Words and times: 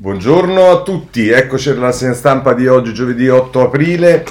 Buongiorno 0.00 0.70
a 0.70 0.82
tutti, 0.82 1.28
eccoci 1.28 1.68
alla 1.68 1.92
segna 1.92 2.14
stampa 2.14 2.54
di 2.54 2.66
oggi, 2.66 2.94
giovedì 2.94 3.28
8 3.28 3.60
aprile. 3.60 4.24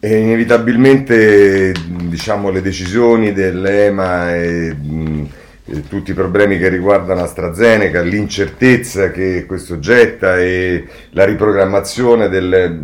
E 0.00 0.18
inevitabilmente 0.18 1.72
diciamo, 2.08 2.50
le 2.50 2.60
decisioni 2.60 3.32
dell'EMA 3.32 4.34
e, 4.34 4.74
mh, 4.74 5.28
e, 5.66 5.86
tutti 5.86 6.10
i 6.10 6.14
problemi 6.14 6.58
che 6.58 6.68
riguardano 6.68 7.22
AstraZeneca, 7.22 8.00
l'incertezza 8.00 9.12
che 9.12 9.44
questo 9.46 9.78
getta 9.78 10.36
e 10.36 10.84
la 11.10 11.24
riprogrammazione 11.24 12.28
delle, 12.28 12.76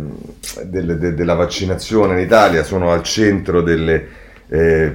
delle, 0.67 0.97
de, 0.97 1.13
della 1.13 1.33
vaccinazione 1.33 2.13
in 2.13 2.19
Italia 2.19 2.63
sono 2.63 2.93
al 2.93 3.03
centro 3.03 3.61
delle 3.61 4.07
eh, 4.53 4.93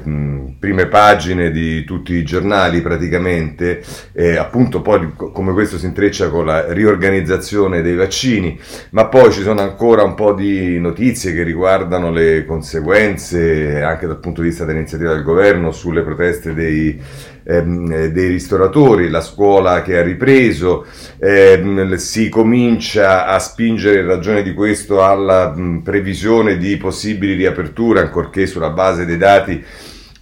prime 0.59 0.86
pagine 0.86 1.50
di 1.50 1.82
tutti 1.84 2.12
i 2.12 2.25
giornali 2.25 2.82
praticamente, 2.82 3.82
eh, 4.12 4.36
appunto 4.36 4.82
poi 4.82 5.12
come 5.16 5.54
questo 5.54 5.79
si 5.79 5.86
intreccia 5.86 6.29
con 6.29 6.45
la 6.45 6.72
riorganizzazione 6.72 7.80
dei 7.80 7.95
vaccini, 7.95 8.61
ma 8.90 9.07
poi 9.07 9.32
ci 9.32 9.40
sono 9.40 9.63
ancora 9.63 10.03
un 10.03 10.14
po' 10.14 10.35
di 10.35 10.79
notizie 10.79 11.32
che 11.32 11.43
riguardano 11.43 12.11
le 12.11 12.44
conseguenze 12.44 13.82
anche 13.82 14.07
dal 14.07 14.21
punto 14.21 14.43
di 14.43 14.49
vista 14.49 14.66
dell'iniziativa 14.66 15.14
del 15.14 15.22
governo 15.22 15.72
sulle 15.72 16.02
proteste 16.02 16.52
dei 16.52 17.00
ehm, 17.46 18.07
dei 18.07 18.29
ristoratori, 18.29 19.09
la 19.09 19.21
scuola 19.21 19.82
che 19.82 19.99
ha 19.99 20.03
ripreso, 20.03 20.85
ehm, 21.18 21.95
si 21.95 22.29
comincia 22.29 23.27
a 23.27 23.39
spingere 23.39 24.00
in 24.00 24.07
ragione 24.07 24.43
di 24.43 24.53
questo 24.53 25.05
alla 25.05 25.55
mh, 25.55 25.82
previsione 25.82 26.57
di 26.59 26.77
possibili 26.77 27.35
riaperture, 27.35 28.00
ancorché 28.00 28.46
sulla 28.46 28.71
base 28.71 29.05
dei 29.05 29.17
dati 29.17 29.64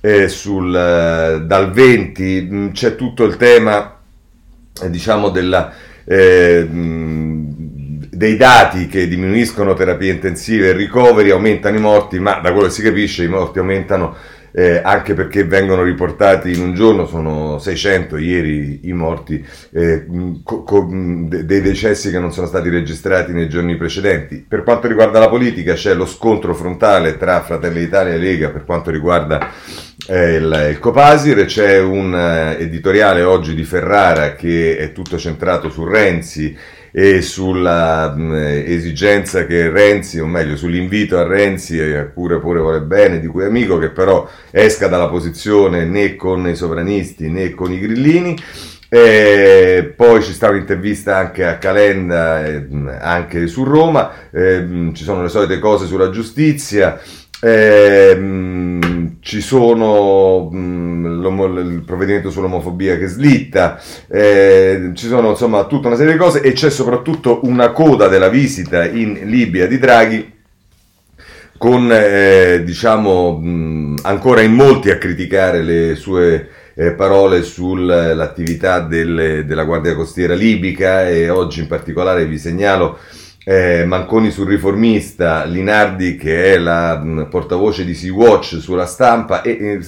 eh, 0.00 0.28
sul, 0.28 0.74
eh, 0.74 1.40
dal 1.44 1.72
20, 1.72 2.48
mh, 2.50 2.72
c'è 2.72 2.94
tutto 2.94 3.24
il 3.24 3.36
tema 3.36 3.98
eh, 4.82 4.90
diciamo 4.90 5.30
della... 5.30 5.72
Eh, 6.04 6.68
dei 8.14 8.36
dati 8.36 8.86
che 8.86 9.08
diminuiscono 9.08 9.74
terapie 9.74 10.12
intensive 10.12 10.68
e 10.68 10.72
ricoveri 10.72 11.30
aumentano 11.30 11.76
i 11.76 11.80
morti, 11.80 12.18
ma 12.18 12.38
da 12.38 12.52
quello 12.52 12.68
che 12.68 12.72
si 12.72 12.82
capisce 12.82 13.24
i 13.24 13.28
morti 13.28 13.58
aumentano 13.58 14.14
eh, 14.56 14.80
anche 14.84 15.14
perché 15.14 15.42
vengono 15.42 15.82
riportati 15.82 16.52
in 16.52 16.60
un 16.60 16.74
giorno, 16.74 17.06
sono 17.06 17.58
600 17.58 18.16
ieri 18.18 18.80
i 18.84 18.92
morti, 18.92 19.44
eh, 19.72 20.06
co- 20.44 20.62
co- 20.62 20.88
dei 20.88 21.60
decessi 21.60 22.12
che 22.12 22.20
non 22.20 22.32
sono 22.32 22.46
stati 22.46 22.68
registrati 22.68 23.32
nei 23.32 23.48
giorni 23.48 23.76
precedenti. 23.76 24.44
Per 24.46 24.62
quanto 24.62 24.86
riguarda 24.86 25.18
la 25.18 25.28
politica 25.28 25.74
c'è 25.74 25.92
lo 25.94 26.06
scontro 26.06 26.54
frontale 26.54 27.16
tra 27.16 27.42
Fratelli 27.42 27.80
d'Italia 27.80 28.12
e 28.12 28.18
Lega 28.18 28.50
per 28.50 28.64
quanto 28.64 28.92
riguarda 28.92 29.50
eh, 30.06 30.34
il, 30.34 30.66
il, 30.70 30.78
Copasir, 30.78 31.44
c'è 31.46 31.80
un 31.80 32.14
eh, 32.14 32.62
editoriale 32.62 33.24
oggi 33.24 33.56
di 33.56 33.64
Ferrara 33.64 34.36
che 34.36 34.76
è 34.76 34.92
tutto 34.92 35.18
centrato 35.18 35.68
su 35.68 35.84
Renzi 35.84 36.56
e 36.96 37.22
sulla 37.22 38.14
mh, 38.14 38.62
esigenza 38.66 39.46
che 39.46 39.68
Renzi, 39.68 40.20
o 40.20 40.26
meglio 40.26 40.54
sull'invito 40.54 41.18
a 41.18 41.26
Renzi, 41.26 41.76
e 41.76 42.04
pure, 42.04 42.38
pure 42.38 42.60
vuole 42.60 42.82
bene, 42.82 43.18
di 43.18 43.26
cui 43.26 43.44
amico, 43.44 43.78
che 43.78 43.90
però 43.90 44.30
esca 44.52 44.86
dalla 44.86 45.08
posizione 45.08 45.86
né 45.86 46.14
con 46.14 46.46
i 46.46 46.54
sovranisti 46.54 47.28
né 47.28 47.50
con 47.50 47.72
i 47.72 47.80
grillini. 47.80 48.36
E 48.88 49.92
poi 49.96 50.22
ci 50.22 50.32
sta 50.32 50.50
un'intervista 50.50 51.16
anche 51.16 51.44
a 51.44 51.58
Calenda, 51.58 52.46
eh, 52.46 52.64
anche 53.00 53.48
su 53.48 53.64
Roma, 53.64 54.12
eh, 54.30 54.90
ci 54.92 55.02
sono 55.02 55.22
le 55.22 55.28
solite 55.28 55.58
cose 55.58 55.86
sulla 55.86 56.10
giustizia. 56.10 57.00
Eh, 57.40 58.14
ci 59.24 59.40
sono 59.40 60.50
mh, 60.50 61.22
il 61.56 61.82
provvedimento 61.86 62.30
sull'omofobia 62.30 62.98
che 62.98 63.06
slitta, 63.06 63.80
eh, 64.06 64.90
ci 64.92 65.06
sono 65.06 65.30
insomma 65.30 65.64
tutta 65.64 65.86
una 65.86 65.96
serie 65.96 66.12
di 66.12 66.18
cose 66.18 66.42
e 66.42 66.52
c'è 66.52 66.68
soprattutto 66.68 67.40
una 67.44 67.70
coda 67.70 68.08
della 68.08 68.28
visita 68.28 68.86
in 68.86 69.20
Libia 69.24 69.66
di 69.66 69.78
Draghi 69.78 70.32
con 71.56 71.88
eh, 71.90 72.62
diciamo 72.64 73.38
mh, 73.38 74.00
ancora 74.02 74.42
in 74.42 74.52
molti 74.52 74.90
a 74.90 74.98
criticare 74.98 75.62
le 75.62 75.94
sue 75.94 76.50
eh, 76.74 76.92
parole 76.92 77.42
sull'attività 77.42 78.80
delle, 78.80 79.46
della 79.46 79.64
Guardia 79.64 79.94
Costiera 79.94 80.34
libica 80.34 81.08
e 81.08 81.30
oggi 81.30 81.60
in 81.60 81.66
particolare 81.66 82.26
vi 82.26 82.38
segnalo 82.38 82.98
eh, 83.44 83.84
Manconi 83.84 84.30
sul 84.30 84.48
riformista, 84.48 85.44
Linardi 85.44 86.16
che 86.16 86.54
è 86.54 86.58
la 86.58 86.96
mh, 86.96 87.28
portavoce 87.28 87.84
di 87.84 87.94
Sea-Watch 87.94 88.60
sulla 88.60 88.86
stampa 88.86 89.42
e, 89.42 89.58
e 89.60 89.80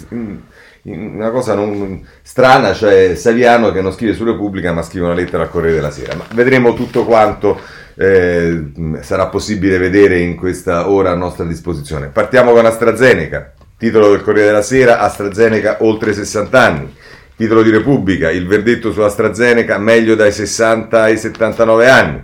una 0.89 1.31
cosa 1.31 1.55
non, 1.55 2.07
strana, 2.23 2.73
cioè 2.73 3.15
Saviano 3.17 3.73
che 3.73 3.81
non 3.81 3.93
scrive 3.93 4.15
su 4.15 4.25
Repubblica 4.25 4.73
ma 4.73 4.83
scrive 4.83 5.07
una 5.07 5.15
lettera 5.15 5.43
al 5.43 5.51
Corriere 5.51 5.77
della 5.77 5.91
Sera. 5.91 6.15
Ma 6.15 6.25
vedremo 6.33 6.75
tutto 6.75 7.05
quanto 7.05 7.59
eh, 7.97 8.71
sarà 9.01 9.27
possibile 9.27 9.79
vedere 9.79 10.21
in 10.21 10.37
questa 10.37 10.89
ora 10.89 11.11
a 11.11 11.17
nostra 11.17 11.45
disposizione. 11.45 12.09
Partiamo 12.09 12.53
con 12.53 12.67
AstraZeneca, 12.67 13.53
titolo 13.77 14.11
del 14.11 14.23
Corriere 14.23 14.49
della 14.49 14.63
Sera, 14.63 15.01
AstraZeneca 15.01 15.79
oltre 15.81 16.13
60 16.13 16.61
anni. 16.61 16.95
Titolo 17.37 17.63
di 17.63 17.69
Repubblica, 17.69 18.31
il 18.31 18.47
verdetto 18.47 18.93
su 18.93 19.01
AstraZeneca 19.01 19.77
meglio 19.77 20.15
dai 20.15 20.33
60 20.33 21.03
ai 21.03 21.19
79 21.19 21.91
anni. 21.91 22.23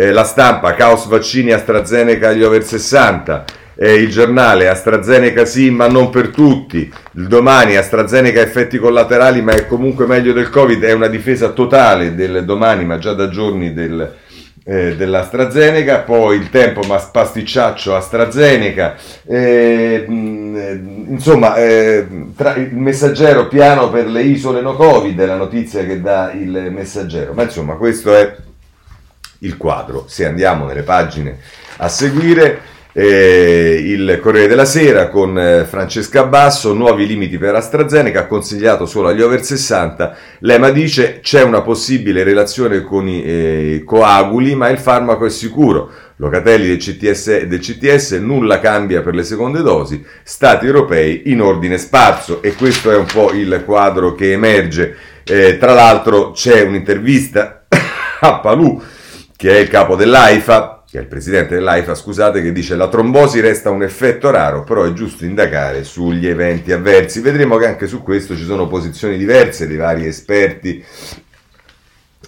Eh, 0.00 0.12
la 0.12 0.24
stampa, 0.24 0.72
caos 0.72 1.06
vaccini 1.08 1.52
AstraZeneca 1.52 2.28
agli 2.28 2.42
over 2.42 2.64
60. 2.64 3.44
Eh, 3.74 3.96
il 3.96 4.08
giornale, 4.08 4.66
AstraZeneca 4.66 5.44
sì, 5.44 5.70
ma 5.70 5.88
non 5.88 6.08
per 6.08 6.28
tutti. 6.28 6.90
Il 7.16 7.26
domani, 7.26 7.76
AstraZeneca 7.76 8.40
effetti 8.40 8.78
collaterali, 8.78 9.42
ma 9.42 9.52
è 9.52 9.66
comunque 9.66 10.06
meglio 10.06 10.32
del 10.32 10.48
Covid. 10.48 10.82
È 10.84 10.92
una 10.92 11.08
difesa 11.08 11.50
totale 11.50 12.14
del 12.14 12.46
domani, 12.46 12.86
ma 12.86 12.96
già 12.96 13.12
da 13.12 13.28
giorni 13.28 13.74
del, 13.74 14.10
eh, 14.64 14.96
dell'AstraZeneca, 14.96 15.98
poi 15.98 16.38
il 16.38 16.48
tempo 16.48 16.80
ma 16.86 16.96
pasticciaccio 16.96 17.94
AstraZeneca, 17.94 18.96
eh, 19.26 20.06
insomma 20.08 21.56
eh, 21.56 22.06
tra, 22.34 22.54
il 22.56 22.74
messaggero 22.74 23.48
piano 23.48 23.90
per 23.90 24.06
le 24.06 24.22
isole 24.22 24.62
no 24.62 24.76
Covid 24.76 25.20
è 25.20 25.26
la 25.26 25.36
notizia 25.36 25.84
che 25.84 26.00
dà 26.00 26.32
il 26.32 26.70
messaggero, 26.72 27.34
ma 27.34 27.42
insomma 27.42 27.74
questo 27.74 28.14
è 28.14 28.48
il 29.40 29.56
quadro. 29.56 30.06
Se 30.08 30.26
andiamo 30.26 30.66
nelle 30.66 30.82
pagine 30.82 31.38
a 31.76 31.88
seguire, 31.88 32.62
eh, 32.92 33.80
il 33.84 34.18
Corriere 34.20 34.48
della 34.48 34.64
Sera 34.64 35.08
con 35.08 35.38
eh, 35.38 35.64
Francesca 35.64 36.24
Basso, 36.24 36.74
nuovi 36.74 37.06
limiti 37.06 37.38
per 37.38 37.54
AstraZeneca, 37.54 38.26
consigliato 38.26 38.84
solo 38.86 39.08
agli 39.08 39.22
over 39.22 39.44
60. 39.44 40.16
L'EMA 40.40 40.70
dice 40.70 41.20
c'è 41.20 41.42
una 41.42 41.62
possibile 41.62 42.24
relazione 42.24 42.82
con 42.82 43.06
i 43.08 43.22
eh, 43.22 43.82
coaguli, 43.84 44.54
ma 44.54 44.68
il 44.68 44.78
farmaco 44.78 45.24
è 45.24 45.30
sicuro. 45.30 45.90
Locatelli 46.16 46.66
del 46.66 46.78
CTS, 46.78 47.44
del 47.44 47.60
CTS, 47.60 48.12
nulla 48.12 48.60
cambia 48.60 49.00
per 49.00 49.14
le 49.14 49.22
seconde 49.22 49.62
dosi, 49.62 50.04
stati 50.22 50.66
europei 50.66 51.22
in 51.26 51.40
ordine 51.40 51.78
sparso 51.78 52.42
e 52.42 52.54
questo 52.54 52.90
è 52.90 52.96
un 52.96 53.06
po' 53.06 53.32
il 53.32 53.62
quadro 53.64 54.14
che 54.14 54.32
emerge. 54.32 54.96
Eh, 55.24 55.58
tra 55.58 55.72
l'altro 55.72 56.32
c'è 56.32 56.62
un'intervista 56.62 57.64
a 58.20 58.38
Palù 58.40 58.82
che 59.40 59.56
è 59.56 59.58
il 59.58 59.68
capo 59.68 59.96
dell'AIFA, 59.96 60.84
che 60.86 60.98
è 60.98 61.00
il 61.00 61.06
presidente 61.06 61.54
dell'AIFA, 61.54 61.94
scusate, 61.94 62.42
che 62.42 62.52
dice 62.52 62.76
la 62.76 62.88
trombosi 62.88 63.40
resta 63.40 63.70
un 63.70 63.82
effetto 63.82 64.28
raro, 64.28 64.64
però 64.64 64.84
è 64.84 64.92
giusto 64.92 65.24
indagare 65.24 65.82
sugli 65.82 66.26
eventi 66.26 66.72
avversi. 66.72 67.22
Vedremo 67.22 67.56
che 67.56 67.66
anche 67.66 67.86
su 67.86 68.02
questo 68.02 68.36
ci 68.36 68.44
sono 68.44 68.66
posizioni 68.66 69.16
diverse 69.16 69.66
dei 69.66 69.78
vari 69.78 70.04
esperti. 70.04 70.84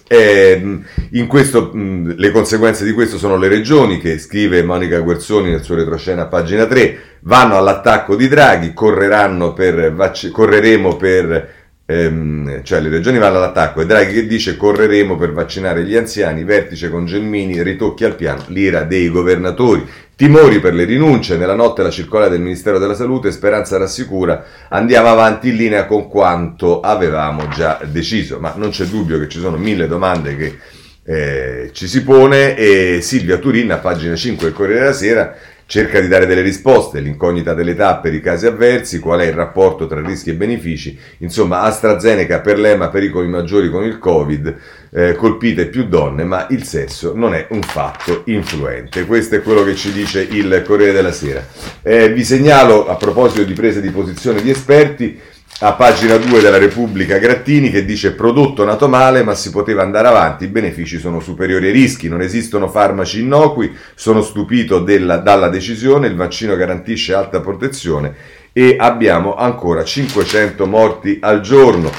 Eh, 0.07 0.79
questo, 1.27 1.69
le 1.75 2.31
conseguenze 2.31 2.83
di 2.83 2.93
questo 2.93 3.19
sono 3.19 3.37
le 3.37 3.47
regioni 3.47 3.99
che 3.99 4.17
scrive 4.17 4.63
Monica 4.63 4.99
Guerzoni 4.99 5.51
nel 5.51 5.61
suo 5.61 5.75
retroscena 5.75 6.23
a 6.23 6.27
pagina 6.27 6.65
3 6.65 7.19
vanno 7.21 7.57
all'attacco 7.57 8.15
di 8.15 8.27
Draghi 8.27 8.73
per, 8.73 10.11
correremo 10.31 10.95
per 10.95 11.62
ehm, 11.85 12.63
cioè 12.63 12.79
le 12.79 12.89
regioni 12.89 13.17
vanno 13.17 13.37
all'attacco 13.37 13.81
e 13.81 13.85
Draghi 13.85 14.13
che 14.13 14.27
dice 14.27 14.57
correremo 14.57 15.17
per 15.17 15.33
vaccinare 15.33 15.83
gli 15.83 15.95
anziani, 15.95 16.43
vertice 16.43 16.89
con 16.89 17.05
Gelmini, 17.05 17.61
ritocchi 17.61 18.05
al 18.05 18.15
piano, 18.15 18.43
l'ira 18.47 18.83
dei 18.83 19.09
governatori, 19.09 19.85
timori 20.15 20.59
per 20.59 20.73
le 20.73 20.85
rinunce, 20.85 21.37
nella 21.37 21.55
notte 21.55 21.83
la 21.83 21.89
circolare 21.89 22.31
del 22.31 22.41
Ministero 22.41 22.79
della 22.79 22.95
Salute, 22.95 23.31
Speranza 23.31 23.77
rassicura, 23.77 24.43
andiamo 24.69 25.09
avanti 25.09 25.49
in 25.49 25.55
linea 25.55 25.85
con 25.85 26.07
quanto 26.07 26.79
avevamo 26.79 27.47
già 27.49 27.79
deciso, 27.85 28.39
ma 28.39 28.53
non 28.55 28.69
c'è 28.69 28.85
dubbio 28.85 29.19
che 29.19 29.27
ci 29.27 29.39
sono 29.39 29.57
mille 29.57 29.87
domande 29.87 30.35
che 30.37 30.57
eh, 31.05 31.71
ci 31.73 31.87
si 31.87 32.01
pone 32.03 32.55
e 32.55 32.99
Silvia 33.01 33.37
Turin 33.37 33.71
a 33.73 33.77
pagina 33.77 34.15
5 34.15 34.47
del 34.47 34.55
Corriere 34.55 34.79
della 34.79 34.93
Sera 34.93 35.35
Cerca 35.73 35.99
di 35.99 36.07
dare 36.07 36.27
delle 36.27 36.41
risposte, 36.41 36.99
l'incognita 36.99 37.55
delle 37.55 37.73
tappe 37.73 38.09
per 38.09 38.13
i 38.13 38.21
casi 38.21 38.45
avversi, 38.45 38.99
qual 38.99 39.21
è 39.21 39.25
il 39.25 39.33
rapporto 39.33 39.87
tra 39.87 39.99
rischi 40.01 40.29
e 40.29 40.35
benefici, 40.35 40.95
insomma 41.17 41.61
AstraZeneca 41.61 42.41
per 42.41 42.59
l'EMA 42.59 42.89
pericoli 42.89 43.27
maggiori 43.27 43.71
con 43.71 43.83
il 43.83 43.97
Covid, 43.97 44.55
eh, 44.91 45.15
colpite 45.15 45.65
più 45.65 45.87
donne, 45.87 46.25
ma 46.25 46.45
il 46.51 46.63
sesso 46.63 47.13
non 47.15 47.33
è 47.33 47.47
un 47.49 47.63
fatto 47.63 48.21
influente. 48.25 49.07
Questo 49.07 49.33
è 49.33 49.41
quello 49.41 49.63
che 49.63 49.73
ci 49.73 49.91
dice 49.91 50.21
il 50.21 50.61
Corriere 50.63 50.91
della 50.91 51.11
Sera. 51.11 51.43
Eh, 51.81 52.13
vi 52.13 52.23
segnalo 52.23 52.87
a 52.87 52.95
proposito 52.95 53.43
di 53.43 53.53
prese 53.53 53.81
di 53.81 53.89
posizione 53.89 54.43
di 54.43 54.51
esperti, 54.51 55.19
a 55.65 55.71
pagina 55.75 56.17
2 56.17 56.41
della 56.41 56.57
Repubblica 56.57 57.17
Grattini 57.19 57.71
che 57.71 57.85
dice 57.85 58.11
prodotto 58.11 58.65
nato 58.65 58.89
male 58.89 59.23
ma 59.23 59.33
si 59.33 59.49
poteva 59.49 59.81
andare 59.81 60.09
avanti, 60.09 60.43
i 60.43 60.49
benefici 60.49 60.99
sono 60.99 61.21
superiori 61.21 61.67
ai 61.67 61.71
rischi, 61.71 62.09
non 62.09 62.19
esistono 62.19 62.67
farmaci 62.67 63.21
innocui, 63.21 63.73
sono 63.95 64.21
stupito 64.21 64.79
della, 64.79 65.17
dalla 65.17 65.47
decisione, 65.47 66.07
il 66.07 66.15
vaccino 66.15 66.57
garantisce 66.57 67.13
alta 67.13 67.39
protezione 67.39 68.13
e 68.51 68.75
abbiamo 68.77 69.35
ancora 69.35 69.85
500 69.85 70.65
morti 70.65 71.19
al 71.21 71.39
giorno. 71.39 71.89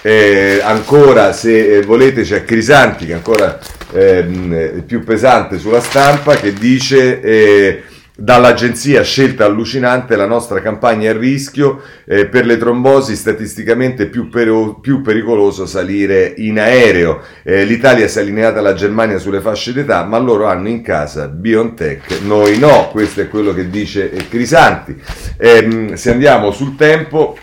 Eh, 0.00 0.62
ancora 0.64 1.34
se 1.34 1.76
eh, 1.76 1.82
volete 1.82 2.22
c'è 2.22 2.42
Crisanti 2.46 3.04
che 3.04 3.12
è 3.12 3.16
ancora 3.16 3.58
eh, 3.92 4.82
più 4.86 5.04
pesante 5.04 5.58
sulla 5.58 5.82
stampa 5.82 6.36
che 6.36 6.54
dice 6.54 7.20
eh, 7.20 7.82
Dall'agenzia 8.22 9.02
scelta 9.02 9.46
allucinante 9.46 10.14
la 10.14 10.26
nostra 10.26 10.60
campagna 10.60 11.08
a 11.08 11.16
rischio, 11.16 11.80
eh, 12.04 12.26
per 12.26 12.44
le 12.44 12.58
trombosi 12.58 13.16
statisticamente 13.16 14.08
più, 14.08 14.28
per- 14.28 14.76
più 14.82 15.00
pericoloso 15.00 15.64
salire 15.64 16.34
in 16.36 16.60
aereo. 16.60 17.22
Eh, 17.42 17.64
L'Italia 17.64 18.06
si 18.08 18.18
è 18.18 18.20
allineata 18.20 18.58
alla 18.58 18.74
Germania 18.74 19.16
sulle 19.16 19.40
fasce 19.40 19.72
d'età, 19.72 20.04
ma 20.04 20.18
loro 20.18 20.44
hanno 20.44 20.68
in 20.68 20.82
casa 20.82 21.28
BioNTech, 21.28 22.20
noi 22.24 22.58
no, 22.58 22.90
questo 22.90 23.22
è 23.22 23.28
quello 23.30 23.54
che 23.54 23.70
dice 23.70 24.12
eh, 24.12 24.28
Crisanti. 24.28 25.00
Ehm, 25.38 25.94
se 25.94 26.10
andiamo 26.10 26.50
sul 26.50 26.76
tempo, 26.76 27.38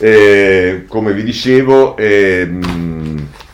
eh, 0.00 0.84
come 0.88 1.12
vi 1.12 1.22
dicevo, 1.22 1.98
ehm, 1.98 2.83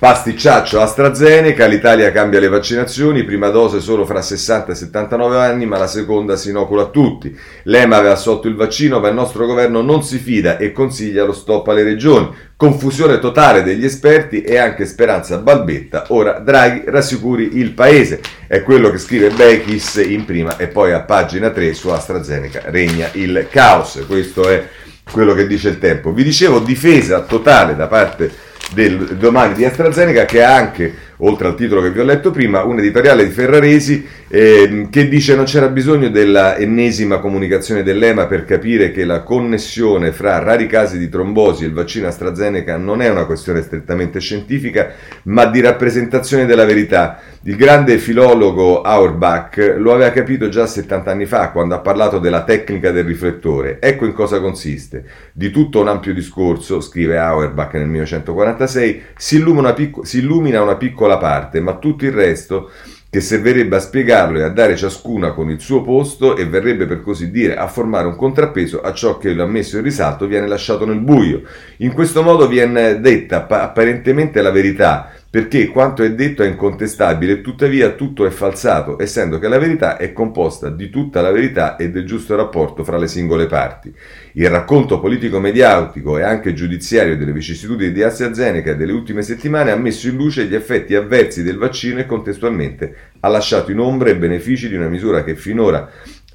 Pasticciaccio 0.00 0.80
AstraZeneca, 0.80 1.66
l'Italia 1.66 2.10
cambia 2.10 2.40
le 2.40 2.48
vaccinazioni, 2.48 3.22
prima 3.22 3.50
dose 3.50 3.80
solo 3.80 4.06
fra 4.06 4.22
60 4.22 4.72
e 4.72 4.74
79 4.74 5.36
anni, 5.36 5.66
ma 5.66 5.76
la 5.76 5.86
seconda 5.86 6.36
si 6.36 6.48
inocula 6.48 6.84
a 6.84 6.88
tutti. 6.88 7.38
L'EMA 7.64 7.98
aveva 7.98 8.14
assolto 8.14 8.48
il 8.48 8.54
vaccino, 8.54 8.98
ma 8.98 9.08
il 9.08 9.14
nostro 9.14 9.44
governo 9.44 9.82
non 9.82 10.02
si 10.02 10.16
fida 10.16 10.56
e 10.56 10.72
consiglia 10.72 11.24
lo 11.24 11.34
stop 11.34 11.68
alle 11.68 11.82
regioni. 11.82 12.34
Confusione 12.56 13.18
totale 13.18 13.62
degli 13.62 13.84
esperti 13.84 14.40
e 14.40 14.56
anche 14.56 14.86
speranza 14.86 15.36
balbetta. 15.36 16.06
Ora 16.08 16.38
Draghi 16.38 16.84
rassicuri 16.86 17.58
il 17.58 17.72
paese. 17.72 18.22
È 18.46 18.62
quello 18.62 18.88
che 18.88 18.96
scrive 18.96 19.28
Bechis 19.28 19.96
in 19.96 20.24
prima 20.24 20.56
e 20.56 20.68
poi 20.68 20.92
a 20.92 21.00
pagina 21.00 21.50
3 21.50 21.74
su 21.74 21.90
AstraZeneca 21.90 22.62
regna 22.68 23.10
il 23.12 23.48
caos. 23.50 24.02
Questo 24.06 24.48
è 24.48 24.66
quello 25.12 25.34
che 25.34 25.46
dice 25.46 25.68
il 25.68 25.78
tempo. 25.78 26.10
Vi 26.10 26.24
dicevo 26.24 26.58
difesa 26.58 27.20
totale 27.20 27.76
da 27.76 27.86
parte 27.86 28.48
del 28.72 29.16
domani 29.16 29.54
di 29.54 29.64
AstraZeneca 29.64 30.24
che 30.24 30.42
ha 30.42 30.54
anche, 30.54 30.94
oltre 31.20 31.48
al 31.48 31.54
titolo 31.54 31.80
che 31.82 31.90
vi 31.90 32.00
ho 32.00 32.04
letto 32.04 32.30
prima, 32.30 32.64
un 32.64 32.78
editoriale 32.78 33.24
di 33.24 33.30
Ferraresi 33.30 34.06
eh, 34.28 34.86
che 34.90 35.08
dice 35.08 35.34
non 35.34 35.44
c'era 35.44 35.68
bisogno 35.68 36.08
della 36.08 36.56
ennesima 36.56 37.18
comunicazione 37.18 37.82
dell'EMA 37.82 38.26
per 38.26 38.44
capire 38.44 38.92
che 38.92 39.04
la 39.04 39.22
connessione 39.22 40.12
fra 40.12 40.38
rari 40.38 40.66
casi 40.66 40.98
di 40.98 41.08
trombosi 41.08 41.64
e 41.64 41.66
il 41.66 41.72
vaccino 41.72 42.06
AstraZeneca 42.06 42.76
non 42.76 43.02
è 43.02 43.08
una 43.08 43.24
questione 43.24 43.60
strettamente 43.62 44.20
scientifica, 44.20 44.92
ma 45.24 45.46
di 45.46 45.60
rappresentazione 45.60 46.46
della 46.46 46.64
verità. 46.64 47.20
Il 47.42 47.56
grande 47.56 47.98
filologo 47.98 48.82
Auerbach 48.82 49.76
lo 49.78 49.94
aveva 49.94 50.10
capito 50.10 50.48
già 50.48 50.66
70 50.66 51.10
anni 51.10 51.26
fa 51.26 51.50
quando 51.50 51.74
ha 51.74 51.80
parlato 51.80 52.18
della 52.18 52.44
tecnica 52.44 52.90
del 52.90 53.04
riflettore. 53.04 53.78
Ecco 53.80 54.04
in 54.04 54.12
cosa 54.12 54.40
consiste. 54.40 55.04
Di 55.32 55.50
tutto 55.50 55.80
un 55.80 55.88
ampio 55.88 56.12
discorso, 56.12 56.80
scrive 56.80 57.18
Auerbach 57.18 57.74
nel 57.74 57.86
1946, 57.86 59.02
si 59.16 59.36
illumina 59.36 59.60
una, 59.60 59.72
picco- 59.72 60.04
si 60.04 60.18
illumina 60.18 60.62
una 60.62 60.76
piccola 60.76 61.09
parte, 61.16 61.60
ma 61.60 61.76
tutto 61.76 62.04
il 62.04 62.12
resto 62.12 62.70
che 63.10 63.20
servirebbe 63.20 63.74
a 63.74 63.80
spiegarlo 63.80 64.38
e 64.38 64.44
a 64.44 64.50
dare 64.50 64.76
ciascuna 64.76 65.32
con 65.32 65.50
il 65.50 65.60
suo 65.60 65.82
posto 65.82 66.36
e 66.36 66.46
verrebbe 66.46 66.86
per 66.86 67.02
così 67.02 67.32
dire 67.32 67.56
a 67.56 67.66
formare 67.66 68.06
un 68.06 68.14
contrappeso 68.14 68.80
a 68.80 68.92
ciò 68.92 69.18
che 69.18 69.32
lo 69.32 69.42
ha 69.42 69.46
messo 69.46 69.78
in 69.78 69.82
risalto 69.82 70.28
viene 70.28 70.46
lasciato 70.46 70.86
nel 70.86 71.00
buio. 71.00 71.42
In 71.78 71.92
questo 71.92 72.22
modo 72.22 72.46
viene 72.46 73.00
detta 73.00 73.48
apparentemente 73.48 74.40
la 74.40 74.52
verità, 74.52 75.10
perché 75.30 75.68
quanto 75.68 76.02
è 76.02 76.12
detto 76.12 76.42
è 76.42 76.48
incontestabile, 76.48 77.40
tuttavia 77.40 77.90
tutto 77.90 78.26
è 78.26 78.30
falsato, 78.30 79.00
essendo 79.00 79.38
che 79.38 79.46
la 79.46 79.58
verità 79.58 79.96
è 79.96 80.12
composta 80.12 80.70
di 80.70 80.90
tutta 80.90 81.20
la 81.20 81.30
verità 81.30 81.76
e 81.76 81.88
del 81.90 82.04
giusto 82.04 82.34
rapporto 82.34 82.82
fra 82.82 82.98
le 82.98 83.06
singole 83.06 83.46
parti. 83.46 83.94
Il 84.32 84.50
racconto 84.50 84.98
politico-mediatico 84.98 86.18
e 86.18 86.22
anche 86.22 86.52
giudiziario 86.52 87.16
delle 87.16 87.32
vicissitudini 87.32 87.92
di 87.92 88.02
AstraZeneca 88.02 88.74
delle 88.74 88.90
ultime 88.90 89.22
settimane 89.22 89.70
ha 89.70 89.76
messo 89.76 90.08
in 90.08 90.16
luce 90.16 90.46
gli 90.46 90.54
effetti 90.56 90.96
avversi 90.96 91.44
del 91.44 91.58
vaccino 91.58 92.00
e 92.00 92.06
contestualmente 92.06 93.10
ha 93.20 93.28
lasciato 93.28 93.70
in 93.70 93.78
ombra 93.78 94.10
i 94.10 94.14
benefici 94.14 94.68
di 94.68 94.74
una 94.74 94.88
misura 94.88 95.22
che 95.22 95.36
finora 95.36 95.88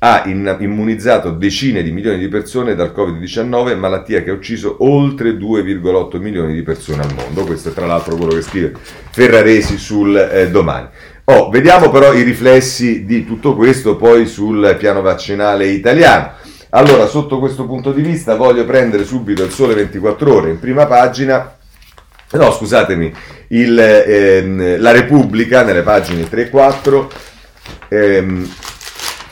ha 0.05 0.23
immunizzato 0.27 1.31
decine 1.31 1.81
di 1.81 1.91
milioni 1.91 2.19
di 2.19 2.27
persone 2.27 2.75
dal 2.75 2.93
Covid-19, 2.95 3.75
malattia 3.75 4.21
che 4.21 4.29
ha 4.29 4.33
ucciso 4.33 4.77
oltre 4.81 5.31
2,8 5.31 6.19
milioni 6.19 6.53
di 6.53 6.61
persone 6.61 7.01
al 7.01 7.13
mondo. 7.15 7.43
Questo 7.43 7.69
è 7.69 7.73
tra 7.73 7.87
l'altro 7.87 8.15
quello 8.15 8.33
che 8.33 8.43
scrive 8.43 8.73
Ferraresi 9.09 9.79
sul 9.79 10.15
eh, 10.15 10.51
domani. 10.51 10.89
Oh, 11.23 11.49
vediamo 11.49 11.89
però 11.89 12.13
i 12.13 12.21
riflessi 12.21 13.03
di 13.03 13.25
tutto 13.25 13.55
questo 13.55 13.95
poi 13.95 14.27
sul 14.27 14.75
piano 14.77 15.01
vaccinale 15.01 15.65
italiano. 15.65 16.33
Allora, 16.69 17.07
sotto 17.07 17.39
questo 17.39 17.65
punto 17.65 17.91
di 17.91 18.03
vista 18.03 18.35
voglio 18.35 18.63
prendere 18.63 19.05
subito 19.05 19.43
il 19.43 19.49
Sole 19.49 19.73
24 19.73 20.35
ore 20.35 20.49
in 20.51 20.59
prima 20.59 20.85
pagina. 20.85 21.57
No, 22.33 22.51
scusatemi, 22.51 23.11
il, 23.49 23.79
ehm, 23.79 24.79
la 24.79 24.91
Repubblica 24.91 25.63
nelle 25.63 25.81
pagine 25.81 26.29
3 26.29 26.41
e 26.43 26.49
4. 26.49 27.09
Ehm, 27.87 28.47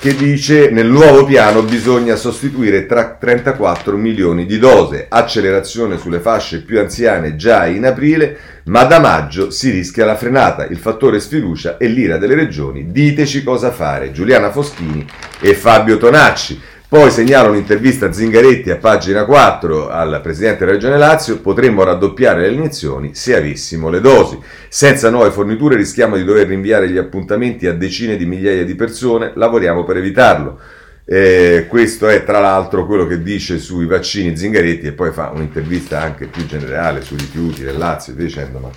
che 0.03 0.15
dice 0.17 0.69
nel 0.69 0.88
nuovo 0.88 1.23
piano 1.23 1.61
bisogna 1.61 2.17
sostituire 2.17 2.85
tra 2.85 3.15
34 3.17 3.95
milioni 3.95 4.45
di 4.45 4.59
dose, 4.59 5.05
accelerazione 5.07 5.97
sulle 5.97 6.19
fasce 6.19 6.61
più 6.61 6.77
anziane 6.77 7.38
già 7.38 7.67
in 7.67 7.85
aprile, 7.85 8.38
ma 8.65 8.83
da 8.83 9.00
maggio 9.00 9.50
si 9.50 9.69
rischia 9.69 10.03
la 10.03 10.17
frenata, 10.17 10.65
il 10.65 10.75
fattore 10.75 11.21
sfiducia 11.21 11.77
e 11.77 11.88
l'ira 11.88 12.17
delle 12.17 12.35
regioni. 12.35 12.91
Diteci 12.91 13.44
cosa 13.44 13.71
fare. 13.71 14.11
Giuliana 14.11 14.51
Foschini 14.51 15.07
e 15.39 15.53
Fabio 15.53 15.95
Tonacci. 15.95 16.59
Poi 16.94 17.10
segnala 17.10 17.50
un'intervista 17.50 18.06
a 18.06 18.13
Zingaretti 18.13 18.69
a 18.69 18.78
pagina 18.78 19.25
4 19.25 19.90
al 19.90 20.19
Presidente 20.22 20.60
della 20.60 20.74
Regione 20.74 21.00
Lazio, 21.00 21.40
potremmo 21.40 21.84
raddoppiare 21.84 22.42
le 22.42 22.54
iniezioni 22.54 23.16
se 23.16 23.36
avessimo 23.36 23.90
le 23.90 24.00
dosi. 24.00 24.40
Senza 24.69 25.10
nuove 25.10 25.31
forniture 25.31 25.75
rischiamo 25.75 26.18
di 26.18 26.24
dover 26.24 26.45
rinviare 26.45 26.88
gli 26.88 27.00
appuntamenti 27.00 27.66
a 27.66 27.74
decine 27.74 28.16
di 28.16 28.28
migliaia 28.28 28.63
di 28.63 28.75
persone, 28.75 29.31
lavoriamo 29.34 29.84
per 29.84 29.98
evitarlo. 29.98 30.60
Eh, 31.04 31.66
questo 31.68 32.07
è 32.07 32.24
tra 32.24 32.40
l'altro 32.40 32.86
quello 32.86 33.07
che 33.07 33.24
dice 33.24 33.57
sui 33.57 33.88
vaccini 33.88 34.38
Zingaretti 34.38 34.86
e 34.86 34.92
poi 34.92 35.12
fa 35.12 35.31
un'intervista 35.34 36.00
anche 36.00 36.28
più 36.28 36.46
generale 36.46 37.01
sui 37.01 37.18
rifiuti 37.18 37.63
del 37.63 37.80
Lazio 37.80 38.13
dicendo 38.13 38.60
ma 38.60 38.69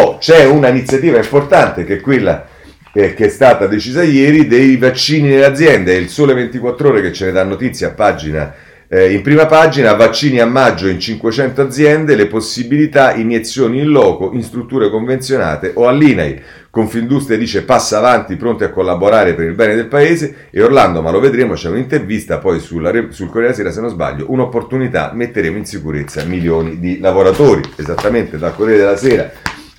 oh, 0.00 0.18
c'è 0.18 0.44
un'iniziativa 0.44 1.18
importante 1.18 1.84
che 1.84 1.98
è 1.98 2.00
quella 2.00 2.48
eh, 2.94 3.12
che 3.12 3.26
è 3.26 3.28
stata 3.28 3.66
decisa 3.66 4.02
ieri, 4.02 4.46
dei 4.46 4.76
vaccini 4.76 5.28
nelle 5.28 5.44
aziende. 5.44 5.94
È 5.94 5.98
il 5.98 6.08
Sole 6.08 6.32
24 6.32 6.88
Ore 6.88 7.02
che 7.02 7.12
ce 7.12 7.26
ne 7.26 7.32
dà 7.32 7.42
notizia 7.42 7.88
a 7.88 7.90
pagina. 7.90 8.54
Eh, 8.86 9.12
in 9.12 9.22
prima 9.22 9.46
pagina, 9.46 9.94
vaccini 9.94 10.38
a 10.38 10.46
maggio 10.46 10.86
in 10.86 11.00
500 11.00 11.60
aziende, 11.62 12.14
le 12.14 12.26
possibilità 12.26 13.14
iniezioni 13.14 13.80
in 13.80 13.88
loco, 13.88 14.30
in 14.32 14.42
strutture 14.42 14.90
convenzionate 14.90 15.72
o 15.74 15.88
all'INAI. 15.88 16.40
Confindustria 16.70 17.36
dice 17.36 17.64
passa 17.64 17.98
avanti, 17.98 18.36
pronti 18.36 18.62
a 18.62 18.70
collaborare 18.70 19.34
per 19.34 19.46
il 19.46 19.54
bene 19.54 19.74
del 19.74 19.86
paese 19.86 20.48
e 20.50 20.62
Orlando, 20.62 21.02
ma 21.02 21.10
lo 21.10 21.18
vedremo, 21.18 21.54
c'è 21.54 21.70
un'intervista 21.70 22.38
poi 22.38 22.60
sulla, 22.60 22.92
sul 23.08 23.28
Corriere 23.28 23.54
della 23.54 23.54
Sera 23.54 23.70
se 23.72 23.80
non 23.80 23.90
sbaglio, 23.90 24.26
un'opportunità, 24.28 25.10
metteremo 25.12 25.56
in 25.56 25.64
sicurezza 25.64 26.22
milioni 26.24 26.78
di 26.78 27.00
lavoratori, 27.00 27.62
esattamente 27.76 28.38
dal 28.38 28.54
Corriere 28.54 28.80
della 28.80 28.96
Sera. 28.96 29.30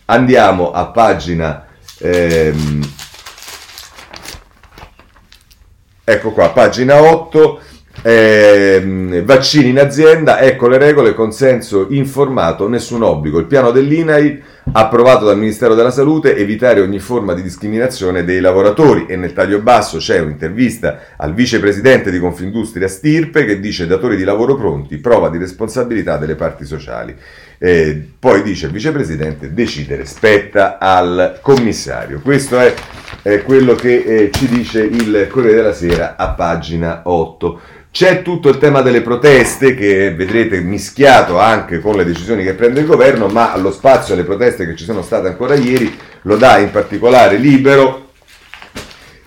Andiamo 0.05 0.71
a 0.71 0.87
pagina 0.87 1.65
ehm, 1.99 2.81
Ecco 6.07 6.33
qua, 6.33 6.51
pagina 6.51 7.01
8. 7.01 7.59
Eh, 8.03 9.23
vaccini 9.25 9.69
in 9.69 9.79
azienda, 9.79 10.39
ecco 10.39 10.67
le 10.67 10.77
regole, 10.77 11.15
consenso 11.15 11.87
informato, 11.89 12.67
nessun 12.67 13.01
obbligo. 13.01 13.39
Il 13.39 13.47
piano 13.47 13.71
dell'INAI 13.71 14.43
approvato 14.73 15.25
dal 15.25 15.39
Ministero 15.39 15.73
della 15.73 15.89
Salute, 15.89 16.35
evitare 16.35 16.81
ogni 16.81 16.99
forma 16.99 17.33
di 17.33 17.41
discriminazione 17.41 18.23
dei 18.23 18.39
lavoratori 18.39 19.07
e 19.07 19.15
nel 19.15 19.33
taglio 19.33 19.61
basso 19.61 19.97
c'è 19.97 20.19
un'intervista 20.19 20.99
al 21.17 21.33
vicepresidente 21.33 22.11
di 22.11 22.19
Confindustria 22.19 22.87
Stirpe 22.87 23.45
che 23.45 23.59
dice 23.59 23.87
datori 23.87 24.15
di 24.15 24.23
lavoro 24.23 24.55
pronti, 24.55 24.97
prova 24.97 25.29
di 25.29 25.39
responsabilità 25.39 26.17
delle 26.17 26.35
parti 26.35 26.65
sociali. 26.65 27.15
Eh, 27.57 28.09
poi 28.19 28.41
dice 28.41 28.67
il 28.67 28.71
vicepresidente 28.71 29.53
decidere 29.53 30.05
spetta 30.05 30.77
al 30.79 31.39
commissario. 31.41 32.19
Questo 32.21 32.59
è, 32.59 32.73
è 33.21 33.41
quello 33.43 33.75
che 33.75 33.95
eh, 33.97 34.31
ci 34.31 34.47
dice 34.47 34.81
il 34.81 35.27
Corriere 35.29 35.57
della 35.57 35.73
Sera 35.73 36.15
a 36.17 36.29
pagina 36.29 37.01
8. 37.05 37.59
C'è 37.91 38.21
tutto 38.21 38.49
il 38.49 38.57
tema 38.57 38.81
delle 38.81 39.01
proteste 39.01 39.73
che 39.73 40.13
vedrete 40.13 40.59
mischiato 40.59 41.39
anche 41.39 41.79
con 41.79 41.95
le 41.95 42.03
decisioni 42.03 42.43
che 42.43 42.53
prende 42.53 42.81
il 42.81 42.85
governo, 42.85 43.27
ma 43.27 43.53
allo 43.53 43.71
spazio 43.71 44.13
alle 44.13 44.25
proteste 44.25 44.65
che 44.65 44.75
ci 44.75 44.83
sono 44.83 45.01
state 45.01 45.29
ancora 45.29 45.55
ieri 45.55 45.97
lo 46.23 46.37
dà 46.37 46.57
in 46.57 46.71
particolare 46.71 47.37
libero 47.37 48.04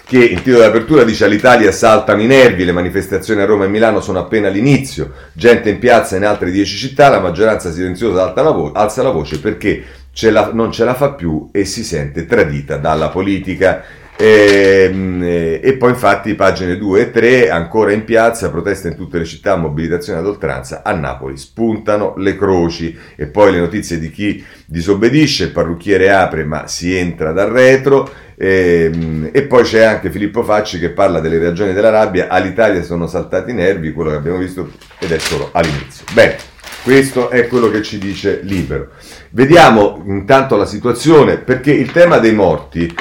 che 0.09 0.25
in 0.25 0.39
titolo 0.39 0.61
d'apertura 0.61 1.05
dice 1.05 1.27
all'Italia 1.27 1.71
saltano 1.71 2.23
i 2.23 2.27
nervi, 2.27 2.65
le 2.65 2.73
manifestazioni 2.73 3.43
a 3.43 3.45
Roma 3.45 3.67
e 3.67 3.69
Milano 3.69 4.01
sono 4.01 4.19
appena 4.19 4.49
all'inizio, 4.49 5.13
gente 5.35 5.69
in 5.69 5.79
piazza 5.79 6.17
in 6.17 6.25
altre 6.25 6.51
dieci 6.51 6.79
città, 6.79 7.11
la 7.11 7.21
maggioranza 7.21 7.71
silenziosa 7.71 8.23
alza 8.23 8.41
la, 8.41 8.51
vo- 8.51 8.73
alza 8.73 9.03
la 9.03 9.11
voce 9.11 9.39
perché 9.39 9.85
ce 10.11 10.31
la, 10.31 10.49
non 10.55 10.73
ce 10.73 10.87
la 10.87 10.95
fa 10.95 11.11
più 11.11 11.51
e 11.53 11.67
si 11.67 11.85
sente 11.85 12.25
tradita 12.25 12.79
dalla 12.79 13.11
politica. 13.11 13.85
E, 14.21 14.89
ehm, 14.91 15.23
e, 15.63 15.77
poi 15.79 15.91
infatti 15.91 16.35
pagine 16.35 16.77
2 16.77 17.01
e 17.01 17.11
3 17.13 17.51
ancora 17.51 17.93
in 17.93 18.03
piazza, 18.03 18.51
protesta 18.51 18.89
in 18.89 18.97
tutte 18.97 19.19
le 19.19 19.25
città, 19.25 19.55
mobilitazione 19.55 20.19
ad 20.19 20.27
oltranza, 20.27 20.83
a 20.83 20.93
Napoli 20.93 21.37
spuntano 21.37 22.15
le 22.17 22.37
croci 22.37 22.99
e 23.15 23.29
poi 23.29 23.53
le 23.53 23.61
notizie 23.61 24.01
di 24.01 24.11
chi 24.11 24.45
disobbedisce, 24.67 25.45
il 25.45 25.51
parrucchiere 25.53 26.11
apre 26.11 26.43
ma 26.43 26.67
si 26.67 26.93
entra 26.97 27.31
dal 27.31 27.51
retro 27.51 28.11
e, 28.35 28.91
ehm, 28.93 29.31
e 29.31 29.43
poi 29.43 29.63
c'è 29.63 29.85
anche 29.85 30.11
Filippo 30.11 30.43
Facci 30.43 30.81
che 30.81 30.91
parla 30.91 31.21
delle 31.21 31.39
ragioni 31.39 31.73
della 31.73 31.91
rabbia, 31.91 32.27
all'Italia 32.27 32.83
sono 32.83 33.07
saltati 33.07 33.53
i 33.53 33.55
nervi, 33.55 33.93
quello 33.93 34.11
che 34.11 34.17
abbiamo 34.17 34.39
visto 34.39 34.73
ed 34.99 35.13
è 35.13 35.19
solo 35.19 35.51
all'inizio. 35.53 36.05
Bene, 36.13 36.37
questo 36.83 37.31
è 37.31 37.47
quello 37.47 37.71
che 37.71 37.83
ci 37.83 37.99
dice 37.99 38.41
Libero. 38.43 38.89
Vediamo 39.31 40.03
intanto 40.07 40.57
la 40.57 40.67
situazione 40.67 41.37
perché 41.37 41.71
il 41.71 41.93
tema 41.93 42.19
dei 42.19 42.35
morti 42.35 42.93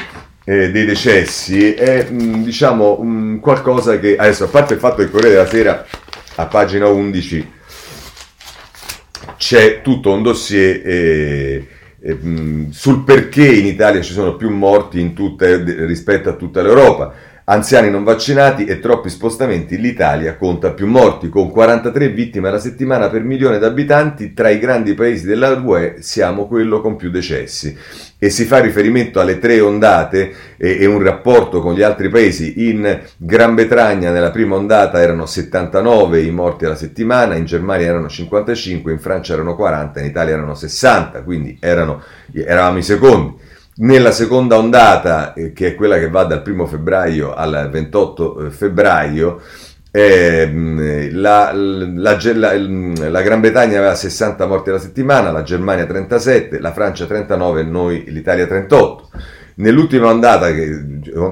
eh, 0.50 0.72
dei 0.72 0.86
decessi 0.86 1.74
è 1.74 2.08
mh, 2.10 2.44
diciamo 2.44 2.96
mh, 2.96 3.40
qualcosa 3.42 4.00
che 4.00 4.16
adesso 4.16 4.46
a 4.46 4.48
parte 4.48 4.76
il 4.76 4.80
fatto 4.80 4.96
che 4.98 5.04
il 5.04 5.12
Corriere 5.12 5.36
della 5.36 5.50
Sera 5.50 5.86
a 6.36 6.46
pagina 6.46 6.88
11 6.88 7.52
c'è 9.36 9.82
tutto 9.82 10.14
un 10.14 10.24
dossier 10.24 10.82
eh, 10.86 11.68
eh, 12.00 12.14
mh, 12.14 12.70
sul 12.70 13.04
perché 13.04 13.46
in 13.46 13.66
Italia 13.66 14.02
ci 14.02 14.14
sono 14.14 14.38
più 14.38 14.50
morti 14.50 15.02
in 15.02 15.14
tutte, 15.14 15.86
rispetto 15.86 16.30
a 16.30 16.36
tutta 16.36 16.62
l'Europa 16.62 17.14
Anziani 17.50 17.90
non 17.90 18.04
vaccinati 18.04 18.66
e 18.66 18.82
troppi 18.82 19.08
spostamenti, 19.08 19.80
l'Italia 19.80 20.36
conta 20.36 20.72
più 20.72 20.86
morti, 20.86 21.30
con 21.30 21.50
43 21.50 22.10
vittime 22.10 22.50
alla 22.50 22.60
settimana 22.60 23.10
per 23.10 23.24
milione 23.24 23.58
di 23.58 23.64
abitanti, 23.64 24.34
tra 24.34 24.50
i 24.50 24.60
grandi 24.60 24.94
paesi 24.96 25.26
della 25.26 25.52
UE 25.52 25.96
siamo 26.00 26.46
quello 26.46 26.82
con 26.82 26.98
più 26.98 27.10
decessi. 27.10 27.74
E 28.20 28.30
si 28.30 28.44
fa 28.44 28.60
riferimento 28.60 29.22
alle 29.22 29.40
tre 29.40 29.62
ondate 29.62 30.34
e, 30.58 30.78
e 30.82 30.86
un 30.88 31.02
rapporto 31.02 31.62
con 31.62 31.74
gli 31.74 31.84
altri 31.84 32.10
paesi. 32.10 32.68
In 32.68 33.00
Gran 33.16 33.56
Bretagna 33.56 34.12
nella 34.12 34.32
prima 34.32 34.58
ondata 34.58 35.00
erano 35.00 35.26
79 35.26 36.20
i 36.20 36.32
morti 36.32 36.66
alla 36.66 36.76
settimana, 36.76 37.36
in 37.36 37.46
Germania 37.46 37.88
erano 37.88 38.10
55, 38.10 38.92
in 38.92 39.00
Francia 39.00 39.32
erano 39.32 39.56
40, 39.56 40.02
in 40.02 40.08
Italia 40.08 40.34
erano 40.34 40.54
60, 40.54 41.24
quindi 41.24 41.58
erano, 41.62 42.02
eravamo 42.34 42.80
i 42.80 42.84
secondi. 42.84 43.47
Nella 43.80 44.12
seconda 44.12 44.58
ondata, 44.58 45.34
eh, 45.34 45.54
che 45.54 45.68
è 45.68 45.76
quella 45.76 46.00
che 46.00 46.10
va 46.10 46.24
dal 46.24 46.42
1 46.44 46.66
febbraio 46.66 47.36
al 47.36 47.70
28 47.72 48.46
eh, 48.46 48.50
febbraio, 48.50 49.40
eh, 49.92 51.10
la, 51.12 51.52
la, 51.54 52.18
la, 52.34 52.58
la, 53.10 53.22
Gran 53.22 53.40
Bretagna 53.40 53.78
aveva 53.78 53.94
60 53.94 54.48
morti 54.48 54.70
alla 54.70 54.80
settimana, 54.80 55.32
la 55.32 55.44
Germania 55.44 55.86
37, 55.86 56.60
la 56.60 56.74
Francia 56.74 57.06
39 57.06 57.62
e 57.62 57.64
noi 57.64 58.04
l'Italia 58.08 58.48
38. 58.48 59.10
Nell'ultima 59.60 60.12
ondata, 60.12 60.54
che 60.54 60.70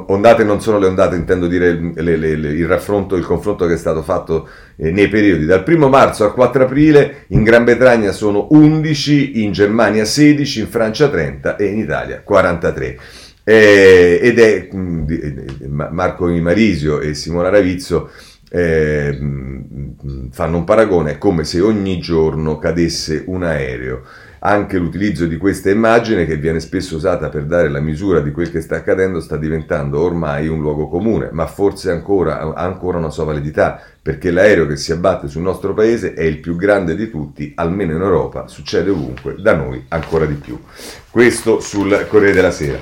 ondate 0.08 0.44
non 0.44 0.60
sono 0.60 0.80
le 0.80 0.88
ondate, 0.88 1.16
intendo 1.16 1.46
dire 1.46 1.74
le, 1.94 2.18
le, 2.18 2.36
le, 2.36 2.50
il 2.54 2.66
raffronto, 2.68 3.16
il 3.16 3.24
confronto 3.24 3.68
che 3.68 3.74
è 3.74 3.78
stato 3.78 4.02
fatto 4.02 4.50
eh, 4.78 4.90
nei 4.90 5.08
periodi 5.10 5.46
dal 5.46 5.64
1 5.66 5.90
marzo 5.90 6.24
al 6.24 6.34
4 6.34 6.64
aprile, 6.64 7.26
in 7.28 7.44
Gran 7.44 7.64
Bretagna 7.66 8.12
sono 8.12 8.48
11, 8.50 9.44
in 9.44 9.52
Germania 9.52 10.06
16, 10.06 10.62
in 10.62 10.68
Francia 10.68 11.08
30 11.08 11.56
e 11.56 11.66
in 11.66 11.78
Italia 11.78 12.22
43. 12.24 12.98
Eh, 13.44 14.20
ed 14.20 14.40
è 14.40 14.70
mh, 14.72 14.78
mm, 14.80 15.08
eh, 15.08 15.68
Marco 15.68 16.26
Marisio 16.26 17.02
e 17.02 17.14
Simona 17.14 17.50
Ravizzo 17.50 18.10
eh, 18.50 19.16
mm, 19.22 20.30
fanno 20.32 20.58
un 20.58 20.64
paragone, 20.64 21.12
è 21.12 21.18
come 21.20 21.44
se 21.44 21.62
ogni 21.62 22.00
giorno 22.00 22.58
cadesse 22.58 23.24
un 23.28 23.44
aereo 23.44 24.02
anche 24.46 24.78
l'utilizzo 24.78 25.26
di 25.26 25.38
questa 25.38 25.72
immagine, 25.72 26.28
che 26.28 26.38
viene 26.38 26.60
spesso 26.60 26.96
usata 26.96 27.30
per 27.30 27.46
dare 27.46 27.68
la 27.68 27.80
misura 27.80 28.20
di 28.20 28.32
quel 28.32 28.52
che 28.52 28.62
sta 28.62 28.76
accadendo, 28.76 29.20
sta 29.20 29.38
diventando 29.38 30.00
ormai 30.00 30.48
un 30.48 30.62
luogo 30.62 30.88
comune, 30.88 31.30
ma 31.32 31.48
forse 31.48 31.90
ancora, 31.90 32.40
ha 32.40 32.64
ancora 32.64 33.00
una 33.00 33.10
sua 33.10 33.24
validità, 33.24 33.82
perché 34.00 34.30
l'aereo 34.30 34.68
che 34.68 34.78
si 34.78 34.92
abbatte 34.92 35.28
sul 35.28 35.42
nostro 35.42 35.74
paese 35.74 36.14
è 36.14 36.22
il 36.22 36.38
più 36.38 36.56
grande 36.56 36.96
di 36.96 37.10
tutti, 37.10 37.54
almeno 37.56 37.94
in 37.94 38.02
Europa, 38.02 38.48
succede 38.48 38.92
ovunque, 38.92 39.36
da 39.40 39.56
noi 39.56 39.84
ancora 39.88 40.28
di 40.28 40.36
più. 40.36 40.62
Questo 41.10 41.60
sul 41.60 42.06
Corriere 42.08 42.36
della 42.36 42.52
Sera. 42.52 42.78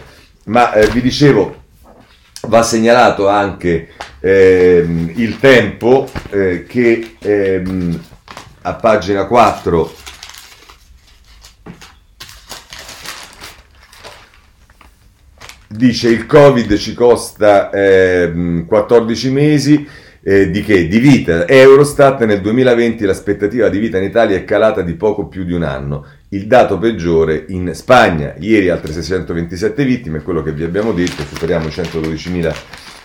Ma 0.45 0.73
eh, 0.73 0.87
vi 0.87 0.99
dicevo, 0.99 1.63
va 2.47 2.61
segnalato 2.61 3.29
anche 3.29 3.87
eh, 4.19 4.85
il 5.15 5.39
tempo 5.39 6.09
eh, 6.29 6.65
che 6.67 7.15
ehm, 7.19 8.01
a 8.63 8.73
pagina 8.73 9.25
4 9.25 10.02
dice 15.75 16.09
il 16.09 16.25
Covid 16.25 16.75
ci 16.77 16.93
costa 16.93 17.69
eh, 17.69 18.63
14 18.67 19.31
mesi 19.31 19.87
eh, 20.25 20.49
di 20.49 20.63
che? 20.63 20.87
Di 20.87 20.99
vita. 20.99 21.47
Eurostat 21.47 22.23
nel 22.23 22.39
2020 22.39 23.03
l'aspettativa 23.05 23.67
di 23.67 23.79
vita 23.79 23.97
in 23.97 24.05
Italia 24.05 24.37
è 24.37 24.45
calata 24.45 24.81
di 24.81 24.93
poco 24.93 25.27
più 25.27 25.43
di 25.43 25.51
un 25.51 25.63
anno. 25.63 26.05
Il 26.29 26.47
dato 26.47 26.77
peggiore 26.77 27.45
in 27.49 27.71
Spagna. 27.73 28.33
Ieri 28.39 28.69
altre 28.69 28.93
627 28.93 29.83
vittime, 29.83 30.21
quello 30.21 30.41
che 30.41 30.53
vi 30.53 30.63
abbiamo 30.63 30.93
detto, 30.93 31.23
superiamo 31.23 31.67
i 31.67 31.71
112.000 31.71 32.55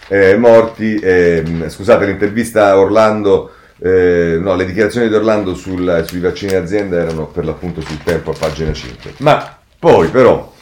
eh, 0.09 0.37
morti. 0.37 0.95
Ehm, 1.03 1.69
scusate, 1.69 2.07
l'intervista 2.07 2.69
a 2.69 2.79
Orlando, 2.79 3.51
eh, 3.81 4.39
no, 4.41 4.55
le 4.55 4.65
dichiarazioni 4.65 5.09
di 5.09 5.15
Orlando 5.15 5.55
sul, 5.55 6.05
sui 6.07 6.21
vaccini 6.21 6.53
d'azienda 6.53 7.01
erano 7.01 7.27
per 7.27 7.45
l'appunto 7.45 7.81
sul 7.81 8.01
tempo 8.05 8.31
a 8.31 8.35
pagina 8.39 8.73
5. 8.73 9.15
Ma 9.19 9.59
poi 9.77 10.09
però 10.09 10.53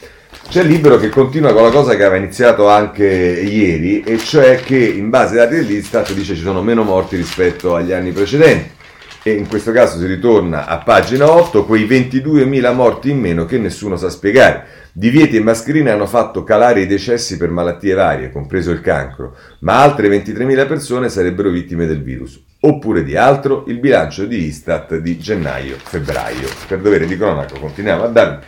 c'è 0.49 0.61
il 0.61 0.69
libro 0.69 0.97
che 0.97 1.09
continua 1.09 1.51
con 1.53 1.63
la 1.63 1.71
cosa 1.71 1.95
che 1.95 2.03
aveva 2.03 2.23
iniziato 2.23 2.69
anche 2.69 3.05
ieri, 3.05 4.01
e 4.01 4.17
cioè 4.17 4.55
che 4.55 4.77
in 4.77 5.09
base 5.09 5.39
ai 5.39 5.45
dati 5.45 5.55
dell'Istat 5.55 6.13
dice 6.13 6.35
ci 6.35 6.41
sono 6.41 6.61
meno 6.61 6.83
morti 6.83 7.17
rispetto 7.17 7.75
agli 7.75 7.91
anni 7.91 8.11
precedenti. 8.11 8.75
E 9.23 9.31
in 9.31 9.47
questo 9.47 9.73
caso 9.73 9.99
si 9.99 10.05
ritorna 10.05 10.65
a 10.65 10.77
pagina 10.77 11.29
8, 11.29 11.65
quei 11.65 11.85
22.000 11.85 12.73
morti 12.73 13.09
in 13.09 13.19
meno 13.19 13.43
che 13.43 13.57
nessuno 13.57 13.97
sa 13.97 14.09
spiegare. 14.09 14.65
Divieti 14.93 15.35
e 15.35 15.41
mascherine 15.41 15.91
hanno 15.91 16.07
fatto 16.07 16.45
calare 16.45 16.79
i 16.79 16.87
decessi 16.87 17.35
per 17.35 17.49
malattie 17.49 17.93
varie, 17.93 18.31
compreso 18.31 18.71
il 18.71 18.79
cancro, 18.79 19.35
ma 19.59 19.81
altre 19.81 20.07
23.000 20.07 20.65
persone 20.65 21.09
sarebbero 21.09 21.49
vittime 21.49 21.85
del 21.85 22.01
virus. 22.01 22.41
Oppure 22.61 23.03
di 23.03 23.17
altro, 23.17 23.65
il 23.67 23.79
bilancio 23.79 24.25
di 24.25 24.45
Istat 24.45 24.95
di 24.95 25.17
gennaio-febbraio. 25.17 26.47
Per 26.65 26.79
dovere 26.79 27.05
di 27.05 27.17
cronaca 27.17 27.59
continuiamo 27.59 28.03
a 28.03 28.07
darvi 28.07 28.45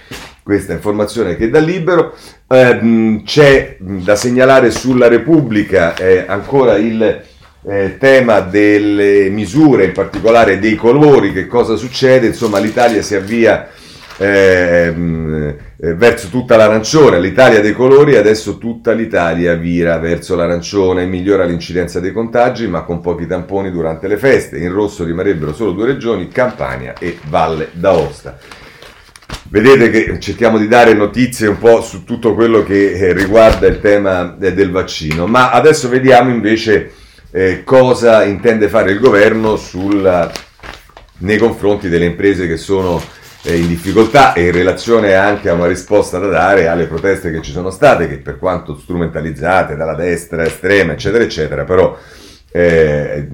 questa 0.50 0.74
informazione 0.74 1.36
che 1.36 1.52
da 1.52 1.60
libero. 1.60 2.16
Eh, 2.48 3.22
c'è 3.24 3.78
da 3.78 4.16
segnalare 4.16 4.72
sulla 4.72 5.08
Repubblica 5.08 5.94
eh, 5.96 6.26
ancora 6.28 6.76
il 6.78 7.22
eh, 7.68 7.98
tema 8.00 8.40
delle 8.40 9.30
misure, 9.30 9.86
in 9.86 9.92
particolare 9.92 10.58
dei 10.58 10.76
colori, 10.76 11.34
che 11.34 11.46
cosa 11.46 11.76
succede, 11.76 12.26
insomma 12.26 12.58
l'Italia 12.58 13.04
si 13.04 13.14
avvia 13.14 13.70
ehm, 14.18 15.56
eh, 15.80 15.94
verso 15.94 16.30
tutta 16.30 16.58
l'arancione, 16.58 17.20
l'Italia 17.20 17.62
dei 17.62 17.74
colori, 17.74 18.16
adesso 18.16 18.58
tutta 18.58 18.92
l'Italia 18.94 19.54
vira 19.54 20.00
verso 20.00 20.36
l'arancione, 20.36 21.06
migliora 21.06 21.44
l'incidenza 21.44 22.00
dei 22.00 22.12
contagi 22.12 22.68
ma 22.68 22.82
con 22.82 23.02
pochi 23.02 23.28
tamponi 23.28 23.70
durante 23.70 24.08
le 24.08 24.18
feste, 24.18 24.58
in 24.58 24.72
rosso 24.72 25.04
rimarrebbero 25.04 25.54
solo 25.54 25.74
due 25.74 25.86
regioni, 25.86 26.28
Campania 26.28 26.96
e 26.98 27.20
Valle 27.28 27.68
d'Aosta. 27.74 28.59
Vedete 29.52 29.90
che 29.90 30.20
cerchiamo 30.20 30.60
di 30.60 30.68
dare 30.68 30.94
notizie 30.94 31.48
un 31.48 31.58
po' 31.58 31.82
su 31.82 32.04
tutto 32.04 32.36
quello 32.36 32.62
che 32.62 32.92
eh, 32.92 33.14
riguarda 33.14 33.66
il 33.66 33.80
tema 33.80 34.38
eh, 34.40 34.54
del 34.54 34.70
vaccino, 34.70 35.26
ma 35.26 35.50
adesso 35.50 35.90
vediamo 35.90 36.30
invece 36.30 36.92
eh, 37.32 37.64
cosa 37.64 38.24
intende 38.24 38.70
fare 38.70 38.92
il 38.92 39.00
governo 39.00 39.56
sul, 39.56 40.32
nei 41.18 41.38
confronti 41.40 41.90
delle 41.90 42.06
imprese 42.06 42.48
che 42.48 42.58
sono 42.58 43.02
in 43.46 43.68
difficoltà 43.68 44.34
e 44.34 44.48
in 44.48 44.52
relazione 44.52 45.16
anche 45.16 45.50
a 45.50 45.54
una 45.54 45.66
risposta 45.66 46.20
da 46.20 46.28
dare 46.28 46.68
alle 46.68 46.86
proteste 46.86 47.32
che 47.32 47.42
ci 47.42 47.52
sono 47.52 47.72
state, 47.72 48.08
che 48.08 48.18
per 48.18 48.38
quanto 48.38 48.78
strumentalizzate 48.78 49.76
dalla 49.76 49.96
destra 49.96 50.44
estrema, 50.44 50.92
eccetera, 50.92 51.24
eccetera, 51.24 51.64
però 51.64 51.98
eh, 52.52 53.28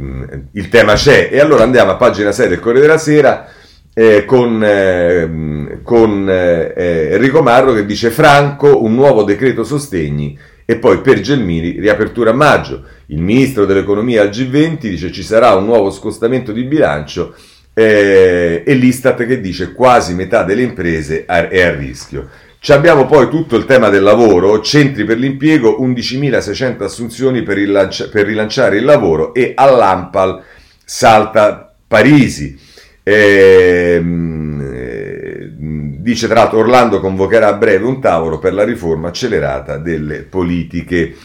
il 0.53 0.69
tema 0.69 0.93
c'è. 0.93 1.27
E 1.29 1.41
allora 1.41 1.63
andiamo 1.63 1.91
a 1.91 1.95
pagina 1.95 2.31
6 2.31 2.47
del 2.47 2.59
Corriere 2.61 2.87
della 2.87 2.99
Sera 2.99 3.49
eh, 3.97 4.25
con, 4.25 4.61
eh, 4.61 5.79
con 5.81 6.29
eh, 6.29 7.09
Enrico 7.13 7.41
Marro 7.41 7.71
che 7.71 7.85
dice 7.85 8.09
Franco 8.09 8.83
un 8.83 8.93
nuovo 8.93 9.23
decreto 9.23 9.63
sostegni 9.63 10.37
e 10.65 10.75
poi 10.75 10.99
per 10.99 11.21
Gelmini 11.21 11.79
riapertura 11.79 12.31
a 12.31 12.33
maggio. 12.33 12.83
Il 13.07 13.21
ministro 13.21 13.65
dell'economia 13.65 14.21
al 14.21 14.29
G20 14.29 14.79
dice 14.79 15.11
ci 15.13 15.23
sarà 15.23 15.55
un 15.55 15.63
nuovo 15.63 15.91
scostamento 15.91 16.51
di 16.51 16.63
bilancio 16.63 17.35
eh, 17.73 18.63
e 18.65 18.73
l'Istat 18.73 19.25
che 19.25 19.39
dice 19.39 19.71
quasi 19.71 20.13
metà 20.13 20.43
delle 20.43 20.63
imprese 20.63 21.23
è 21.25 21.61
a 21.61 21.73
rischio. 21.73 22.27
Ci 22.59 22.73
abbiamo 22.73 23.05
poi 23.05 23.29
tutto 23.29 23.55
il 23.55 23.65
tema 23.65 23.89
del 23.89 24.03
lavoro, 24.03 24.59
centri 24.59 25.05
per 25.05 25.19
l'impiego, 25.19 25.77
11.600 25.79 26.83
assunzioni 26.83 27.43
per, 27.43 27.57
rilancia- 27.57 28.09
per 28.09 28.25
rilanciare 28.25 28.77
il 28.77 28.83
lavoro 28.83 29.33
e 29.33 29.53
all'Ampal 29.55 30.41
salta 30.83 31.73
Parisi. 31.87 32.64
Ehm, 33.07 34.61
eh, 34.63 35.51
dice 35.55 36.25
tra 36.25 36.39
l'altro 36.39 36.57
Orlando 36.57 36.99
convocherà 36.99 37.49
a 37.49 37.53
breve 37.53 37.85
un 37.85 38.01
tavolo 38.01 38.39
per 38.39 38.55
la 38.55 38.63
riforma 38.63 39.09
accelerata 39.09 39.77
delle 39.77 40.23
politiche 40.23 41.15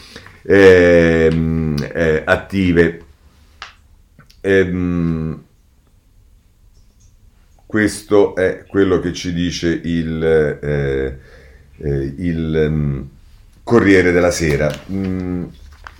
ehm, 0.43 1.75
eh, 1.91 2.21
attive. 2.23 3.01
Ehm, 4.41 5.43
questo 7.65 8.35
è 8.35 8.65
quello 8.67 8.99
che 8.99 9.11
ci 9.13 9.33
dice 9.33 9.69
il, 9.69 10.23
eh, 10.61 11.17
eh, 11.77 12.13
il 12.17 12.67
um, 12.69 13.09
Corriere 13.63 14.11
della 14.11 14.29
Sera. 14.29 14.69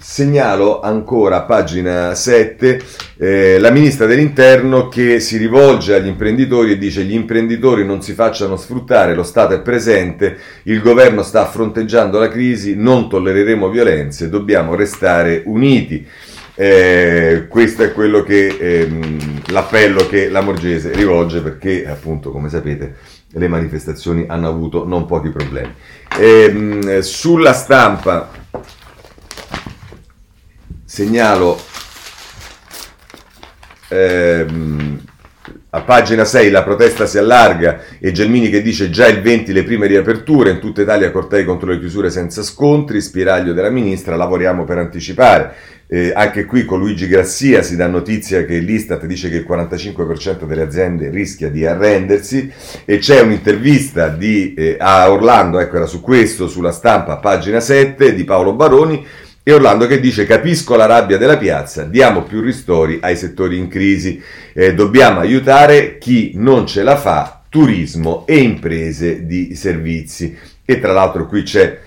Segnalo 0.01 0.81
ancora, 0.81 1.43
pagina 1.43 2.15
7, 2.15 2.81
eh, 3.17 3.59
la 3.59 3.69
ministra 3.69 4.07
dell'Interno 4.07 4.87
che 4.87 5.19
si 5.19 5.37
rivolge 5.37 5.93
agli 5.93 6.07
imprenditori 6.07 6.71
e 6.71 6.79
dice 6.79 7.03
gli 7.03 7.13
imprenditori 7.13 7.85
non 7.85 8.01
si 8.01 8.13
facciano 8.13 8.55
sfruttare, 8.55 9.13
lo 9.13 9.21
Stato 9.21 9.53
è 9.53 9.61
presente, 9.61 10.37
il 10.63 10.81
governo 10.81 11.21
sta 11.21 11.45
fronteggiando 11.45 12.17
la 12.17 12.29
crisi, 12.29 12.75
non 12.75 13.09
tollereremo 13.09 13.69
violenze, 13.69 14.27
dobbiamo 14.29 14.73
restare 14.73 15.43
uniti. 15.45 16.03
Eh, 16.55 17.45
questo 17.47 17.83
è 17.83 17.91
quello 17.93 18.23
che 18.23 18.57
ehm, 18.59 19.43
l'appello 19.51 20.07
che 20.07 20.29
la 20.29 20.41
Morgese 20.41 20.91
rivolge 20.93 21.41
perché 21.41 21.87
appunto 21.87 22.31
come 22.31 22.49
sapete 22.49 22.95
le 23.33 23.47
manifestazioni 23.47 24.25
hanno 24.27 24.47
avuto 24.47 24.83
non 24.83 25.05
pochi 25.05 25.29
problemi. 25.29 25.71
Ehm, 26.19 26.99
sulla 27.01 27.53
stampa 27.53 28.40
segnalo 30.91 31.57
ehm, 33.87 34.99
a 35.69 35.81
pagina 35.83 36.25
6 36.25 36.49
la 36.49 36.63
protesta 36.63 37.05
si 37.05 37.17
allarga 37.17 37.79
e 37.97 38.11
Gelmini 38.11 38.49
che 38.49 38.61
dice 38.61 38.89
già 38.89 39.07
il 39.07 39.21
20 39.21 39.53
le 39.53 39.63
prime 39.63 39.87
riaperture, 39.87 40.51
in 40.51 40.59
tutta 40.59 40.81
Italia 40.81 41.09
cortei 41.09 41.45
contro 41.45 41.71
le 41.71 41.79
chiusure 41.79 42.09
senza 42.09 42.43
scontri, 42.43 42.99
spiraglio 42.99 43.53
della 43.53 43.69
ministra, 43.69 44.17
lavoriamo 44.17 44.65
per 44.65 44.79
anticipare. 44.79 45.53
Eh, 45.87 46.11
anche 46.13 46.43
qui 46.43 46.65
con 46.65 46.79
Luigi 46.79 47.07
Grassia 47.07 47.63
si 47.63 47.77
dà 47.77 47.87
notizia 47.87 48.43
che 48.43 48.57
l'Istat 48.59 49.05
dice 49.05 49.29
che 49.29 49.37
il 49.37 49.45
45% 49.47 50.43
delle 50.43 50.63
aziende 50.63 51.09
rischia 51.09 51.49
di 51.49 51.65
arrendersi 51.65 52.51
e 52.83 52.97
c'è 52.97 53.21
un'intervista 53.21 54.09
di, 54.09 54.53
eh, 54.55 54.75
a 54.77 55.09
Orlando, 55.09 55.59
ecco 55.59 55.77
era 55.77 55.85
su 55.85 56.01
questo, 56.01 56.49
sulla 56.49 56.71
stampa, 56.71 57.17
pagina 57.17 57.61
7, 57.61 58.13
di 58.13 58.25
Paolo 58.25 58.53
Baroni, 58.53 59.05
e 59.43 59.53
Orlando 59.53 59.87
che 59.87 59.99
dice 59.99 60.25
capisco 60.25 60.75
la 60.75 60.85
rabbia 60.85 61.17
della 61.17 61.37
piazza, 61.37 61.83
diamo 61.83 62.23
più 62.23 62.41
ristori 62.41 62.99
ai 63.01 63.15
settori 63.15 63.57
in 63.57 63.67
crisi, 63.67 64.21
eh, 64.53 64.75
dobbiamo 64.75 65.19
aiutare 65.19 65.97
chi 65.97 66.33
non 66.35 66.67
ce 66.67 66.83
la 66.83 66.95
fa, 66.95 67.43
turismo 67.49 68.25
e 68.27 68.37
imprese 68.37 69.25
di 69.25 69.55
servizi. 69.55 70.37
E 70.63 70.79
tra 70.79 70.93
l'altro 70.93 71.27
qui 71.27 71.41
c'è 71.41 71.79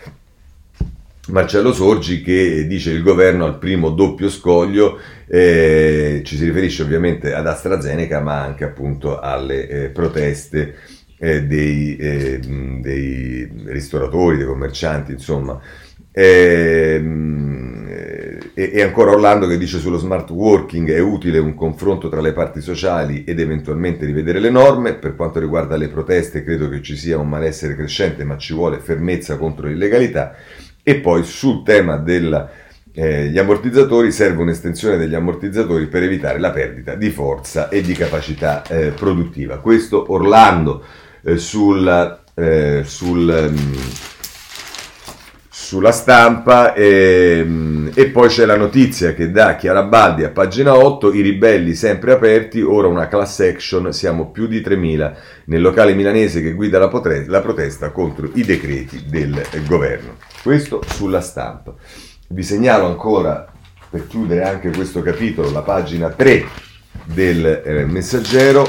Marcello 1.28 1.72
Sorgi 1.72 2.22
che 2.22 2.66
dice 2.66 2.90
il 2.90 3.02
governo 3.02 3.44
al 3.44 3.58
primo 3.58 3.90
doppio 3.90 4.28
scoglio, 4.28 4.98
eh, 5.28 6.22
ci 6.24 6.36
si 6.36 6.44
riferisce 6.44 6.82
ovviamente 6.82 7.32
ad 7.32 7.46
AstraZeneca 7.46 8.20
ma 8.20 8.42
anche 8.42 8.64
appunto 8.64 9.20
alle 9.20 9.68
eh, 9.68 9.88
proteste 9.90 10.74
eh, 11.18 11.44
dei, 11.44 11.96
eh, 11.96 12.40
dei 12.40 13.48
ristoratori, 13.66 14.38
dei 14.38 14.46
commercianti, 14.46 15.12
insomma. 15.12 15.60
Ehm, 16.16 17.64
e, 18.54 18.70
e, 18.72 18.82
ancora 18.82 19.10
Orlando 19.10 19.48
che 19.48 19.58
dice 19.58 19.80
sullo 19.80 19.98
smart 19.98 20.30
working 20.30 20.88
è 20.92 21.00
utile 21.00 21.38
un 21.40 21.54
confronto 21.54 22.08
tra 22.08 22.20
le 22.20 22.32
parti 22.32 22.60
sociali 22.60 23.24
ed 23.24 23.40
eventualmente 23.40 24.06
rivedere 24.06 24.38
le 24.38 24.50
norme. 24.50 24.94
Per 24.94 25.16
quanto 25.16 25.40
riguarda 25.40 25.76
le 25.76 25.88
proteste 25.88 26.44
credo 26.44 26.68
che 26.68 26.80
ci 26.80 26.96
sia 26.96 27.18
un 27.18 27.28
malessere 27.28 27.74
crescente 27.74 28.22
ma 28.22 28.36
ci 28.36 28.54
vuole 28.54 28.78
fermezza 28.78 29.36
contro 29.36 29.66
l'illegalità. 29.66 30.36
E 30.84 30.96
poi 30.96 31.24
sul 31.24 31.64
tema 31.64 31.96
degli 31.96 32.32
eh, 32.92 33.36
ammortizzatori 33.36 34.12
serve 34.12 34.42
un'estensione 34.42 34.96
degli 34.98 35.14
ammortizzatori 35.14 35.88
per 35.88 36.04
evitare 36.04 36.38
la 36.38 36.52
perdita 36.52 36.94
di 36.94 37.10
forza 37.10 37.68
e 37.68 37.80
di 37.82 37.92
capacità 37.94 38.62
eh, 38.68 38.90
produttiva. 38.90 39.58
Questo 39.58 40.12
Orlando 40.12 40.84
eh, 41.22 41.38
sul, 41.38 42.20
eh, 42.34 42.82
sul 42.84 43.52
um, 43.52 43.72
sulla 45.64 45.92
stampa 45.92 46.74
e, 46.74 47.38
ehm, 47.38 47.90
e, 47.94 48.08
poi 48.08 48.28
c'è 48.28 48.44
la 48.44 48.56
notizia 48.56 49.14
che 49.14 49.30
da 49.30 49.56
Chiarabaldi 49.56 50.22
a 50.22 50.28
pagina 50.28 50.76
8 50.76 51.14
i 51.14 51.22
ribelli 51.22 51.74
sempre 51.74 52.12
aperti 52.12 52.60
ora 52.60 52.86
una 52.86 53.08
class 53.08 53.40
action 53.40 53.90
siamo 53.90 54.30
più 54.30 54.46
di 54.46 54.60
3.000 54.60 55.14
nel 55.46 55.62
locale 55.62 55.94
milanese 55.94 56.42
che 56.42 56.52
guida 56.52 56.78
la, 56.78 56.88
potre- 56.88 57.24
la 57.26 57.40
protesta 57.40 57.92
contro 57.92 58.28
i 58.34 58.44
decreti 58.44 59.04
del 59.08 59.42
governo. 59.66 60.16
Questo 60.42 60.82
sulla 60.86 61.22
stampa. 61.22 61.74
Vi 62.28 62.42
segnalo 62.42 62.84
ancora 62.84 63.50
per 63.88 64.06
chiudere 64.06 64.44
anche 64.44 64.70
questo 64.70 65.00
capitolo 65.00 65.50
la 65.50 65.62
pagina 65.62 66.10
3 66.10 66.44
del 67.06 67.62
eh, 67.64 67.84
messaggero 67.86 68.68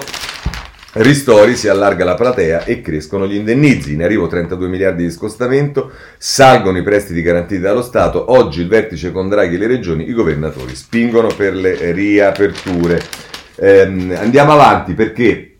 Ristori 0.98 1.58
si 1.58 1.68
allarga 1.68 2.06
la 2.06 2.16
platea 2.16 2.64
e 2.64 2.80
crescono 2.80 3.28
gli 3.28 3.36
indennizi. 3.36 3.92
In 3.92 4.02
arrivo 4.02 4.28
32 4.28 4.68
miliardi 4.70 5.04
di 5.04 5.12
scostamento, 5.12 5.92
salgono 6.18 6.78
i 6.78 6.84
prestiti 6.84 7.22
garantiti 7.22 7.60
dallo 7.60 7.82
Stato. 7.82 8.32
Oggi 8.32 8.62
il 8.62 8.70
vertice 8.70 9.12
con 9.12 9.28
Draghi 9.28 9.56
e 9.56 9.58
le 9.58 9.68
regioni, 9.68 10.08
i 10.08 10.14
governatori 10.14 10.74
spingono 10.74 11.28
per 11.36 11.54
le 11.54 11.92
riaperture. 11.92 13.02
Eh, 13.58 13.82
andiamo 13.82 14.54
avanti 14.54 14.94
perché 14.94 15.58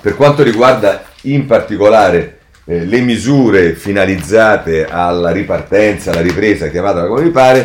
per 0.00 0.16
quanto 0.16 0.42
riguarda 0.42 1.04
in 1.22 1.46
particolare 1.46 2.38
eh, 2.64 2.84
le 2.84 3.00
misure 3.02 3.74
finalizzate 3.74 4.86
alla 4.86 5.30
ripartenza, 5.30 6.10
alla 6.10 6.20
ripresa, 6.20 6.66
chiamatela 6.66 7.06
come 7.06 7.22
vi 7.22 7.30
pare, 7.30 7.64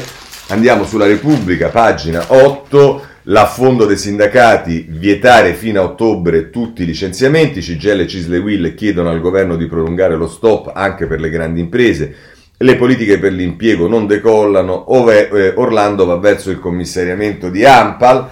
andiamo 0.50 0.86
sulla 0.86 1.08
Repubblica, 1.08 1.70
pagina 1.70 2.24
8 2.28 3.14
l'affondo 3.26 3.86
dei 3.86 3.98
sindacati, 3.98 4.86
vietare 4.90 5.54
fino 5.54 5.82
a 5.82 5.86
ottobre 5.86 6.50
tutti 6.50 6.84
i 6.84 6.86
licenziamenti, 6.86 7.62
CGL 7.62 8.02
e 8.02 8.08
Cisle 8.08 8.38
Will 8.38 8.74
chiedono 8.76 9.10
al 9.10 9.22
governo 9.22 9.56
di 9.56 9.68
prolungare 9.68 10.16
lo 10.16 10.28
stop 10.28 10.72
anche 10.74 11.08
per 11.08 11.20
le 11.20 11.30
grandi 11.30 11.60
imprese, 11.60 12.16
le 12.58 12.76
politiche 12.76 13.18
per 13.18 13.34
l'impiego 13.34 13.88
non 13.88 14.06
decollano, 14.08 14.96
ove 14.96 15.30
eh, 15.30 15.54
Orlando 15.56 16.06
va 16.06 16.18
verso 16.18 16.52
il 16.52 16.60
commissariamento 16.60 17.50
di 17.50 17.66
Ampal, 17.66 18.30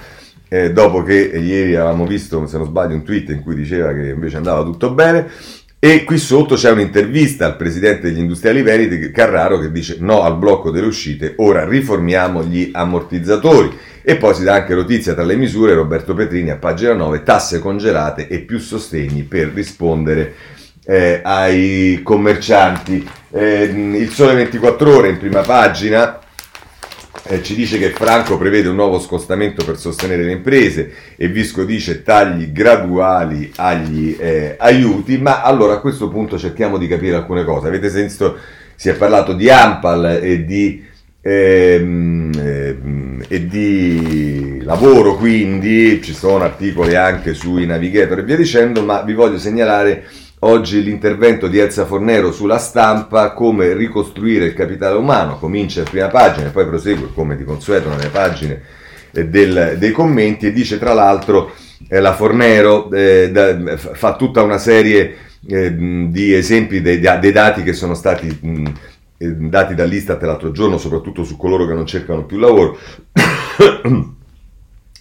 eh, 0.47 0.71
dopo 0.71 1.01
che 1.01 1.15
ieri 1.15 1.75
avevamo 1.75 2.06
visto, 2.06 2.45
se 2.45 2.58
non 2.58 2.67
sbaglio, 2.67 2.93
un 2.93 3.03
tweet 3.03 3.29
in 3.29 3.41
cui 3.41 3.56
diceva 3.56 3.91
che 3.93 4.10
invece 4.10 4.38
andava 4.38 4.63
tutto 4.63 4.91
bene, 4.91 5.27
e 5.79 6.06
qui 6.06 6.17
sotto 6.17 6.56
c'è 6.56 6.71
un'intervista 6.71 7.45
al 7.45 7.58
presidente 7.58 8.03
degli 8.03 8.19
industriali 8.19 8.62
Veriti, 8.62 9.12
Carraro, 9.12 9.60
che 9.60 9.71
dice 9.71 9.97
no 9.99 10.21
al 10.21 10.38
blocco 10.38 10.71
delle 10.71 10.88
uscite, 10.88 11.34
ora 11.38 11.67
riformiamo 11.67 12.43
gli 12.43 12.69
ammortizzatori. 12.71 13.91
E 14.05 14.17
poi 14.17 14.33
si 14.35 14.43
dà 14.43 14.55
anche 14.55 14.75
notizia 14.75 15.13
tra 15.13 15.23
le 15.23 15.37
misure, 15.37 15.73
Roberto 15.73 16.13
Petrini 16.13 16.49
a 16.49 16.57
pagina 16.57 16.93
9, 16.93 17.23
tasse 17.23 17.59
congelate 17.59 18.27
e 18.27 18.39
più 18.39 18.59
sostegni 18.59 19.23
per 19.23 19.51
rispondere 19.53 20.33
eh, 20.85 21.21
ai 21.23 22.01
commercianti. 22.03 23.07
Eh, 23.31 23.63
il 23.63 24.09
Sole 24.09 24.35
24 24.35 24.95
ore 24.95 25.09
in 25.09 25.17
prima 25.17 25.41
pagina 25.41 26.19
eh, 27.25 27.41
ci 27.41 27.55
dice 27.55 27.77
che 27.77 27.91
Franco 27.91 28.37
prevede 28.37 28.67
un 28.67 28.75
nuovo 28.75 28.99
scostamento 28.99 29.63
per 29.63 29.77
sostenere 29.77 30.23
le 30.23 30.33
imprese 30.33 30.91
e 31.15 31.29
Visco 31.29 31.63
dice 31.63 32.03
tagli 32.03 32.51
graduali 32.51 33.53
agli 33.55 34.17
eh, 34.19 34.55
aiuti, 34.59 35.17
ma 35.17 35.41
allora 35.41 35.75
a 35.75 35.79
questo 35.79 36.09
punto 36.09 36.37
cerchiamo 36.37 36.77
di 36.77 36.87
capire 36.87 37.15
alcune 37.15 37.45
cose. 37.45 37.69
Avete 37.69 37.89
sentito, 37.89 38.37
si 38.75 38.89
è 38.89 38.95
parlato 38.95 39.31
di 39.31 39.49
Ampal 39.49 40.19
e 40.21 40.43
di 40.43 40.83
ehm, 41.21 42.31
ehm, 42.35 42.62
e 43.34 43.48
di 43.48 44.62
lavoro, 44.62 45.15
quindi 45.15 46.00
ci 46.04 46.13
sono 46.13 46.43
articoli 46.43 46.96
anche 46.96 47.34
sui 47.34 47.65
navigator 47.65 48.19
e 48.19 48.24
via 48.24 48.36
dicendo, 48.36 48.84
ma 48.84 49.02
vi 49.02 49.13
voglio 49.13 49.39
segnalare 49.39 50.04
oggi 50.39 50.84
l'intervento 50.84 51.48
di 51.48 51.58
Elsa 51.58 51.86
Fornero 51.86 52.32
sulla 52.32 52.60
stampa, 52.60 53.32
come 53.32 53.74
ricostruire 53.74 54.46
il 54.46 54.54
capitale 54.54 54.98
umano, 54.98 55.39
comincia 55.39 55.82
a 55.82 55.89
prima 55.89 56.10
pagina 56.10 56.50
e 56.50 56.52
poi 56.52 56.67
prosegue 56.67 57.10
come 57.12 57.36
di 57.36 57.43
consueto 57.43 57.89
nelle 57.89 58.10
pagine 58.10 58.62
eh, 59.12 59.26
del, 59.26 59.78
dei 59.80 59.91
commenti. 59.91 60.46
E 60.46 60.54
dice 60.54 60.78
tra 60.78 60.93
l'altro 60.93 61.54
eh, 61.88 62.00
la 62.00 62.13
Fornero 62.13 62.91
eh, 62.91 63.32
da, 63.32 63.78
fa 63.78 64.15
tutta 64.15 64.43
una 64.43 64.60
serie 64.60 65.15
eh, 65.48 65.74
di 65.76 66.36
esempi 66.36 66.82
dei, 66.82 67.00
dei, 67.00 67.32
dati 67.32 67.63
che 67.63 67.74
sono 67.74 67.96
stati 67.96 68.28
mh, 68.39 68.72
dati 69.31 69.75
dall'Istat 69.75 70.21
l'altro 70.23 70.51
giorno, 70.51 70.77
soprattutto 70.77 71.23
su 71.23 71.38
coloro 71.38 71.65
che 71.65 71.73
non 71.73 71.86
cercano 71.86 72.25
più 72.25 72.38
lavoro. 72.38 72.77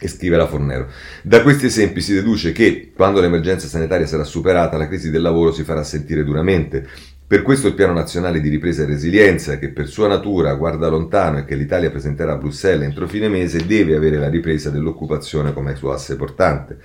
E 0.03 0.09
scrive 0.09 0.37
la 0.37 0.49
Fornero. 0.49 0.89
Da 1.23 1.43
questi 1.43 1.67
esempi 1.67 2.01
si 2.01 2.13
deduce 2.13 2.51
che, 2.51 2.91
quando 2.93 3.21
l'emergenza 3.21 3.69
sanitaria 3.69 4.05
sarà 4.05 4.25
superata, 4.25 4.77
la 4.77 4.89
crisi 4.89 5.13
del 5.13 5.23
lavoro 5.23 5.53
si 5.53 5.63
farà 5.63 5.85
sentire 5.85 6.25
duramente. 6.25 6.85
Per 7.25 7.43
questo 7.43 7.69
il 7.69 7.75
Piano 7.75 7.93
Nazionale 7.93 8.41
di 8.41 8.49
Ripresa 8.49 8.83
e 8.83 8.87
Resilienza, 8.87 9.59
che 9.59 9.71
per 9.71 9.87
sua 9.87 10.09
natura 10.09 10.55
guarda 10.55 10.89
lontano 10.89 11.39
e 11.39 11.45
che 11.45 11.55
l'Italia 11.55 11.89
presenterà 11.89 12.33
a 12.33 12.37
Bruxelles 12.37 12.85
entro 12.85 13.07
fine 13.07 13.29
mese, 13.29 13.65
deve 13.65 13.95
avere 13.95 14.19
la 14.19 14.29
ripresa 14.29 14.71
dell'occupazione 14.71 15.53
come 15.55 15.77
suo 15.77 15.93
asse 15.93 16.17
portante. 16.17 16.79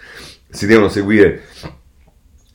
Si 0.49 0.67
devono 0.67 0.87
seguire 0.87 1.41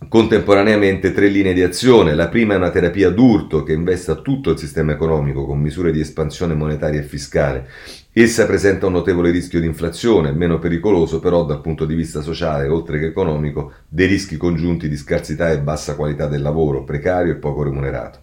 contemporaneamente 0.09 1.13
tre 1.13 1.29
linee 1.29 1.53
di 1.53 1.63
azione. 1.63 2.15
La 2.15 2.29
prima 2.29 2.55
è 2.55 2.57
una 2.57 2.71
terapia 2.71 3.11
d'urto 3.11 3.63
che 3.63 3.73
investa 3.73 4.17
tutto 4.17 4.51
il 4.51 4.59
sistema 4.59 4.93
economico 4.93 5.45
con 5.45 5.61
misure 5.61 5.93
di 5.93 6.01
espansione 6.01 6.55
monetaria 6.55 7.01
e 7.01 7.05
fiscale. 7.05 7.69
Essa 8.13 8.47
presenta 8.47 8.87
un 8.87 8.93
notevole 8.93 9.31
rischio 9.31 9.61
di 9.61 9.67
inflazione, 9.67 10.33
meno 10.33 10.59
pericoloso 10.59 11.19
però 11.19 11.45
dal 11.45 11.61
punto 11.61 11.87
di 11.87 11.95
vista 11.95 12.21
sociale, 12.21 12.69
oltre 12.69 12.99
che 12.99 13.07
economico, 13.07 13.73
dei 13.89 14.07
rischi 14.07 14.37
congiunti 14.37 14.89
di 14.89 14.97
scarsità 14.97 15.51
e 15.51 15.61
bassa 15.61 15.97
qualità 15.97 16.27
del 16.27 16.43
lavoro, 16.43 16.85
precario 16.85 17.33
e 17.33 17.37
poco 17.37 17.63
remunerato. 17.63 18.21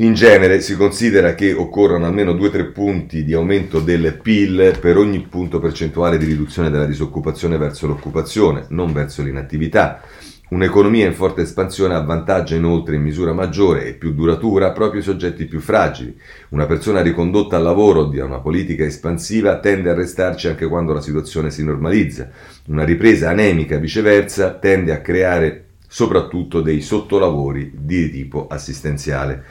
In 0.00 0.12
genere 0.12 0.60
si 0.60 0.76
considera 0.76 1.34
che 1.34 1.54
occorrono 1.54 2.04
almeno 2.04 2.32
2-3 2.32 2.70
punti 2.70 3.24
di 3.24 3.32
aumento 3.32 3.80
del 3.80 4.18
PIL 4.22 4.76
per 4.78 4.98
ogni 4.98 5.20
punto 5.20 5.58
percentuale 5.58 6.18
di 6.18 6.26
riduzione 6.26 6.68
della 6.68 6.84
disoccupazione 6.84 7.56
verso 7.56 7.86
l'occupazione, 7.86 8.66
non 8.68 8.92
verso 8.92 9.22
l'inattività. 9.22 10.02
Un'economia 10.48 11.06
in 11.06 11.12
forte 11.12 11.40
espansione 11.40 11.94
avvantaggia 11.94 12.54
inoltre 12.54 12.94
in 12.94 13.02
misura 13.02 13.32
maggiore 13.32 13.86
e 13.86 13.94
più 13.94 14.14
duratura 14.14 14.70
proprio 14.70 15.00
i 15.00 15.04
soggetti 15.04 15.46
più 15.46 15.58
fragili. 15.58 16.16
Una 16.50 16.66
persona 16.66 17.02
ricondotta 17.02 17.56
al 17.56 17.64
lavoro 17.64 18.04
da 18.04 18.24
una 18.24 18.38
politica 18.38 18.84
espansiva 18.84 19.58
tende 19.58 19.90
a 19.90 19.94
restarci 19.94 20.46
anche 20.46 20.68
quando 20.68 20.92
la 20.92 21.00
situazione 21.00 21.50
si 21.50 21.64
normalizza. 21.64 22.30
Una 22.66 22.84
ripresa 22.84 23.28
anemica, 23.30 23.78
viceversa, 23.78 24.52
tende 24.52 24.92
a 24.92 25.00
creare 25.00 25.64
soprattutto 25.88 26.60
dei 26.60 26.80
sottolavori 26.80 27.72
di 27.74 28.08
tipo 28.08 28.46
assistenziale. 28.46 29.42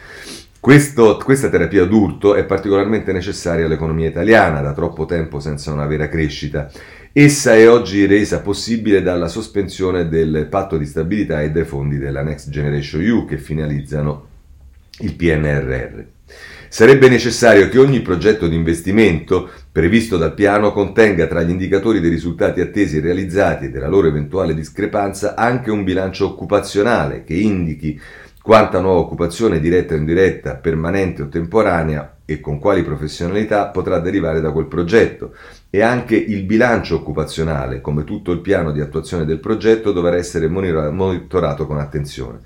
Questo, 0.62 1.17
questa 1.23 1.49
terapia 1.49 1.84
d'urto 1.84 2.36
è 2.36 2.45
particolarmente 2.45 3.12
necessaria 3.12 3.65
all'economia 3.65 4.08
italiana, 4.08 4.62
da 4.62 4.73
troppo 4.73 5.05
tempo 5.05 5.39
senza 5.39 5.71
una 5.73 5.86
vera 5.86 6.08
crescita 6.08 6.71
Essa 7.17 7.56
è 7.56 7.69
oggi 7.69 8.06
resa 8.08 8.41
possibile 8.41 9.01
dalla 9.01 9.30
sospensione 9.30 10.10
del 10.10 10.47
patto 10.49 10.78
di 10.78 10.86
stabilità 10.86 11.41
e 11.41 11.49
dei 11.49 11.63
fondi 11.63 11.97
della 11.97 12.21
Next 12.21 12.49
Generation 12.49 13.01
EU 13.04 13.25
che 13.25 13.38
finalizzano 13.38 14.28
il 14.99 15.15
PNRR. 15.15 16.04
Sarebbe 16.67 17.08
necessario 17.08 17.69
che 17.69 17.80
ogni 17.80 18.01
progetto 18.01 18.49
di 18.49 18.56
investimento 18.56 19.49
previsto 19.71 20.17
dal 20.17 20.34
piano 20.34 20.73
contenga 20.73 21.25
tra 21.28 21.41
gli 21.41 21.51
indicatori 21.51 22.01
dei 22.01 22.10
risultati 22.10 22.60
attesi 22.60 22.97
e 22.97 22.99
realizzati 22.99 23.67
e 23.67 23.69
della 23.69 23.88
loro 23.88 24.08
eventuale 24.08 24.54
discrepanza 24.54 25.36
anche 25.36 25.71
un 25.71 25.86
bilancio 25.86 26.25
occupazionale 26.25 27.23
che 27.23 27.36
indichi 27.36 27.97
quanta 28.41 28.82
nuova 28.82 28.99
occupazione 28.99 29.62
diretta 29.62 29.93
o 29.93 29.97
indiretta, 29.97 30.56
permanente 30.56 31.21
o 31.21 31.30
temporanea 31.30 32.14
e 32.26 32.40
con 32.40 32.60
quali 32.60 32.84
professionalità 32.84 33.68
potrà 33.68 34.00
derivare 34.00 34.42
da 34.42 34.52
quel 34.52 34.66
progetto, 34.66 35.36
e 35.70 35.82
anche 35.82 36.16
il 36.16 36.44
bilancio 36.44 36.96
occupazionale, 36.96 37.82
come 37.82 38.04
tutto 38.04 38.32
il 38.32 38.40
piano 38.40 38.72
di 38.72 38.82
attuazione 38.82 39.26
del 39.26 39.40
progetto, 39.40 39.92
dovrà 39.92 40.16
essere 40.16 40.48
monitorato 40.48 41.68
con 41.68 41.78
attenzione. 41.78 42.40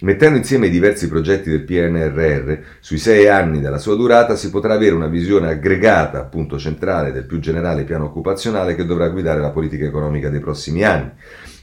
Mettendo 0.00 0.38
insieme 0.38 0.66
i 0.66 0.70
diversi 0.70 1.08
progetti 1.08 1.50
del 1.50 1.64
PNRR, 1.64 2.58
sui 2.80 2.98
sei 2.98 3.28
anni 3.28 3.60
della 3.60 3.78
sua 3.78 3.96
durata 3.96 4.36
si 4.36 4.50
potrà 4.50 4.74
avere 4.74 4.94
una 4.94 5.08
visione 5.08 5.48
aggregata, 5.48 6.18
appunto 6.18 6.58
centrale, 6.58 7.12
del 7.12 7.24
più 7.24 7.38
generale 7.38 7.84
piano 7.84 8.04
occupazionale 8.04 8.74
che 8.74 8.84
dovrà 8.84 9.08
guidare 9.08 9.40
la 9.40 9.50
politica 9.50 9.84
economica 9.84 10.28
dei 10.28 10.40
prossimi 10.40 10.84
anni. 10.84 11.10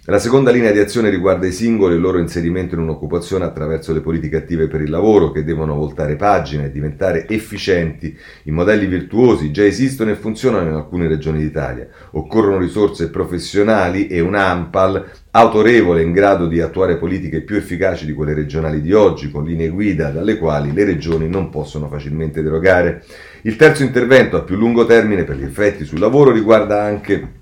La 0.07 0.19
seconda 0.19 0.51
linea 0.51 0.73
di 0.73 0.79
azione 0.79 1.09
riguarda 1.09 1.47
i 1.47 1.53
singoli 1.53 1.93
e 1.93 1.95
il 1.95 2.01
loro 2.01 2.19
inserimento 2.19 2.75
in 2.75 2.81
un'occupazione 2.81 3.45
attraverso 3.45 3.93
le 3.93 4.01
politiche 4.01 4.35
attive 4.35 4.67
per 4.67 4.81
il 4.81 4.89
lavoro 4.89 5.31
che 5.31 5.45
devono 5.45 5.75
voltare 5.75 6.17
pagina 6.17 6.65
e 6.65 6.71
diventare 6.71 7.25
efficienti. 7.29 8.13
I 8.43 8.51
modelli 8.51 8.85
virtuosi 8.85 9.49
già 9.51 9.63
esistono 9.63 10.11
e 10.11 10.15
funzionano 10.15 10.67
in 10.67 10.75
alcune 10.75 11.07
regioni 11.07 11.39
d'Italia. 11.39 11.87
Occorrono 12.11 12.57
risorse 12.57 13.11
professionali 13.11 14.07
e 14.07 14.19
un 14.19 14.35
AMPAL 14.35 15.09
autorevole 15.31 16.01
in 16.01 16.11
grado 16.11 16.47
di 16.47 16.59
attuare 16.59 16.97
politiche 16.97 17.39
più 17.39 17.55
efficaci 17.55 18.05
di 18.05 18.11
quelle 18.11 18.33
regionali 18.33 18.81
di 18.81 18.91
oggi, 18.91 19.31
con 19.31 19.45
linee 19.45 19.69
guida 19.69 20.09
dalle 20.09 20.37
quali 20.37 20.73
le 20.73 20.83
regioni 20.83 21.29
non 21.29 21.49
possono 21.49 21.87
facilmente 21.87 22.43
derogare. 22.43 23.05
Il 23.43 23.55
terzo 23.55 23.83
intervento 23.83 24.35
a 24.35 24.41
più 24.41 24.57
lungo 24.57 24.85
termine 24.85 25.23
per 25.23 25.37
gli 25.37 25.45
effetti 25.45 25.85
sul 25.85 25.99
lavoro 25.99 26.31
riguarda 26.31 26.83
anche 26.83 27.41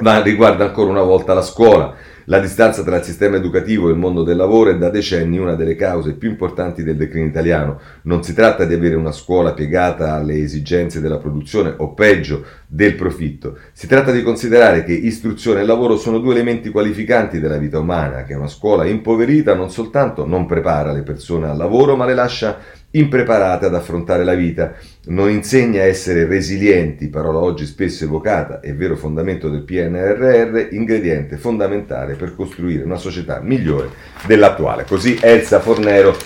ma 0.00 0.22
riguarda 0.22 0.64
ancora 0.64 0.90
una 0.90 1.02
volta 1.02 1.34
la 1.34 1.42
scuola. 1.42 1.94
La 2.26 2.38
distanza 2.38 2.84
tra 2.84 2.98
il 2.98 3.02
sistema 3.02 3.34
educativo 3.36 3.88
e 3.88 3.92
il 3.92 3.98
mondo 3.98 4.22
del 4.22 4.36
lavoro 4.36 4.70
è 4.70 4.78
da 4.78 4.90
decenni 4.90 5.38
una 5.38 5.56
delle 5.56 5.74
cause 5.74 6.14
più 6.14 6.30
importanti 6.30 6.84
del 6.84 6.96
declino 6.96 7.26
italiano. 7.26 7.80
Non 8.02 8.22
si 8.22 8.32
tratta 8.32 8.64
di 8.64 8.74
avere 8.74 8.94
una 8.94 9.10
scuola 9.10 9.52
piegata 9.52 10.14
alle 10.14 10.38
esigenze 10.38 11.00
della 11.00 11.18
produzione 11.18 11.74
o 11.76 11.94
peggio 11.94 12.44
del 12.68 12.94
profitto. 12.94 13.58
Si 13.72 13.88
tratta 13.88 14.12
di 14.12 14.22
considerare 14.22 14.84
che 14.84 14.92
istruzione 14.92 15.60
e 15.60 15.64
lavoro 15.64 15.96
sono 15.96 16.20
due 16.20 16.32
elementi 16.32 16.70
qualificanti 16.70 17.40
della 17.40 17.58
vita 17.58 17.80
umana, 17.80 18.22
che 18.22 18.34
una 18.34 18.48
scuola 18.48 18.86
impoverita 18.86 19.54
non 19.54 19.70
soltanto 19.70 20.24
non 20.24 20.46
prepara 20.46 20.92
le 20.92 21.02
persone 21.02 21.48
al 21.48 21.56
lavoro, 21.56 21.96
ma 21.96 22.06
le 22.06 22.14
lascia 22.14 22.56
impreparate 22.92 23.66
ad 23.66 23.74
affrontare 23.74 24.24
la 24.24 24.34
vita. 24.34 24.74
Non 25.06 25.30
insegna 25.30 25.82
a 25.82 25.86
essere 25.86 26.26
resilienti, 26.26 27.08
parola 27.08 27.38
oggi 27.38 27.66
spesso 27.66 28.04
evocata 28.04 28.60
e 28.60 28.72
vero 28.72 28.96
fondamento 28.96 29.48
del 29.48 29.62
PNRR, 29.62 30.72
ingrediente 30.72 31.36
fondamentale 31.36 32.14
per 32.14 32.34
costruire 32.34 32.84
una 32.84 32.96
società 32.96 33.40
migliore 33.40 33.90
dell'attuale. 34.26 34.84
Così 34.86 35.18
Elsa 35.20 35.60
Fornero 35.60 36.16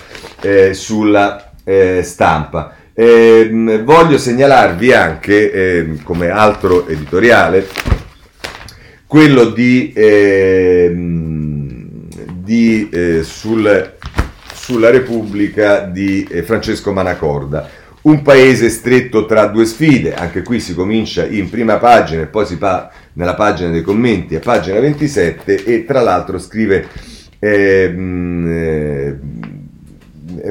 eh, 0.41 0.73
sulla 0.73 1.51
eh, 1.63 2.01
stampa. 2.03 2.75
Eh, 2.93 3.81
voglio 3.83 4.17
segnalarvi 4.17 4.91
anche, 4.91 5.51
ehm, 5.51 6.03
come 6.03 6.29
altro 6.29 6.87
editoriale, 6.87 7.67
quello 9.05 9.45
di, 9.45 9.93
ehm, 9.95 11.87
di 12.43 12.89
eh, 12.89 13.23
sul 13.23 13.95
sulla 14.67 14.89
Repubblica 14.89 15.79
di 15.79 16.27
eh, 16.29 16.43
Francesco 16.43 16.91
Manacorda. 16.91 17.69
Un 18.01 18.21
paese 18.21 18.67
stretto 18.67 19.25
tra 19.25 19.45
due 19.45 19.63
sfide, 19.63 20.13
anche 20.13 20.43
qui 20.43 20.59
si 20.59 20.75
comincia 20.75 21.25
in 21.25 21.49
prima 21.49 21.77
pagina 21.77 22.23
e 22.23 22.25
poi 22.25 22.45
si 22.45 22.57
va 22.57 22.91
nella 23.13 23.33
pagina 23.33 23.69
dei 23.69 23.81
commenti 23.81 24.35
a 24.35 24.41
pagina 24.41 24.81
27 24.81 25.63
e 25.63 25.85
tra 25.85 26.01
l'altro 26.01 26.37
scrive 26.37 26.85
eh, 27.39 27.95
eh, 27.95 29.15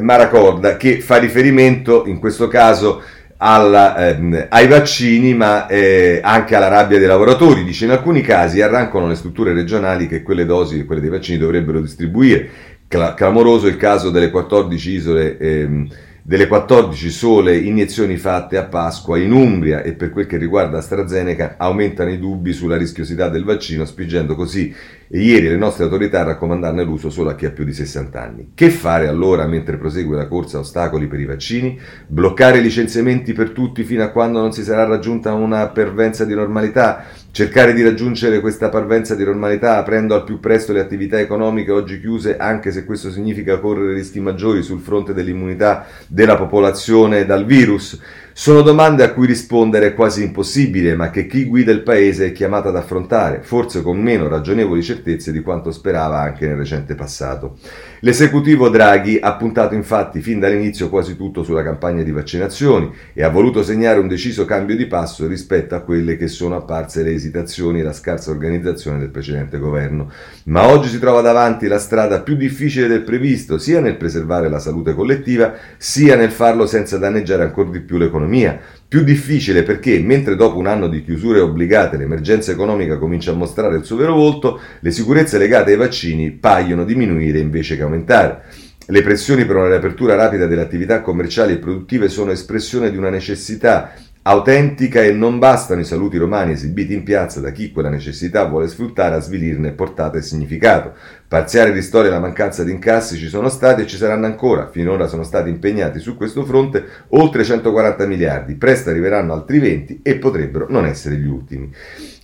Maracorda 0.01 0.79
che 0.79 1.01
fa 1.01 1.19
riferimento 1.19 2.07
in 2.07 2.19
questo 2.19 2.49
caso 2.49 3.03
alla, 3.37 4.09
ehm, 4.09 4.47
ai 4.49 4.67
vaccini 4.67 5.35
ma 5.35 5.67
eh, 5.67 6.21
anche 6.23 6.55
alla 6.55 6.69
rabbia 6.69 6.97
dei 6.97 7.07
lavoratori. 7.07 7.65
Dice 7.65 7.85
in 7.85 7.91
alcuni 7.91 8.23
casi 8.23 8.63
arrancano 8.63 9.09
le 9.09 9.15
strutture 9.15 9.53
regionali 9.53 10.09
che 10.09 10.23
quelle 10.23 10.47
dosi, 10.47 10.87
quelle 10.87 11.03
dei 11.03 11.11
vaccini 11.11 11.37
dovrebbero 11.37 11.83
distribuire 11.83 12.76
clamoroso 12.89 13.67
il 13.67 13.77
caso 13.77 14.11
delle 14.11 14.31
14 14.31 14.91
isole, 14.91 15.39
ehm, 15.39 15.89
delle 16.27 16.49
14 16.49 17.09
sole 17.09 17.57
iniezioni 17.57 18.17
fatte 18.17 18.57
a 18.57 18.65
Pasqua 18.65 19.17
in 19.17 19.31
Umbria 19.31 19.83
e 19.83 19.93
per 19.93 20.11
quel 20.11 20.27
che 20.27 20.37
riguarda 20.37 20.79
AstraZeneca 20.79 21.55
aumentano 21.57 22.11
i 22.11 22.19
dubbi 22.19 22.53
sulla 22.53 22.77
rischiosità 22.77 23.29
del 23.29 23.45
vaccino, 23.45 23.85
spingendo 23.85 24.35
così 24.35 24.75
ieri 25.09 25.47
le 25.47 25.57
nostre 25.57 25.85
autorità 25.85 26.23
a 26.23 26.25
raccomandarne 26.25 26.83
l'uso 26.83 27.11
solo 27.11 27.31
a 27.31 27.37
chi 27.37 27.47
ha 27.47 27.53
più 27.53 27.63
di 27.63 27.73
60 27.73 28.21
anni. 28.21 28.51
Che 28.55 28.71
fare 28.71 29.07
allora 29.07 29.47
mentre 29.47 29.77
prosegue 29.77 30.17
la 30.17 30.27
corsa 30.27 30.57
a 30.57 30.61
ostacoli 30.61 31.07
per 31.07 31.21
i 31.21 31.27
vaccini? 31.27 31.79
Bloccare 32.09 32.59
i 32.59 32.63
licenziamenti 32.63 33.33
per 33.33 33.51
tutti 33.51 33.85
fino 33.85 34.03
a 34.03 34.09
quando 34.09 34.41
non 34.41 34.53
si 34.53 34.65
sarà 34.65 34.85
raggiunta 34.85 35.33
una 35.33 35.69
pervenza 35.69 36.25
di 36.25 36.35
normalità? 36.35 37.05
Cercare 37.37 37.75
di 37.75 37.83
raggiungere 37.83 38.41
questa 38.41 38.71
parvenza 38.71 39.15
di 39.15 39.23
normalità 39.23 39.77
aprendo 39.77 40.15
al 40.15 40.25
più 40.25 40.41
presto 40.41 40.73
le 40.73 40.81
attività 40.81 41.21
economiche 41.21 41.71
oggi 41.71 42.01
chiuse, 42.01 42.39
anche 42.39 42.73
se 42.73 42.87
questo 42.87 43.11
significa 43.11 43.59
correre 43.59 43.93
rischi 43.93 44.21
maggiori 44.21 44.63
sul 44.63 44.81
fronte 44.81 45.13
dell'immunità 45.13 45.85
della 46.07 46.39
popolazione 46.39 47.27
dal 47.27 47.45
virus? 47.45 48.01
Sono 48.33 48.63
domande 48.63 49.03
a 49.03 49.13
cui 49.13 49.27
rispondere 49.27 49.89
è 49.89 49.95
quasi 49.95 50.23
impossibile, 50.23 50.95
ma 50.95 51.11
che 51.11 51.27
chi 51.27 51.45
guida 51.45 51.73
il 51.73 51.83
paese 51.83 52.27
è 52.27 52.33
chiamato 52.33 52.69
ad 52.69 52.77
affrontare, 52.77 53.41
forse 53.43 53.83
con 53.83 53.99
meno 54.01 54.29
ragionevoli 54.29 54.83
certezze 54.83 55.31
di 55.31 55.43
quanto 55.43 55.71
sperava 55.73 56.21
anche 56.21 56.47
nel 56.47 56.57
recente 56.57 56.95
passato. 56.95 57.59
L'esecutivo 58.07 58.69
Draghi 58.69 59.19
ha 59.21 59.35
puntato 59.35 59.75
infatti 59.75 60.21
fin 60.21 60.39
dall'inizio 60.39 60.89
quasi 60.89 61.17
tutto 61.17 61.43
sulla 61.43 61.65
campagna 61.65 62.05
di 62.05 62.13
vaccinazioni 62.13 62.89
e 63.13 63.25
ha 63.25 63.29
voluto 63.29 63.65
segnare 63.65 63.99
un 63.99 64.07
deciso 64.07 64.45
cambio 64.45 64.77
di 64.77 64.87
passo 64.87 65.27
rispetto 65.27 65.75
a 65.75 65.81
quelle 65.81 66.17
che 66.17 66.29
sono 66.29 66.55
apparse 66.55 67.03
le 67.03 67.13
esitazioni 67.13 67.81
e 67.81 67.83
la 67.83 67.93
scarsa 67.93 68.31
organizzazione 68.31 69.01
del 69.01 69.11
precedente 69.11 69.59
governo. 69.59 70.09
Ma 70.45 70.69
oggi 70.69 70.89
si 70.89 71.01
trova 71.01 71.21
davanti 71.21 71.67
la 71.67 71.81
strada 71.81 72.21
più 72.21 72.37
difficile 72.37 72.87
del 72.87 73.03
previsto, 73.03 73.59
sia 73.59 73.81
nel 73.81 73.97
preservare 73.97 74.49
la 74.49 74.61
salute 74.61 74.95
collettiva, 74.95 75.55
sia 75.77 76.15
nel 76.15 76.31
farlo 76.31 76.65
senza 76.67 76.99
danneggiare 76.99 77.43
ancora 77.43 77.71
di 77.71 77.81
più 77.81 77.97
l'economia. 77.99 78.57
Più 78.97 79.05
difficile 79.05 79.63
perché, 79.63 80.01
mentre 80.01 80.37
dopo 80.37 80.57
un 80.57 80.67
anno 80.67 80.89
di 80.89 81.05
chiusure 81.05 81.41
obbligate 81.41 81.99
l'emergenza 81.99 82.51
economica 82.51 82.97
comincia 82.97 83.31
a 83.31 83.35
mostrare 83.35 83.77
il 83.77 83.85
suo 83.85 83.97
vero 83.97 84.15
volto, 84.15 84.59
le 84.81 84.91
sicurezze 84.91 85.37
legate 85.37 85.73
ai 85.73 85.77
vaccini 85.77 86.31
paiono 86.31 86.83
diminuire 86.83 87.39
invece 87.39 87.77
che 87.77 87.83
aumentare. 87.83 88.45
Le 88.87 89.03
pressioni 89.03 89.45
per 89.45 89.57
una 89.57 89.69
riapertura 89.69 90.15
rapida 90.15 90.47
delle 90.47 90.63
attività 90.63 91.03
commerciali 91.03 91.53
e 91.53 91.59
produttive 91.59 92.09
sono 92.09 92.31
espressione 92.31 92.91
di 92.91 92.97
una 92.97 93.11
necessità 93.11 93.93
autentica 94.29 95.05
e 95.05 95.13
non 95.13 95.39
bastano 95.39 95.83
i 95.83 95.85
saluti 95.85 96.17
romani 96.17 96.51
esibiti 96.51 96.93
in 96.93 97.05
piazza 97.05 97.39
da 97.39 97.53
chi 97.53 97.71
quella 97.71 97.89
necessità 97.89 98.45
vuole 98.45 98.67
sfruttare 98.67 99.15
a 99.15 99.21
svilirne 99.21 99.71
portata 99.71 100.19
e 100.19 100.23
significato. 100.23 100.95
Parziali 101.29 101.71
ristori 101.71 102.09
e 102.09 102.11
la 102.11 102.19
mancanza 102.19 102.65
di 102.65 102.73
incassi 102.73 103.19
ci 103.19 103.29
sono 103.29 103.49
stati 103.49 103.83
e 103.83 103.87
ci 103.87 103.97
saranno 103.97 104.27
ancora. 104.27 104.69
Finora 104.69 105.07
sono 105.07 105.23
stati 105.23 105.49
impegnati 105.49 106.01
su 106.01 106.17
questo 106.17 106.45
fronte 106.45 106.85
oltre 107.11 107.45
140 107.45 108.05
miliardi, 108.07 108.57
presto 108.57 108.91
arriveranno 108.91 109.33
altri 109.33 109.61
20 109.61 110.01
e 110.03 110.17
potrebbero 110.17 110.67
non 110.69 110.87
essere 110.87 111.15
gli 111.15 111.29
ultimi. 111.29 111.73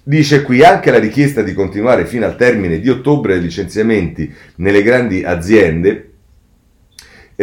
Dice 0.02 0.42
qui 0.42 0.64
anche 0.64 0.90
la 0.90 0.98
richiesta 0.98 1.42
di 1.42 1.54
continuare 1.54 2.04
fino 2.04 2.26
al 2.26 2.34
termine 2.34 2.80
di 2.80 2.88
ottobre 2.88 3.36
i 3.36 3.40
licenziamenti 3.40 4.32
nelle 4.56 4.82
grandi 4.82 5.22
aziende 5.22 6.11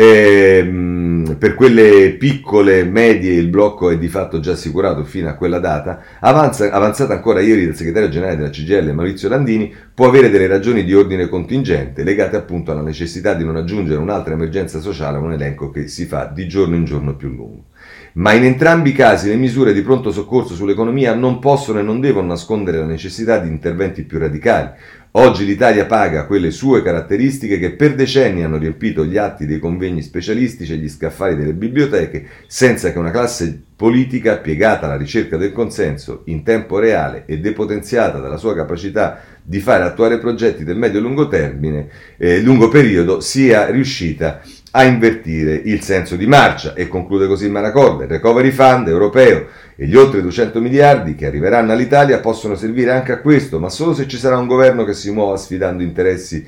Ehm, 0.02 1.36
per 1.38 1.56
quelle 1.56 2.12
piccole, 2.12 2.86
medie, 2.86 3.34
il 3.34 3.50
blocco 3.50 3.90
è 3.90 3.98
di 3.98 4.08
fatto 4.08 4.40
già 4.40 4.54
assicurato 4.54 5.04
fino 5.04 5.28
a 5.28 5.34
quella 5.34 5.60
data. 5.60 6.02
Avanza, 6.22 6.72
avanzata 6.72 7.16
ancora 7.16 7.42
ieri 7.42 7.66
dal 7.66 7.76
segretario 7.76 8.08
generale 8.08 8.38
della 8.38 8.50
CGL 8.50 8.94
Maurizio 8.94 9.28
Landini, 9.28 9.76
può 9.94 10.08
avere 10.08 10.30
delle 10.30 10.48
ragioni 10.48 10.86
di 10.86 10.96
ordine 10.96 11.28
contingente 11.28 12.06
legate 12.06 12.38
appunto 12.38 12.72
alla 12.72 12.82
necessità 12.82 13.34
di 13.34 13.44
non 13.44 13.58
aggiungere 13.58 14.00
un'altra 14.00 14.36
emergenza 14.36 14.80
sociale 14.80 15.18
a 15.18 15.20
un 15.20 15.34
elenco 15.34 15.70
che 15.70 15.90
si 15.90 16.06
fa 16.06 16.32
di 16.34 16.48
giorno 16.48 16.76
in 16.76 16.86
giorno 16.86 17.18
più 17.18 17.28
lungo. 17.28 17.66
Ma 18.14 18.34
in 18.34 18.44
entrambi 18.44 18.90
i 18.90 18.94
casi 18.94 19.28
le 19.28 19.36
misure 19.36 19.74
di 19.74 19.82
pronto 19.82 20.12
soccorso 20.12 20.56
sull'economia 20.56 21.14
non 21.14 21.40
possono 21.40 21.80
e 21.80 21.84
non 21.84 22.00
devono 22.00 22.28
nascondere 22.28 22.80
la 22.80 22.86
necessità 22.86 23.38
di 23.38 23.50
interventi 23.50 24.04
più 24.04 24.18
radicali, 24.18 24.72
Oggi 25.14 25.44
l'Italia 25.44 25.88
paga 25.88 26.28
quelle 26.28 26.52
sue 26.52 26.84
caratteristiche 26.84 27.58
che 27.58 27.72
per 27.72 27.96
decenni 27.96 28.44
hanno 28.44 28.60
riempito 28.60 29.04
gli 29.04 29.18
atti 29.18 29.48
dei 29.48 29.58
convegni 29.58 30.04
specialistici 30.04 30.74
e 30.74 30.76
gli 30.76 30.88
scaffali 30.88 31.36
delle 31.36 31.54
biblioteche, 31.54 32.28
senza 32.46 32.92
che 32.92 33.00
una 33.00 33.10
classe 33.10 33.60
politica 33.76 34.38
piegata 34.38 34.86
alla 34.86 34.98
ricerca 34.98 35.36
del 35.36 35.52
consenso 35.52 36.22
in 36.26 36.44
tempo 36.44 36.78
reale 36.78 37.24
e 37.26 37.40
depotenziata 37.40 38.20
dalla 38.20 38.38
sua 38.38 38.54
capacità 38.54 39.20
di 39.42 39.60
fare 39.60 39.84
attuare 39.84 40.20
progetti 40.20 40.64
del 40.64 40.78
medio 40.78 41.00
e 41.00 41.02
lungo 41.02 41.28
termine, 41.28 41.90
eh, 42.18 42.40
lungo 42.42 42.68
periodo, 42.68 43.20
sia 43.20 43.68
riuscita 43.72 44.42
a 44.59 44.59
invertire 44.84 45.62
il 45.66 45.82
senso 45.82 46.16
di 46.16 46.28
marcia. 46.28 46.74
E 46.74 46.88
conclude 46.88 47.28
così 47.28 47.50
Manacorda, 47.50 48.04
il 48.04 48.10
recovery 48.10 48.52
fund 48.52 48.88
europeo 48.88 49.48
e 49.76 49.88
gli 49.88 49.96
oltre 49.96 50.22
200 50.22 50.60
miliardi 50.60 51.16
che 51.16 51.26
arriveranno 51.26 51.72
all'Italia 51.72 52.20
possono 52.20 52.56
servire 52.56 52.92
anche 52.92 53.12
a 53.12 53.20
questo, 53.20 53.60
ma 53.60 53.70
solo 53.70 53.94
se 53.94 54.08
ci 54.08 54.18
sarà 54.18 54.38
un 54.38 54.48
governo 54.48 54.84
che 54.84 54.94
si 54.94 55.12
muova 55.12 55.38
sfidando 55.38 55.84
interessi 55.84 56.46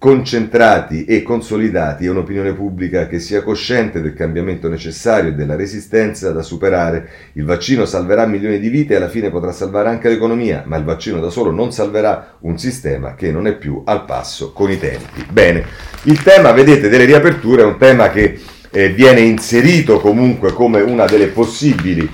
concentrati 0.00 1.04
e 1.04 1.22
consolidati 1.22 2.06
e 2.06 2.08
un'opinione 2.08 2.54
pubblica 2.54 3.06
che 3.06 3.18
sia 3.18 3.42
cosciente 3.42 4.00
del 4.00 4.14
cambiamento 4.14 4.66
necessario 4.66 5.28
e 5.28 5.34
della 5.34 5.56
resistenza 5.56 6.32
da 6.32 6.40
superare. 6.40 7.06
Il 7.34 7.44
vaccino 7.44 7.84
salverà 7.84 8.24
milioni 8.24 8.58
di 8.58 8.70
vite 8.70 8.94
e 8.94 8.96
alla 8.96 9.10
fine 9.10 9.28
potrà 9.28 9.52
salvare 9.52 9.90
anche 9.90 10.08
l'economia, 10.08 10.62
ma 10.64 10.78
il 10.78 10.84
vaccino 10.84 11.20
da 11.20 11.28
solo 11.28 11.50
non 11.50 11.70
salverà 11.70 12.38
un 12.40 12.58
sistema 12.58 13.14
che 13.14 13.30
non 13.30 13.46
è 13.46 13.54
più 13.56 13.82
al 13.84 14.06
passo 14.06 14.54
con 14.54 14.70
i 14.70 14.78
tempi. 14.78 15.22
Bene, 15.30 15.66
il 16.04 16.22
tema, 16.22 16.52
vedete, 16.52 16.88
delle 16.88 17.04
riaperture 17.04 17.60
è 17.60 17.66
un 17.66 17.76
tema 17.76 18.08
che 18.08 18.40
eh, 18.70 18.88
viene 18.88 19.20
inserito 19.20 20.00
comunque 20.00 20.54
come 20.54 20.80
una 20.80 21.04
delle 21.04 21.26
possibili 21.26 22.08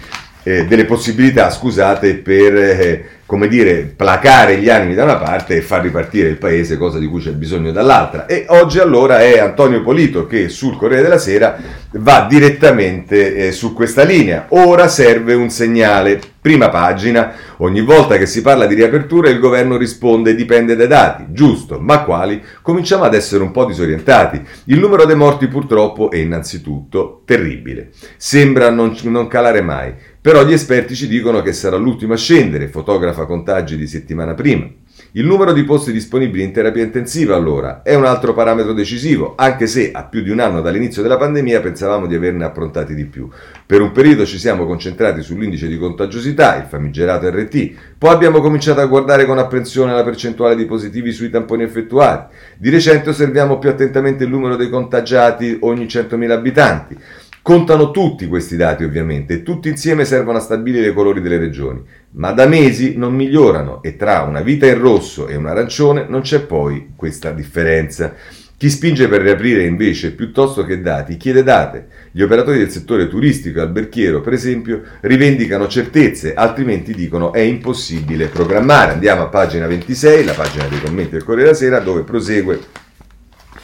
eh, 0.46 0.64
delle 0.64 0.84
possibilità, 0.84 1.50
scusate, 1.50 2.18
per 2.18 2.56
eh, 2.56 3.04
come 3.26 3.48
dire, 3.48 3.92
placare 3.96 4.58
gli 4.58 4.70
animi 4.70 4.94
da 4.94 5.02
una 5.02 5.16
parte 5.16 5.56
e 5.56 5.60
far 5.60 5.82
ripartire 5.82 6.28
il 6.28 6.38
paese, 6.38 6.76
cosa 6.78 7.00
di 7.00 7.06
cui 7.06 7.20
c'è 7.20 7.32
bisogno 7.32 7.72
dall'altra. 7.72 8.24
E 8.26 8.46
oggi 8.48 8.78
allora 8.78 9.20
è 9.20 9.38
Antonio 9.38 9.82
Polito 9.82 10.26
che 10.26 10.48
sul 10.48 10.76
Corriere 10.76 11.02
della 11.02 11.18
Sera 11.18 11.58
va 11.98 12.26
direttamente 12.28 13.34
eh, 13.34 13.52
su 13.52 13.72
questa 13.72 14.02
linea. 14.02 14.46
Ora 14.50 14.88
serve 14.88 15.34
un 15.34 15.50
segnale. 15.50 16.20
Prima 16.40 16.68
pagina, 16.68 17.32
ogni 17.58 17.80
volta 17.80 18.16
che 18.16 18.26
si 18.26 18.40
parla 18.40 18.66
di 18.66 18.74
riapertura 18.74 19.28
il 19.28 19.40
governo 19.40 19.76
risponde 19.76 20.36
dipende 20.36 20.76
dai 20.76 20.86
dati, 20.86 21.24
giusto, 21.30 21.80
ma 21.80 22.04
quali? 22.04 22.40
Cominciamo 22.62 23.02
ad 23.02 23.14
essere 23.14 23.42
un 23.42 23.50
po' 23.50 23.64
disorientati. 23.64 24.40
Il 24.66 24.78
numero 24.78 25.04
dei 25.06 25.16
morti 25.16 25.48
purtroppo 25.48 26.10
è 26.10 26.18
innanzitutto 26.18 27.22
terribile. 27.24 27.90
Sembra 28.16 28.70
non, 28.70 28.96
non 29.02 29.26
calare 29.26 29.60
mai. 29.60 29.92
Però 30.20 30.44
gli 30.44 30.52
esperti 30.52 30.94
ci 30.94 31.08
dicono 31.08 31.42
che 31.42 31.52
sarà 31.52 31.76
l'ultimo 31.76 32.14
a 32.14 32.16
scendere, 32.16 32.68
fotografa 32.68 33.26
contagi 33.26 33.76
di 33.76 33.86
settimana 33.86 34.34
prima. 34.34 34.68
Il 35.16 35.24
numero 35.24 35.54
di 35.54 35.64
posti 35.64 35.92
disponibili 35.92 36.44
in 36.44 36.52
terapia 36.52 36.82
intensiva, 36.82 37.34
allora, 37.34 37.80
è 37.82 37.94
un 37.94 38.04
altro 38.04 38.34
parametro 38.34 38.74
decisivo, 38.74 39.32
anche 39.34 39.66
se 39.66 39.90
a 39.90 40.04
più 40.04 40.20
di 40.20 40.28
un 40.28 40.40
anno 40.40 40.60
dall'inizio 40.60 41.00
della 41.00 41.16
pandemia 41.16 41.62
pensavamo 41.62 42.06
di 42.06 42.14
averne 42.14 42.44
approntati 42.44 42.94
di 42.94 43.06
più. 43.06 43.26
Per 43.64 43.80
un 43.80 43.92
periodo 43.92 44.26
ci 44.26 44.36
siamo 44.36 44.66
concentrati 44.66 45.22
sull'indice 45.22 45.68
di 45.68 45.78
contagiosità, 45.78 46.56
il 46.56 46.66
famigerato 46.68 47.30
RT, 47.30 47.72
poi 47.96 48.10
abbiamo 48.10 48.42
cominciato 48.42 48.82
a 48.82 48.86
guardare 48.86 49.24
con 49.24 49.38
apprensione 49.38 49.94
la 49.94 50.04
percentuale 50.04 50.54
di 50.54 50.66
positivi 50.66 51.12
sui 51.12 51.30
tamponi 51.30 51.62
effettuati. 51.62 52.34
Di 52.58 52.68
recente 52.68 53.08
osserviamo 53.08 53.58
più 53.58 53.70
attentamente 53.70 54.24
il 54.24 54.28
numero 54.28 54.56
dei 54.56 54.68
contagiati 54.68 55.56
ogni 55.62 55.86
100.000 55.86 56.30
abitanti. 56.30 56.96
Contano 57.40 57.92
tutti 57.92 58.26
questi 58.26 58.56
dati 58.56 58.82
ovviamente 58.82 59.34
e 59.34 59.42
tutti 59.44 59.68
insieme 59.68 60.04
servono 60.04 60.38
a 60.38 60.40
stabilire 60.40 60.88
i 60.88 60.92
colori 60.92 61.20
delle 61.20 61.38
regioni, 61.38 61.80
ma 62.16 62.32
da 62.32 62.46
mesi 62.46 62.96
non 62.96 63.14
migliorano 63.14 63.82
e 63.82 63.96
tra 63.96 64.22
una 64.22 64.40
vita 64.40 64.66
in 64.66 64.78
rosso 64.78 65.26
e 65.26 65.36
un 65.36 65.46
arancione 65.46 66.06
non 66.08 66.22
c'è 66.22 66.40
poi 66.40 66.92
questa 66.96 67.30
differenza. 67.30 68.14
Chi 68.58 68.70
spinge 68.70 69.06
per 69.06 69.20
riaprire 69.20 69.64
invece 69.64 70.12
piuttosto 70.12 70.64
che 70.64 70.80
dati 70.80 71.18
chiede 71.18 71.42
date. 71.42 71.88
Gli 72.10 72.22
operatori 72.22 72.56
del 72.56 72.70
settore 72.70 73.06
turistico 73.06 73.58
e 73.58 73.62
alberchiero, 73.62 74.22
per 74.22 74.32
esempio, 74.32 74.82
rivendicano 75.00 75.68
certezze, 75.68 76.32
altrimenti 76.32 76.94
dicono 76.94 77.34
è 77.34 77.40
impossibile 77.40 78.28
programmare. 78.28 78.92
Andiamo 78.92 79.22
a 79.22 79.28
pagina 79.28 79.66
26, 79.66 80.24
la 80.24 80.32
pagina 80.32 80.66
dei 80.68 80.80
commenti 80.80 81.10
del 81.10 81.24
Corriere 81.24 81.50
della 81.50 81.58
Sera, 81.58 81.80
dove 81.80 82.00
prosegue 82.00 82.60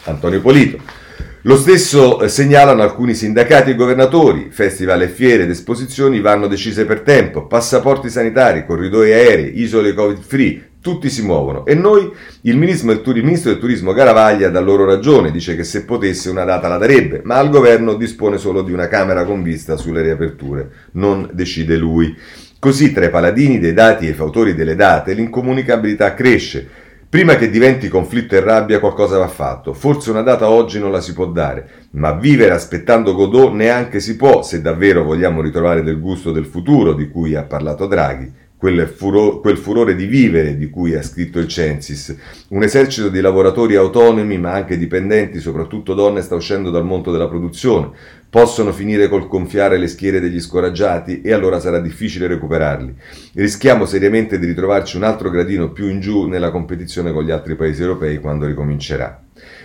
Antonio 0.04 0.42
Polito. 0.42 1.01
Lo 1.44 1.56
stesso 1.56 2.20
eh, 2.20 2.28
segnalano 2.28 2.82
alcuni 2.82 3.14
sindacati 3.14 3.70
e 3.70 3.74
governatori, 3.74 4.50
festival 4.52 5.02
e 5.02 5.08
fiere 5.08 5.42
ed 5.42 5.50
esposizioni 5.50 6.20
vanno 6.20 6.46
decise 6.46 6.84
per 6.84 7.00
tempo, 7.00 7.48
passaporti 7.48 8.08
sanitari, 8.08 8.64
corridoi 8.64 9.12
aerei, 9.12 9.60
isole 9.60 9.92
covid 9.92 10.22
free, 10.22 10.74
tutti 10.80 11.10
si 11.10 11.22
muovono. 11.22 11.66
E 11.66 11.74
noi, 11.74 12.08
il 12.42 12.56
ministro, 12.56 12.92
il 12.92 13.24
ministro 13.24 13.50
del 13.50 13.58
turismo 13.58 13.92
Garavaglia 13.92 14.50
dà 14.50 14.60
loro 14.60 14.84
ragione, 14.84 15.32
dice 15.32 15.56
che 15.56 15.64
se 15.64 15.84
potesse 15.84 16.30
una 16.30 16.44
data 16.44 16.68
la 16.68 16.76
darebbe, 16.76 17.22
ma 17.24 17.38
al 17.38 17.50
governo 17.50 17.94
dispone 17.94 18.38
solo 18.38 18.62
di 18.62 18.72
una 18.72 18.86
Camera 18.86 19.24
con 19.24 19.42
vista 19.42 19.76
sulle 19.76 20.02
riaperture, 20.02 20.70
non 20.92 21.28
decide 21.32 21.76
lui. 21.76 22.16
Così 22.60 22.92
tra 22.92 23.06
i 23.06 23.10
paladini 23.10 23.58
dei 23.58 23.72
dati 23.72 24.06
e 24.06 24.10
i 24.10 24.14
fautori 24.14 24.54
delle 24.54 24.76
date 24.76 25.12
l'incomunicabilità 25.14 26.14
cresce, 26.14 26.68
Prima 27.12 27.36
che 27.36 27.50
diventi 27.50 27.88
conflitto 27.88 28.36
e 28.36 28.40
rabbia 28.40 28.80
qualcosa 28.80 29.18
va 29.18 29.28
fatto. 29.28 29.74
Forse 29.74 30.08
una 30.08 30.22
data 30.22 30.48
oggi 30.48 30.78
non 30.78 30.90
la 30.90 31.02
si 31.02 31.12
può 31.12 31.26
dare, 31.26 31.88
ma 31.90 32.12
vivere 32.12 32.54
aspettando 32.54 33.12
Godot 33.12 33.52
neanche 33.52 34.00
si 34.00 34.16
può 34.16 34.42
se 34.42 34.62
davvero 34.62 35.04
vogliamo 35.04 35.42
ritrovare 35.42 35.82
del 35.82 36.00
gusto 36.00 36.32
del 36.32 36.46
futuro 36.46 36.94
di 36.94 37.10
cui 37.10 37.34
ha 37.34 37.42
parlato 37.42 37.86
Draghi 37.86 38.32
quel, 38.62 38.86
furo, 38.86 39.40
quel, 39.40 39.58
furore 39.58 39.96
di 39.96 40.06
vivere 40.06 40.56
di 40.56 40.70
cui 40.70 40.94
ha 40.94 41.02
scritto 41.02 41.40
il 41.40 41.48
Censis. 41.48 42.16
Un 42.50 42.62
esercito 42.62 43.08
di 43.08 43.20
lavoratori 43.20 43.74
autonomi 43.74 44.38
ma 44.38 44.52
anche 44.52 44.78
dipendenti, 44.78 45.40
soprattutto 45.40 45.94
donne, 45.94 46.22
sta 46.22 46.36
uscendo 46.36 46.70
dal 46.70 46.84
mondo 46.84 47.10
della 47.10 47.26
produzione. 47.26 47.90
Possono 48.32 48.72
finire 48.72 49.10
col 49.10 49.28
gonfiare 49.28 49.76
le 49.76 49.86
schiere 49.86 50.18
degli 50.18 50.40
scoraggiati 50.40 51.20
e 51.20 51.34
allora 51.34 51.60
sarà 51.60 51.80
difficile 51.80 52.26
recuperarli. 52.26 52.94
Rischiamo 53.34 53.84
seriamente 53.84 54.38
di 54.38 54.46
ritrovarci 54.46 54.96
un 54.96 55.02
altro 55.02 55.28
gradino 55.28 55.70
più 55.70 55.86
in 55.90 56.00
giù 56.00 56.26
nella 56.26 56.50
competizione 56.50 57.12
con 57.12 57.24
gli 57.24 57.30
altri 57.30 57.56
paesi 57.56 57.82
europei 57.82 58.20
quando 58.20 58.46
ricomincerà. 58.46 59.22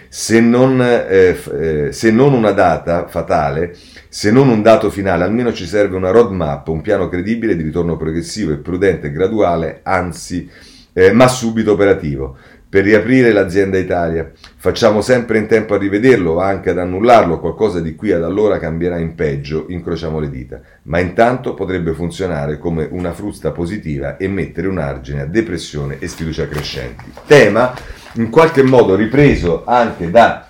Se 0.10 0.42
non, 0.42 0.82
eh, 0.82 1.38
eh, 1.62 1.94
se 1.94 2.12
non 2.12 2.34
una 2.34 2.52
data 2.52 3.08
fatale, 3.08 3.74
se 4.10 4.32
non 4.32 4.50
un 4.50 4.62
dato 4.62 4.90
finale, 4.90 5.24
almeno 5.24 5.54
ci 5.54 5.66
serve 5.66 5.96
una 5.96 6.12
roadmap, 6.12 6.68
un 6.68 6.82
piano 6.82 7.08
credibile 7.08 7.56
di 7.56 7.64
ritorno 7.64 7.96
progressivo 7.96 8.52
e 8.52 8.58
prudente 8.58 9.08
e 9.08 9.12
graduale, 9.14 9.80
anzi, 9.84 10.50
eh, 10.92 11.14
ma 11.14 11.30
subito 11.30 11.72
operativo. 11.72 12.36
Per 12.78 12.86
riaprire 12.86 13.32
l'azienda 13.32 13.80
Italia. 13.80 14.32
Facciamo 14.56 15.02
sempre 15.02 15.40
in 15.40 15.48
tempo 15.48 15.74
a 15.74 15.80
rivederlo 15.80 16.40
anche 16.40 16.70
ad 16.70 16.78
annullarlo, 16.78 17.40
qualcosa 17.40 17.80
di 17.80 17.96
qui 17.96 18.12
ad 18.12 18.24
allora 18.24 18.60
cambierà 18.60 19.00
in 19.00 19.16
peggio, 19.16 19.66
incrociamo 19.68 20.20
le 20.20 20.30
dita. 20.30 20.62
Ma 20.84 21.00
intanto 21.00 21.56
potrebbe 21.56 21.94
funzionare 21.94 22.60
come 22.60 22.88
una 22.92 23.14
frusta 23.14 23.50
positiva 23.50 24.18
e 24.18 24.28
mettere 24.28 24.68
un 24.68 24.78
argine 24.78 25.22
a 25.22 25.26
depressione 25.26 25.98
e 25.98 26.08
sfiducia 26.08 26.48
crescenti. 26.48 27.06
Tema 27.26 27.74
in 28.18 28.30
qualche 28.30 28.62
modo 28.62 28.94
ripreso 28.94 29.64
anche 29.66 30.12
da 30.12 30.48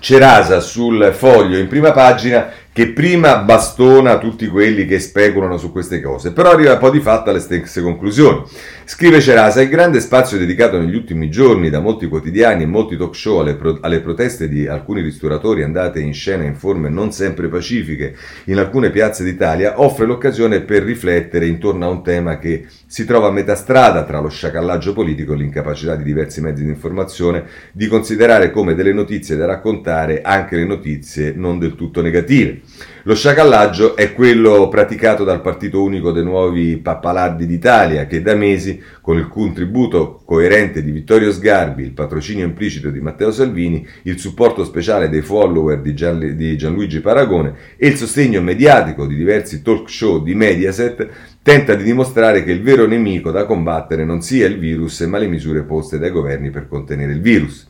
Cerasa 0.00 0.60
sul 0.60 1.12
foglio 1.12 1.56
in 1.56 1.66
prima 1.66 1.92
pagina 1.92 2.50
che 2.72 2.92
prima 2.92 3.38
bastona 3.38 4.18
tutti 4.18 4.46
quelli 4.46 4.86
che 4.86 5.00
speculano 5.00 5.56
su 5.56 5.72
queste 5.72 6.00
cose, 6.00 6.30
però 6.30 6.52
arriva 6.52 6.76
poi 6.76 6.92
di 6.92 7.00
fatto 7.00 7.30
alle 7.30 7.40
stesse 7.40 7.82
conclusioni. 7.82 8.44
Scrive 8.90 9.20
Cerasa, 9.20 9.60
il 9.60 9.68
grande 9.68 10.00
spazio 10.00 10.38
dedicato 10.38 10.78
negli 10.78 10.94
ultimi 10.94 11.28
giorni 11.28 11.68
da 11.68 11.78
molti 11.78 12.08
quotidiani 12.08 12.62
e 12.62 12.66
molti 12.66 12.96
talk 12.96 13.14
show 13.14 13.40
alle, 13.40 13.54
pro- 13.54 13.76
alle 13.82 14.00
proteste 14.00 14.48
di 14.48 14.66
alcuni 14.66 15.02
ristoratori 15.02 15.62
andate 15.62 16.00
in 16.00 16.14
scena 16.14 16.44
in 16.44 16.54
forme 16.54 16.88
non 16.88 17.12
sempre 17.12 17.48
pacifiche 17.48 18.16
in 18.46 18.56
alcune 18.56 18.90
piazze 18.90 19.24
d'Italia 19.24 19.78
offre 19.78 20.06
l'occasione 20.06 20.62
per 20.62 20.84
riflettere 20.84 21.46
intorno 21.46 21.84
a 21.84 21.90
un 21.90 22.02
tema 22.02 22.38
che 22.38 22.64
si 22.86 23.04
trova 23.04 23.28
a 23.28 23.30
metà 23.30 23.56
strada 23.56 24.04
tra 24.04 24.20
lo 24.20 24.30
sciacallaggio 24.30 24.94
politico 24.94 25.34
e 25.34 25.36
l'incapacità 25.36 25.94
di 25.94 26.04
diversi 26.04 26.40
mezzi 26.40 26.64
di 26.64 26.70
informazione 26.70 27.44
di 27.72 27.88
considerare 27.88 28.50
come 28.50 28.74
delle 28.74 28.94
notizie 28.94 29.36
da 29.36 29.44
raccontare 29.44 30.22
anche 30.22 30.56
le 30.56 30.64
notizie 30.64 31.34
non 31.36 31.58
del 31.58 31.74
tutto 31.74 32.00
negative. 32.00 32.62
Lo 33.08 33.14
sciacallaggio 33.14 33.96
è 33.96 34.12
quello 34.12 34.68
praticato 34.68 35.24
dal 35.24 35.40
Partito 35.40 35.82
Unico 35.82 36.12
dei 36.12 36.22
Nuovi 36.22 36.76
Pappalardi 36.76 37.46
d'Italia, 37.46 38.06
che 38.06 38.20
da 38.20 38.34
mesi, 38.34 38.82
con 39.00 39.16
il 39.16 39.28
contributo 39.28 40.20
coerente 40.26 40.82
di 40.82 40.90
Vittorio 40.90 41.32
Sgarbi, 41.32 41.84
il 41.84 41.92
patrocinio 41.92 42.44
implicito 42.44 42.90
di 42.90 43.00
Matteo 43.00 43.32
Salvini, 43.32 43.82
il 44.02 44.18
supporto 44.18 44.62
speciale 44.62 45.08
dei 45.08 45.22
follower 45.22 45.80
di, 45.80 45.94
Gian, 45.94 46.36
di 46.36 46.54
Gianluigi 46.58 47.00
Paragone 47.00 47.54
e 47.78 47.86
il 47.86 47.96
sostegno 47.96 48.42
mediatico 48.42 49.06
di 49.06 49.16
diversi 49.16 49.62
talk 49.62 49.88
show 49.88 50.22
di 50.22 50.34
Mediaset, 50.34 51.08
tenta 51.40 51.74
di 51.74 51.84
dimostrare 51.84 52.44
che 52.44 52.52
il 52.52 52.60
vero 52.60 52.86
nemico 52.86 53.30
da 53.30 53.46
combattere 53.46 54.04
non 54.04 54.20
sia 54.20 54.46
il 54.46 54.58
virus, 54.58 55.00
ma 55.00 55.16
le 55.16 55.28
misure 55.28 55.62
poste 55.62 55.98
dai 55.98 56.10
governi 56.10 56.50
per 56.50 56.68
contenere 56.68 57.12
il 57.12 57.22
virus. 57.22 57.66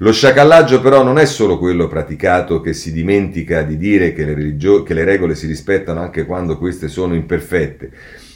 Lo 0.00 0.12
sciacallaggio 0.12 0.82
però 0.82 1.02
non 1.02 1.18
è 1.18 1.24
solo 1.24 1.56
quello 1.56 1.88
praticato 1.88 2.60
che 2.60 2.74
si 2.74 2.92
dimentica 2.92 3.62
di 3.62 3.78
dire 3.78 4.12
che 4.12 4.26
le, 4.26 4.34
religio- 4.34 4.82
che 4.82 4.92
le 4.92 5.04
regole 5.04 5.34
si 5.34 5.46
rispettano 5.46 6.00
anche 6.00 6.26
quando 6.26 6.58
queste 6.58 6.88
sono 6.88 7.14
imperfette, 7.14 7.90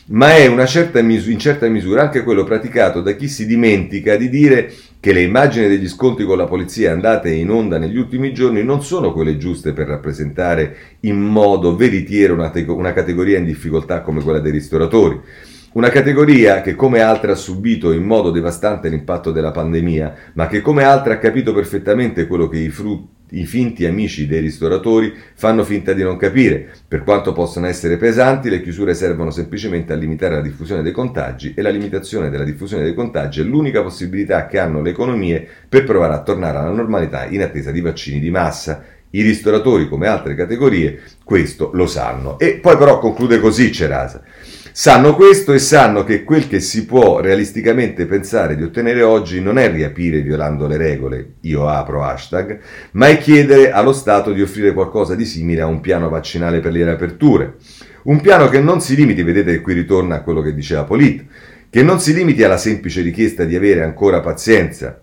ma 0.06 0.34
è 0.34 0.66
certa 0.66 1.02
mis- 1.02 1.26
in 1.26 1.38
certa 1.38 1.68
misura 1.68 2.00
anche 2.00 2.22
quello 2.22 2.44
praticato 2.44 3.02
da 3.02 3.12
chi 3.12 3.28
si 3.28 3.44
dimentica 3.44 4.16
di 4.16 4.30
dire 4.30 4.72
che 5.00 5.12
le 5.12 5.20
immagini 5.20 5.68
degli 5.68 5.86
scontri 5.86 6.24
con 6.24 6.38
la 6.38 6.46
polizia 6.46 6.92
andate 6.92 7.30
in 7.30 7.50
onda 7.50 7.76
negli 7.76 7.98
ultimi 7.98 8.32
giorni 8.32 8.62
non 8.62 8.82
sono 8.82 9.12
quelle 9.12 9.36
giuste 9.36 9.74
per 9.74 9.86
rappresentare 9.86 10.76
in 11.00 11.20
modo 11.20 11.76
veritiero 11.76 12.32
una, 12.32 12.48
te- 12.48 12.64
una 12.68 12.94
categoria 12.94 13.36
in 13.36 13.44
difficoltà 13.44 14.00
come 14.00 14.22
quella 14.22 14.40
dei 14.40 14.52
ristoratori. 14.52 15.20
Una 15.72 15.88
categoria 15.88 16.62
che 16.62 16.74
come 16.74 16.98
altre 17.00 17.30
ha 17.30 17.36
subito 17.36 17.92
in 17.92 18.02
modo 18.02 18.32
devastante 18.32 18.88
l'impatto 18.88 19.30
della 19.30 19.52
pandemia, 19.52 20.14
ma 20.32 20.48
che 20.48 20.60
come 20.60 20.82
altre 20.82 21.12
ha 21.12 21.18
capito 21.18 21.54
perfettamente 21.54 22.26
quello 22.26 22.48
che 22.48 22.58
i 22.58 22.70
frutti 22.70 23.18
i 23.32 23.46
finti 23.46 23.86
amici 23.86 24.26
dei 24.26 24.40
ristoratori 24.40 25.14
fanno 25.34 25.62
finta 25.62 25.92
di 25.92 26.02
non 26.02 26.16
capire. 26.16 26.68
Per 26.88 27.04
quanto 27.04 27.32
possano 27.32 27.66
essere 27.66 27.96
pesanti, 27.96 28.50
le 28.50 28.60
chiusure 28.60 28.92
servono 28.94 29.30
semplicemente 29.30 29.92
a 29.92 29.96
limitare 29.96 30.34
la 30.34 30.42
diffusione 30.42 30.82
dei 30.82 30.90
contagi 30.90 31.54
e 31.54 31.62
la 31.62 31.70
limitazione 31.70 32.30
della 32.30 32.42
diffusione 32.42 32.82
dei 32.82 32.94
contagi 32.94 33.40
è 33.40 33.44
l'unica 33.44 33.82
possibilità 33.82 34.48
che 34.48 34.58
hanno 34.58 34.82
le 34.82 34.90
economie 34.90 35.46
per 35.68 35.84
provare 35.84 36.14
a 36.14 36.22
tornare 36.22 36.58
alla 36.58 36.70
normalità 36.70 37.26
in 37.26 37.42
attesa 37.42 37.70
di 37.70 37.80
vaccini 37.80 38.18
di 38.18 38.30
massa. 38.30 38.82
I 39.10 39.22
ristoratori, 39.22 39.88
come 39.88 40.08
altre 40.08 40.34
categorie, 40.34 41.00
questo 41.22 41.70
lo 41.72 41.86
sanno. 41.86 42.38
E 42.40 42.58
poi 42.60 42.76
però 42.76 42.98
conclude 42.98 43.38
così 43.38 43.70
Cerasa. 43.70 44.22
Sanno 44.72 45.16
questo 45.16 45.52
e 45.52 45.58
sanno 45.58 46.04
che 46.04 46.22
quel 46.22 46.46
che 46.46 46.60
si 46.60 46.86
può 46.86 47.18
realisticamente 47.18 48.06
pensare 48.06 48.54
di 48.54 48.62
ottenere 48.62 49.02
oggi 49.02 49.40
non 49.40 49.58
è 49.58 49.68
riaprire 49.70 50.20
violando 50.20 50.68
le 50.68 50.76
regole, 50.76 51.32
io 51.40 51.66
apro 51.66 52.04
hashtag, 52.04 52.60
ma 52.92 53.08
è 53.08 53.18
chiedere 53.18 53.72
allo 53.72 53.92
Stato 53.92 54.32
di 54.32 54.40
offrire 54.40 54.72
qualcosa 54.72 55.16
di 55.16 55.24
simile 55.24 55.62
a 55.62 55.66
un 55.66 55.80
piano 55.80 56.08
vaccinale 56.08 56.60
per 56.60 56.70
le 56.70 56.84
riaperture. 56.84 57.56
Un 58.04 58.20
piano 58.20 58.48
che 58.48 58.60
non 58.60 58.80
si 58.80 58.94
limiti, 58.94 59.24
vedete 59.24 59.50
che 59.50 59.60
qui 59.60 59.74
ritorna 59.74 60.16
a 60.16 60.22
quello 60.22 60.40
che 60.40 60.54
diceva 60.54 60.84
Polit, 60.84 61.24
che 61.68 61.82
non 61.82 61.98
si 61.98 62.14
limiti 62.14 62.44
alla 62.44 62.56
semplice 62.56 63.02
richiesta 63.02 63.44
di 63.44 63.56
avere 63.56 63.82
ancora 63.82 64.20
pazienza, 64.20 65.02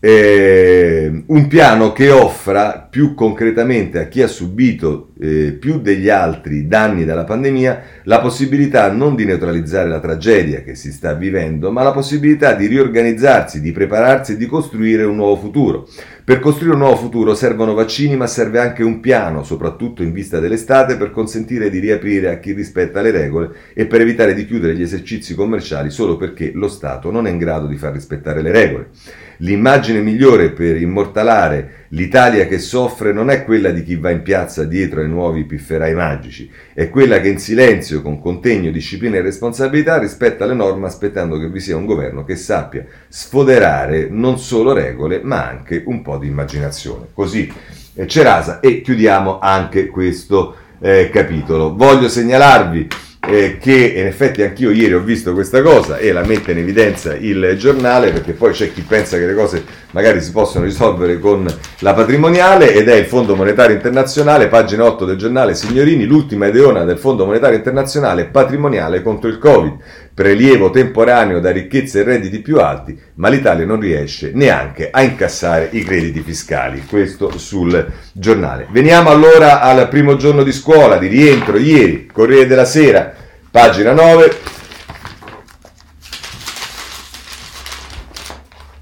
eh, 0.00 1.24
un 1.26 1.46
piano 1.48 1.92
che 1.92 2.10
offra 2.10 2.86
più 2.88 3.14
concretamente 3.14 3.98
a 3.98 4.06
chi 4.06 4.22
ha 4.22 4.28
subito 4.28 5.10
eh, 5.20 5.56
più 5.58 5.80
degli 5.80 6.08
altri 6.08 6.68
danni 6.68 7.04
dalla 7.04 7.24
pandemia 7.24 7.82
la 8.04 8.20
possibilità 8.20 8.92
non 8.92 9.16
di 9.16 9.24
neutralizzare 9.24 9.88
la 9.88 9.98
tragedia 9.98 10.62
che 10.62 10.76
si 10.76 10.92
sta 10.92 11.14
vivendo, 11.14 11.72
ma 11.72 11.82
la 11.82 11.90
possibilità 11.90 12.54
di 12.54 12.66
riorganizzarsi, 12.66 13.60
di 13.60 13.72
prepararsi 13.72 14.32
e 14.32 14.36
di 14.36 14.46
costruire 14.46 15.02
un 15.02 15.16
nuovo 15.16 15.36
futuro. 15.36 15.88
Per 16.24 16.40
costruire 16.40 16.74
un 16.74 16.80
nuovo 16.80 16.96
futuro 16.96 17.34
servono 17.34 17.72
vaccini, 17.72 18.14
ma 18.14 18.26
serve 18.26 18.60
anche 18.60 18.82
un 18.82 19.00
piano, 19.00 19.42
soprattutto 19.42 20.02
in 20.02 20.12
vista 20.12 20.38
dell'estate, 20.38 20.96
per 20.96 21.10
consentire 21.10 21.70
di 21.70 21.78
riaprire 21.78 22.30
a 22.30 22.38
chi 22.38 22.52
rispetta 22.52 23.00
le 23.00 23.10
regole 23.10 23.50
e 23.72 23.86
per 23.86 24.02
evitare 24.02 24.34
di 24.34 24.46
chiudere 24.46 24.76
gli 24.76 24.82
esercizi 24.82 25.34
commerciali 25.34 25.90
solo 25.90 26.16
perché 26.16 26.52
lo 26.54 26.68
Stato 26.68 27.10
non 27.10 27.26
è 27.26 27.30
in 27.30 27.38
grado 27.38 27.66
di 27.66 27.76
far 27.76 27.94
rispettare 27.94 28.42
le 28.42 28.52
regole. 28.52 28.90
L'immagine 29.38 30.00
migliore 30.00 30.50
per 30.50 30.80
immortalare 30.80 31.86
l'Italia 31.90 32.46
che 32.46 32.58
soffre 32.58 33.12
non 33.12 33.30
è 33.30 33.44
quella 33.44 33.70
di 33.70 33.84
chi 33.84 33.94
va 33.94 34.10
in 34.10 34.22
piazza 34.22 34.64
dietro 34.64 35.00
ai 35.00 35.08
nuovi 35.08 35.44
pifferai 35.44 35.94
magici, 35.94 36.50
è 36.74 36.90
quella 36.90 37.20
che 37.20 37.28
in 37.28 37.38
silenzio, 37.38 38.02
con 38.02 38.20
contegno, 38.20 38.70
disciplina 38.70 39.16
e 39.16 39.22
responsabilità 39.22 39.98
rispetta 39.98 40.44
le 40.44 40.54
norme 40.54 40.86
aspettando 40.86 41.38
che 41.38 41.48
vi 41.48 41.60
sia 41.60 41.76
un 41.76 41.86
governo 41.86 42.24
che 42.24 42.34
sappia 42.34 42.84
sfoderare 43.06 44.08
non 44.10 44.38
solo 44.38 44.72
regole 44.72 45.20
ma 45.22 45.46
anche 45.46 45.82
un 45.86 46.02
po' 46.02 46.18
di 46.18 46.26
immaginazione. 46.26 47.06
Così 47.12 47.52
eh, 47.94 48.06
Cerasa 48.06 48.58
e 48.60 48.80
chiudiamo 48.80 49.38
anche 49.38 49.86
questo 49.86 50.56
eh, 50.80 51.10
capitolo. 51.12 51.76
Voglio 51.76 52.08
segnalarvi 52.08 52.88
eh, 53.28 53.58
che 53.58 53.92
in 53.94 54.06
effetti 54.06 54.42
anch'io 54.42 54.70
ieri 54.70 54.94
ho 54.94 55.00
visto 55.00 55.34
questa 55.34 55.60
cosa 55.60 55.98
e 55.98 56.12
la 56.12 56.24
mette 56.24 56.52
in 56.52 56.58
evidenza 56.58 57.14
il 57.14 57.56
giornale 57.58 58.10
perché 58.10 58.32
poi 58.32 58.52
c'è 58.52 58.72
chi 58.72 58.80
pensa 58.80 59.18
che 59.18 59.26
le 59.26 59.34
cose 59.34 59.62
magari 59.90 60.22
si 60.22 60.32
possono 60.32 60.64
risolvere 60.64 61.18
con 61.18 61.46
la 61.80 61.92
patrimoniale 61.92 62.72
ed 62.72 62.88
è 62.88 62.94
il 62.94 63.04
Fondo 63.04 63.36
Monetario 63.36 63.76
Internazionale, 63.76 64.48
pagina 64.48 64.84
8 64.84 65.04
del 65.04 65.16
giornale 65.16 65.54
Signorini, 65.54 66.04
l'ultima 66.04 66.46
ideona 66.46 66.84
del 66.84 66.98
Fondo 66.98 67.26
Monetario 67.26 67.56
Internazionale 67.56 68.24
patrimoniale 68.26 69.02
contro 69.02 69.28
il 69.28 69.38
Covid, 69.38 69.76
prelievo 70.18 70.70
temporaneo 70.70 71.38
da 71.38 71.52
ricchezze 71.52 72.00
e 72.00 72.02
redditi 72.02 72.40
più 72.40 72.58
alti, 72.58 72.98
ma 73.14 73.28
l'Italia 73.28 73.64
non 73.64 73.78
riesce 73.78 74.32
neanche 74.34 74.88
a 74.90 75.02
incassare 75.02 75.68
i 75.70 75.84
crediti 75.84 76.22
fiscali, 76.22 76.82
questo 76.88 77.38
sul 77.38 77.86
giornale. 78.10 78.66
Veniamo 78.68 79.10
allora 79.10 79.60
al 79.60 79.86
primo 79.88 80.16
giorno 80.16 80.42
di 80.42 80.50
scuola, 80.50 80.96
di 80.96 81.06
rientro 81.06 81.56
ieri, 81.56 82.06
Corriere 82.12 82.48
della 82.48 82.64
Sera, 82.64 83.14
pagina 83.48 83.92
9. 83.92 84.57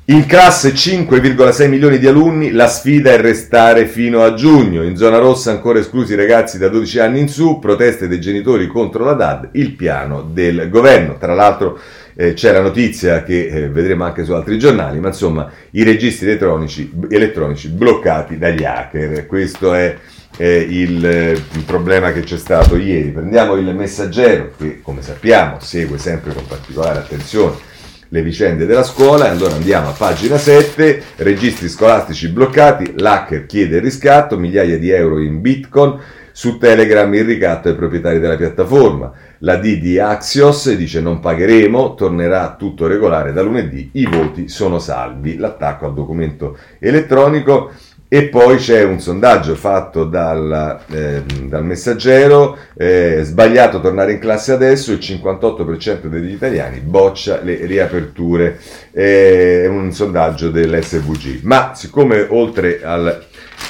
In 0.08 0.24
classe 0.26 0.72
5,6 0.72 1.68
milioni 1.68 1.98
di 1.98 2.06
alunni, 2.06 2.52
la 2.52 2.68
sfida 2.68 3.10
è 3.10 3.20
restare 3.20 3.86
fino 3.86 4.22
a 4.22 4.34
giugno. 4.34 4.84
In 4.84 4.96
zona 4.96 5.18
rossa 5.18 5.50
ancora 5.50 5.80
esclusi 5.80 6.12
i 6.12 6.16
ragazzi 6.16 6.58
da 6.58 6.68
12 6.68 7.00
anni 7.00 7.18
in 7.18 7.28
su, 7.28 7.58
proteste 7.58 8.06
dei 8.06 8.20
genitori 8.20 8.68
contro 8.68 9.04
la 9.04 9.14
DAD, 9.14 9.48
il 9.54 9.72
piano 9.72 10.22
del 10.22 10.68
governo. 10.70 11.16
Tra 11.18 11.34
l'altro 11.34 11.80
eh, 12.14 12.34
c'è 12.34 12.52
la 12.52 12.60
notizia 12.60 13.24
che 13.24 13.48
eh, 13.48 13.68
vedremo 13.68 14.04
anche 14.04 14.24
su 14.24 14.30
altri 14.30 14.60
giornali, 14.60 15.00
ma 15.00 15.08
insomma 15.08 15.50
i 15.72 15.82
registri 15.82 16.28
elettronici, 16.28 16.88
elettronici 17.10 17.70
bloccati 17.70 18.38
dagli 18.38 18.62
hacker. 18.62 19.26
Questo 19.26 19.74
è 19.74 19.96
eh, 20.36 20.66
il, 20.70 21.02
il, 21.02 21.62
problema 21.66 22.12
che 22.12 22.20
c'è 22.20 22.38
stato 22.38 22.76
ieri. 22.76 23.10
Prendiamo 23.10 23.56
il 23.56 23.74
messaggero 23.74 24.52
che 24.56 24.78
come 24.82 25.02
sappiamo 25.02 25.58
segue 25.58 25.98
sempre 25.98 26.32
con 26.32 26.46
particolare 26.46 27.00
attenzione 27.00 27.74
le 28.08 28.22
vicende 28.22 28.66
della 28.66 28.82
scuola. 28.82 29.26
E 29.26 29.28
allora 29.28 29.54
andiamo 29.54 29.88
a 29.88 29.92
pagina 29.92 30.38
7, 30.38 31.02
registri 31.16 31.68
scolastici 31.68 32.28
bloccati, 32.28 32.94
l'hacker 32.96 33.46
chiede 33.46 33.76
il 33.76 33.82
riscatto, 33.82 34.38
migliaia 34.38 34.78
di 34.78 34.90
euro 34.90 35.18
in 35.18 35.40
bitcoin. 35.40 35.98
Su 36.32 36.58
Telegram 36.58 37.12
il 37.14 37.24
ricatto 37.24 37.68
ai 37.68 37.74
proprietari 37.74 38.18
della 38.18 38.36
piattaforma. 38.36 39.10
La 39.38 39.56
D 39.56 39.78
di 39.78 39.98
Axios 39.98 40.70
dice 40.74 41.00
non 41.00 41.20
pagheremo, 41.20 41.94
tornerà 41.94 42.56
tutto 42.58 42.86
regolare 42.86 43.32
da 43.32 43.40
lunedì, 43.40 43.88
i 43.94 44.06
voti 44.06 44.48
sono 44.48 44.78
salvi. 44.78 45.38
L'attacco 45.38 45.86
al 45.86 45.94
documento 45.94 46.58
elettronico 46.78 47.72
e 48.08 48.28
poi 48.28 48.56
c'è 48.56 48.84
un 48.84 49.00
sondaggio 49.00 49.56
fatto 49.56 50.04
dal, 50.04 50.80
eh, 50.92 51.22
dal 51.42 51.64
messaggero, 51.64 52.56
eh, 52.76 53.22
sbagliato 53.24 53.80
tornare 53.80 54.12
in 54.12 54.18
classe 54.20 54.52
adesso, 54.52 54.92
il 54.92 54.98
58% 54.98 56.06
degli 56.06 56.32
italiani 56.32 56.78
boccia 56.78 57.40
le 57.42 57.66
riaperture, 57.66 58.60
è 58.92 59.66
un 59.66 59.92
sondaggio 59.92 60.50
dell'SVG. 60.50 61.40
Ma 61.42 61.72
siccome 61.74 62.24
oltre 62.28 62.80
al, 62.84 63.26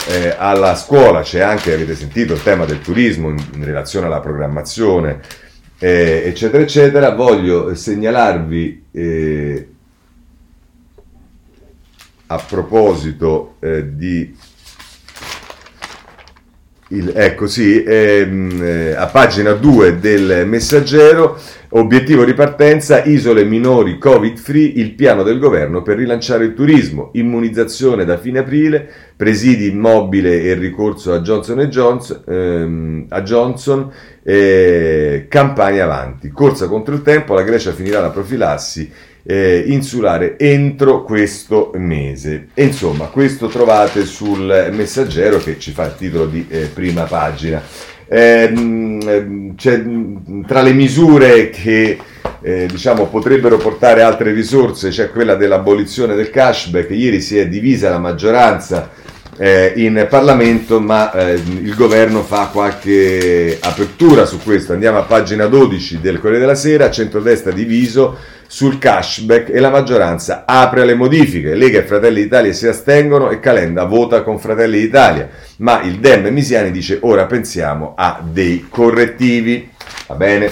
eh, 0.09 0.35
alla 0.37 0.75
scuola 0.75 1.23
c'è 1.23 1.41
anche, 1.41 1.73
avete 1.73 1.95
sentito, 1.95 2.35
il 2.35 2.43
tema 2.43 2.67
del 2.67 2.83
turismo 2.83 3.31
in, 3.31 3.43
in 3.55 3.65
relazione 3.65 4.07
alla 4.07 4.21
programmazione, 4.21 5.21
eh, 5.79 6.25
eccetera, 6.27 6.63
eccetera, 6.63 7.15
voglio 7.15 7.75
segnalarvi 7.75 8.85
eh, 8.93 9.69
a 12.27 12.37
proposito 12.39 13.57
eh, 13.61 13.95
di 13.95 14.35
Il, 16.91 17.13
ecco 17.17 17.49
sì, 17.49 17.83
ehm, 17.83 18.63
eh, 18.63 18.95
a 18.95 19.07
pagina 19.07 19.55
2 19.55 19.99
del 19.99 20.47
messaggero, 20.47 21.37
obiettivo 21.71 22.25
di 22.25 22.33
partenza, 22.33 23.03
isole 23.03 23.43
minori 23.43 23.99
covid-free, 23.99 24.75
il 24.77 24.93
piano 24.93 25.25
del 25.25 25.41
governo 25.41 25.83
per 25.83 25.97
rilanciare 25.97 26.45
il 26.45 26.55
turismo, 26.55 27.11
immunizzazione 27.15 28.05
da 28.05 28.19
fine 28.19 28.39
aprile, 28.39 28.89
presidi 29.17 29.67
immobile 29.67 30.43
e 30.43 30.55
ricorso 30.55 31.13
a 31.13 31.19
Johnson 31.23 31.59
Johnson, 31.65 32.23
ehm, 32.25 33.07
a 33.09 33.23
Johnson 33.23 33.91
eh, 34.23 35.27
campagna 35.29 35.83
avanti, 35.83 36.31
corsa 36.31 36.69
contro 36.69 36.95
il 36.95 37.03
tempo, 37.03 37.35
la 37.35 37.43
Grecia 37.43 37.73
finirà 37.73 38.01
la 38.01 38.11
profilassi 38.11 38.89
eh, 39.27 39.65
insulare 39.67 40.39
entro 40.39 41.03
questo 41.03 41.73
mese. 41.75 42.49
E 42.55 42.65
insomma, 42.65 43.07
questo 43.07 43.49
trovate 43.49 44.05
sul 44.07 44.71
messaggero 44.73 45.39
che 45.39 45.59
ci 45.59 45.73
fa 45.73 45.87
il 45.87 45.97
titolo 45.97 46.27
di 46.27 46.47
eh, 46.49 46.67
prima 46.73 47.03
pagina. 47.03 47.63
Eh, 48.09 48.53
tra 50.47 50.63
le 50.63 50.73
misure 50.73 51.51
che 51.51 51.99
eh, 52.41 52.67
diciamo, 52.71 53.07
potrebbero 53.07 53.57
portare 53.57 54.03
altre 54.03 54.33
risorse 54.33 54.91
c'è 54.91 55.11
quella 55.11 55.35
dell'abolizione 55.35 56.15
del 56.15 56.31
cashback. 56.31 56.91
Ieri 56.91 57.21
si 57.21 57.37
è 57.37 57.49
divisa 57.49 57.91
la 57.91 57.99
maggioranza 57.99 58.91
eh, 59.39 59.73
in 59.77 60.07
Parlamento, 60.09 60.81
ma 60.81 61.13
eh, 61.13 61.35
il 61.35 61.75
governo 61.75 62.23
fa 62.23 62.49
qualche 62.53 63.59
apertura 63.61 64.25
su 64.25 64.41
questo. 64.43 64.73
Andiamo 64.73 64.99
a 64.99 65.03
pagina 65.03 65.47
12 65.47 66.01
del 66.01 66.19
Corriere 66.19 66.41
della 66.41 66.55
Sera, 66.55 66.91
centrodestra 66.91 67.53
diviso 67.53 68.17
sul 68.49 68.79
cashback 68.79 69.51
e 69.51 69.59
la 69.59 69.71
maggioranza 69.71 70.45
apre 70.47 70.83
alle 70.83 70.95
modifiche. 70.95 71.55
Lega 71.55 71.81
e 71.81 71.85
Fratelli 71.85 72.23
d'Italia 72.23 72.53
si 72.53 72.67
astengono 72.67 73.31
e 73.31 73.41
Calenda 73.41 73.85
vota 73.85 74.23
con 74.23 74.39
Fratelli 74.39 74.81
d'Italia, 74.81 75.29
ma 75.59 75.83
il 75.83 75.99
Dem 75.99 76.27
Misiani 76.29 76.71
dice 76.71 76.99
ora 77.03 77.27
pensiamo 77.27 77.95
a 77.97 78.23
dei 78.23 78.67
correttivi. 78.69 79.71
Va 80.07 80.15
bene, 80.15 80.51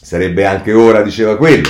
sarebbe 0.00 0.44
anche 0.46 0.72
ora, 0.72 1.02
diceva 1.02 1.36
quello. 1.36 1.68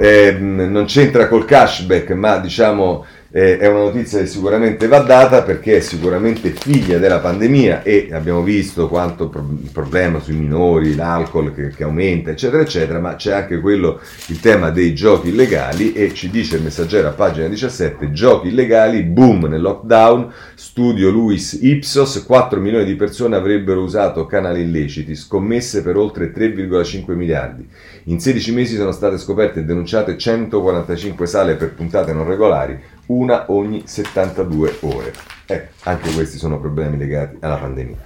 Eh, 0.00 0.36
non 0.38 0.84
c'entra 0.86 1.26
col 1.26 1.44
cashback, 1.44 2.10
ma 2.10 2.38
diciamo 2.38 3.04
eh, 3.38 3.56
è 3.58 3.68
una 3.68 3.84
notizia 3.84 4.18
che 4.18 4.26
sicuramente 4.26 4.88
va 4.88 4.98
data 4.98 5.42
perché 5.42 5.76
è 5.76 5.80
sicuramente 5.80 6.50
figlia 6.50 6.98
della 6.98 7.20
pandemia 7.20 7.84
e 7.84 8.08
abbiamo 8.10 8.42
visto 8.42 8.88
quanto 8.88 9.28
pro- 9.28 9.46
il 9.62 9.70
problema 9.70 10.18
sui 10.18 10.34
minori, 10.34 10.96
l'alcol 10.96 11.54
che, 11.54 11.68
che, 11.68 11.84
aumenta, 11.84 12.30
eccetera, 12.30 12.62
eccetera, 12.62 12.98
ma 12.98 13.14
c'è 13.14 13.32
anche 13.32 13.60
quello, 13.60 14.00
il 14.26 14.40
tema 14.40 14.70
dei 14.70 14.92
giochi 14.92 15.28
illegali 15.28 15.92
e 15.92 16.12
ci 16.14 16.30
dice 16.30 16.56
il 16.56 16.64
messaggero 16.64 17.06
a 17.06 17.12
pagina 17.12 17.46
17, 17.46 18.10
giochi 18.10 18.48
illegali, 18.48 19.04
boom 19.04 19.44
nel 19.44 19.60
lockdown, 19.60 20.32
studio 20.56 21.08
Luis 21.10 21.56
Ipsos, 21.62 22.24
4 22.26 22.58
milioni 22.58 22.86
di 22.86 22.96
persone 22.96 23.36
avrebbero 23.36 23.82
usato 23.82 24.26
canali 24.26 24.62
illeciti, 24.62 25.14
scommesse 25.14 25.84
per 25.84 25.96
oltre 25.96 26.32
3,5 26.32 27.12
miliardi. 27.12 27.68
In 28.04 28.18
16 28.18 28.52
mesi 28.52 28.74
sono 28.74 28.90
state 28.90 29.16
scoperte 29.16 29.60
e 29.60 29.64
denunciate 29.64 30.16
145 30.16 31.26
sale 31.26 31.54
per 31.54 31.74
puntate 31.74 32.12
non 32.12 32.26
regolari, 32.26 32.96
una 33.08 33.46
ogni 33.48 33.82
72 33.86 34.78
ore. 34.80 35.12
Eh, 35.46 35.68
anche 35.84 36.12
questi 36.12 36.38
sono 36.38 36.58
problemi 36.58 36.96
legati 36.98 37.36
alla 37.40 37.56
pandemia. 37.56 37.96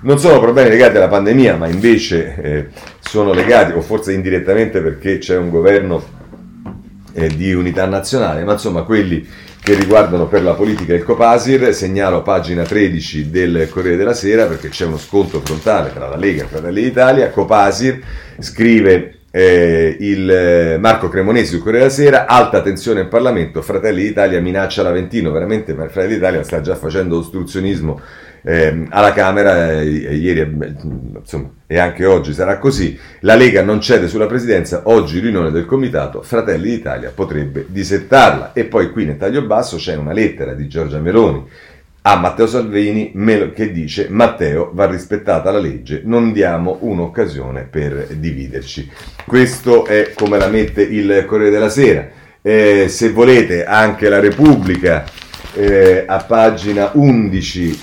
Non 0.00 0.18
sono 0.18 0.40
problemi 0.40 0.70
legati 0.70 0.96
alla 0.96 1.08
pandemia, 1.08 1.56
ma 1.56 1.68
invece 1.68 2.36
eh, 2.36 2.66
sono 3.00 3.32
legati, 3.32 3.72
o 3.72 3.80
forse 3.80 4.12
indirettamente 4.12 4.80
perché 4.80 5.18
c'è 5.18 5.36
un 5.36 5.50
governo 5.50 6.02
eh, 7.12 7.28
di 7.28 7.52
unità 7.52 7.86
nazionale, 7.86 8.44
ma 8.44 8.52
insomma 8.52 8.82
quelli 8.82 9.26
che 9.60 9.74
riguardano 9.74 10.28
per 10.28 10.42
la 10.42 10.54
politica 10.54 10.94
il 10.94 11.02
Copasir, 11.02 11.74
segnalo 11.74 12.22
pagina 12.22 12.62
13 12.62 13.30
del 13.30 13.68
Corriere 13.70 13.96
della 13.96 14.14
Sera 14.14 14.46
perché 14.46 14.68
c'è 14.68 14.86
uno 14.86 14.98
scontro 14.98 15.40
frontale 15.40 15.92
tra 15.92 16.08
la 16.08 16.16
Lega 16.16 16.44
e 16.44 16.46
Fratelli 16.46 16.82
d'Italia, 16.82 17.30
Copasir 17.30 18.00
scrive 18.38 19.17
eh, 19.30 19.96
il 20.00 20.30
eh, 20.30 20.78
Marco 20.78 21.08
Cremonesi 21.08 21.52
sul 21.52 21.62
Corriere 21.62 21.86
della 21.86 21.94
Sera, 21.94 22.26
alta 22.26 22.62
tensione 22.62 23.02
in 23.02 23.08
Parlamento, 23.08 23.62
Fratelli 23.62 24.02
d'Italia 24.02 24.40
minaccia 24.40 24.82
l'Aventino, 24.82 25.30
veramente 25.30 25.74
Fratelli 25.74 26.14
d'Italia 26.14 26.42
sta 26.42 26.60
già 26.60 26.74
facendo 26.74 27.18
ostruzionismo 27.18 28.00
eh, 28.42 28.86
alla 28.88 29.12
Camera, 29.12 29.80
eh, 29.80 29.84
ieri 29.84 30.40
eh, 30.40 30.74
insomma, 31.18 31.50
e 31.66 31.78
anche 31.78 32.06
oggi 32.06 32.32
sarà 32.32 32.58
così, 32.58 32.98
la 33.20 33.34
Lega 33.34 33.62
non 33.62 33.80
cede 33.80 34.08
sulla 34.08 34.26
presidenza, 34.26 34.82
oggi 34.84 35.18
riunione 35.18 35.50
del 35.50 35.66
comitato, 35.66 36.22
Fratelli 36.22 36.70
d'Italia 36.70 37.12
potrebbe 37.14 37.66
disettarla. 37.68 38.52
E 38.54 38.64
poi 38.64 38.90
qui 38.90 39.04
nel 39.04 39.18
taglio 39.18 39.42
basso 39.42 39.76
c'è 39.76 39.94
una 39.96 40.12
lettera 40.12 40.54
di 40.54 40.66
Giorgia 40.68 40.98
Meloni 40.98 41.44
a 42.08 42.16
Matteo 42.16 42.46
Salvini 42.46 43.12
che 43.54 43.70
dice 43.70 44.06
Matteo 44.08 44.70
va 44.72 44.86
rispettata 44.86 45.50
la 45.50 45.58
legge, 45.58 46.00
non 46.04 46.32
diamo 46.32 46.78
un'occasione 46.80 47.64
per 47.64 48.06
dividerci. 48.14 48.90
Questo 49.26 49.84
è 49.84 50.12
come 50.14 50.38
la 50.38 50.48
mette 50.48 50.80
il 50.80 51.26
Corriere 51.26 51.50
della 51.50 51.68
Sera. 51.68 52.08
Eh, 52.40 52.86
se 52.88 53.10
volete 53.10 53.66
anche 53.66 54.08
la 54.08 54.20
Repubblica 54.20 55.04
eh, 55.52 56.04
a 56.06 56.16
pagina 56.24 56.92
11 56.94 57.80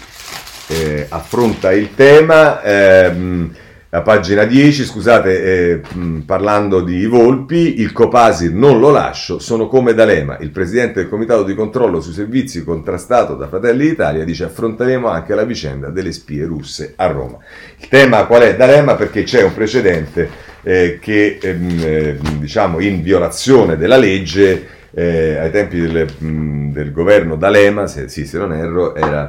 eh, 0.70 1.06
affronta 1.08 1.72
il 1.72 1.94
tema. 1.94 2.64
Ehm, 2.64 3.54
a 3.96 4.02
pagina 4.02 4.44
10, 4.44 4.84
scusate, 4.84 5.44
eh, 5.44 5.82
parlando 6.26 6.82
di 6.82 7.06
Volpi, 7.06 7.80
il 7.80 7.94
Copasir 7.94 8.52
non 8.52 8.82
lo 8.82 8.92
lascio, 8.92 9.40
sono 9.40 9.68
come 9.68 9.94
D'Alema, 9.94 10.38
il 10.40 10.52
presidente 10.52 11.00
del 11.00 11.10
comitato 11.10 11.44
di 11.44 11.56
controllo 11.56 12.02
sui 12.02 12.12
servizi 12.12 12.66
contrastato 12.66 13.36
da 13.36 13.48
Fratelli 13.48 13.88
d'Italia, 13.88 14.26
dice 14.26 14.44
affronteremo 14.44 15.08
anche 15.08 15.34
la 15.34 15.46
vicenda 15.46 15.88
delle 15.92 16.12
spie 16.12 16.44
russe 16.44 16.92
a 16.98 17.08
Roma. 17.08 17.38
Il 17.80 17.88
tema 17.88 18.26
qual 18.26 18.42
è 18.42 18.58
D'Alema? 18.58 18.96
Perché 18.96 19.24
c'è 19.24 19.44
un 19.44 19.54
precedente 19.54 20.30
eh, 20.62 21.00
che, 21.00 21.38
ehm, 21.42 21.80
eh, 21.82 22.18
diciamo, 22.38 22.82
in 22.82 23.02
violazione 23.02 23.78
della 23.78 23.98
legge, 23.98 24.68
eh, 24.94 25.38
ai 25.38 25.52
tempi 25.52 25.80
del, 25.80 26.06
mh, 26.18 26.74
del 26.74 26.92
governo 26.92 27.38
D'Alema, 27.38 27.88
se, 27.88 28.10
sì, 28.10 28.26
se 28.26 28.38
non 28.40 28.52
erro, 28.52 28.94
era... 28.94 29.26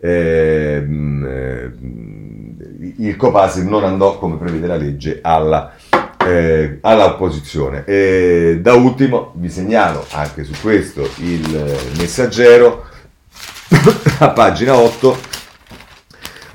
Ehm, 0.00 1.26
eh, 1.28 1.72
il 2.98 3.16
Copasir 3.16 3.64
non 3.64 3.84
andò, 3.84 4.18
come 4.18 4.36
prevede 4.36 4.66
la 4.66 4.76
legge, 4.76 5.20
alla, 5.22 5.74
eh, 6.24 6.78
all'opposizione. 6.80 7.84
E 7.84 8.58
da 8.60 8.74
ultimo 8.74 9.32
vi 9.36 9.50
segnalo 9.50 10.06
anche 10.12 10.44
su 10.44 10.52
questo 10.60 11.08
il 11.16 11.76
messaggero 11.96 12.86
a 14.18 14.30
pagina 14.30 14.76
8, 14.76 15.16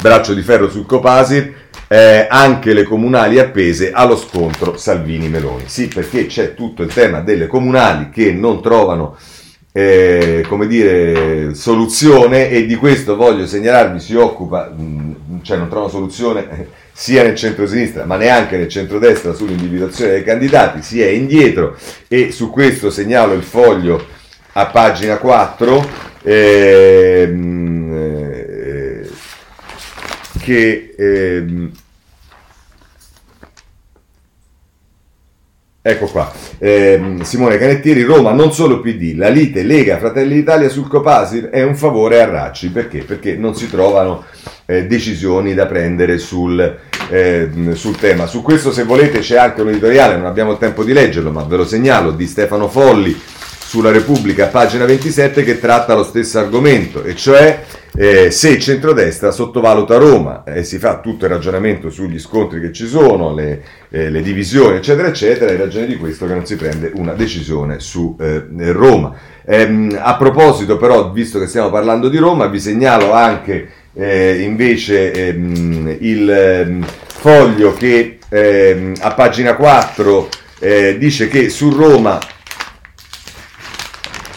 braccio 0.02 0.34
di 0.34 0.41
ferro 0.41 0.70
sul 0.70 0.86
Copasir, 0.86 1.62
eh, 1.88 2.28
anche 2.30 2.74
le 2.74 2.84
comunali 2.84 3.39
appese 3.39 3.91
allo 3.91 4.18
scontro 4.18 4.78
Salvini-Meloni. 4.78 5.64
Sì, 5.68 5.88
perché 5.88 6.26
c'è 6.26 6.56
tutto 6.56 6.84
il 6.84 6.91
tema 6.91 7.22
delle 7.22 7.48
comunali 7.48 8.10
che 8.10 8.34
non 8.34 8.62
trovano 8.62 9.16
eh, 9.76 10.46
come 10.48 10.68
dire, 10.68 11.56
soluzione 11.56 12.50
e 12.50 12.68
di 12.68 12.76
questo 12.76 13.16
voglio 13.16 13.48
segnalarvi 13.48 14.00
si 14.00 14.16
occupa, 14.16 14.70
mh, 14.70 15.16
cioè 15.44 15.58
non 15.58 15.70
trova 15.70 15.89
soluzione 15.89 16.50
eh, 16.50 16.68
sia 16.91 17.24
nel 17.24 17.36
centro-sinistra 17.36 18.06
ma 18.06 18.16
neanche 18.16 18.58
nel 18.58 18.70
centro-destra 18.70 19.34
sull'individuazione 19.34 20.12
dei 20.12 20.24
candidati, 20.24 20.82
si 20.82 21.02
è 21.02 21.08
indietro. 21.08 21.78
E 22.08 22.32
su 22.32 22.50
questo 22.50 22.89
segnalo 22.89 23.34
il 23.34 23.44
foglio 23.44 24.04
a 24.54 24.66
pagina 24.68 25.18
4 25.18 25.89
ehm, 26.24 27.94
eh, 27.94 29.10
che 30.39 30.96
ehm, 30.98 31.72
Ecco 35.86 36.06
qua, 36.06 36.32
eh, 36.60 37.18
Simone 37.24 37.58
Canettieri, 37.58 38.04
Roma, 38.04 38.32
non 38.32 38.54
solo 38.54 38.80
PD, 38.80 39.18
la 39.18 39.28
lite 39.28 39.64
Lega 39.64 39.98
Fratelli 39.98 40.36
d'Italia 40.36 40.70
sul 40.70 40.88
Copasir 40.88 41.50
è 41.50 41.62
un 41.62 41.76
favore 41.76 42.22
a 42.22 42.26
Racci, 42.26 42.70
perché? 42.70 43.00
Perché 43.00 43.36
non 43.36 43.54
si 43.54 43.70
trovano 43.70 44.24
eh, 44.66 44.88
decisioni 44.88 45.54
da 45.54 45.66
prendere 45.66 46.20
sul, 46.20 46.80
eh, 47.10 47.50
sul, 47.74 47.98
tema. 47.98 48.28
Su 48.28 48.42
questo 48.42 48.72
se 48.72 48.84
volete 48.84 49.20
c'è 49.20 49.36
anche 49.36 49.60
un 49.60 49.72
editoriale, 49.72 50.16
non 50.16 50.26
abbiamo 50.26 50.54
il 50.54 50.58
tempo 50.58 50.86
di 50.86 50.94
leggerlo, 50.94 51.32
ma 51.32 51.44
ve 51.44 51.58
lo 51.58 51.66
segnalo, 51.66 52.12
di 52.12 52.28
Stefano 52.28 52.70
Folli 52.70 53.20
sulla 53.74 53.89
Repubblica, 53.89 54.49
pagina 54.49 54.86
27, 54.86 55.43
che 55.43 55.59
tratta 55.59 55.95
lo 55.95 56.03
stesso 56.03 56.38
argomento, 56.38 57.03
e 57.03 57.15
cioè 57.15 57.63
eh, 57.95 58.30
se 58.30 58.49
il 58.49 58.59
centrodestra 58.59 59.32
sottovaluta 59.32 59.97
Roma 59.97 60.43
eh, 60.43 60.63
si 60.63 60.78
fa 60.78 60.99
tutto 60.99 61.26
il 61.26 61.32
ragionamento 61.32 61.89
sugli 61.89 62.19
scontri 62.19 62.61
che 62.61 62.71
ci 62.71 62.86
sono, 62.86 63.34
le, 63.34 63.63
eh, 63.89 64.11
le 64.11 64.21
divisioni, 64.21 64.78
eccetera, 64.78 65.07
eccetera, 65.07 65.49
è 65.49 65.57
ragione 65.57 65.88
di 65.88 65.97
questo 65.97 66.28
che 66.28 66.36
non 66.36 66.45
si 66.45 66.55
prende 66.55 66.91
una 66.93 67.13
decisione 67.13 67.80
su 67.80 68.15
eh, 68.19 68.45
Roma. 68.71 69.15
Ehm, 69.43 69.97
a 69.99 70.17
proposito, 70.17 70.78
però, 70.78 71.09
visto 71.09 71.39
che 71.39 71.47
stiamo 71.47 71.71
parlando 71.71 72.09
di 72.09 72.17
Roma, 72.19 72.45
vi 72.45 72.59
segnalo 72.59 73.11
anche 73.11 73.69
eh, 73.95 74.39
invece 74.41 75.11
ehm, 75.13 75.97
il 75.99 76.30
ehm, 76.30 76.86
foglio 77.07 77.74
che 77.74 78.19
a 78.30 79.13
pagina 79.13 79.55
4 79.55 80.30
eh, 80.59 80.95
dice 80.97 81.28
che 81.28 81.49
su 81.49 81.69
Roma 81.69 82.19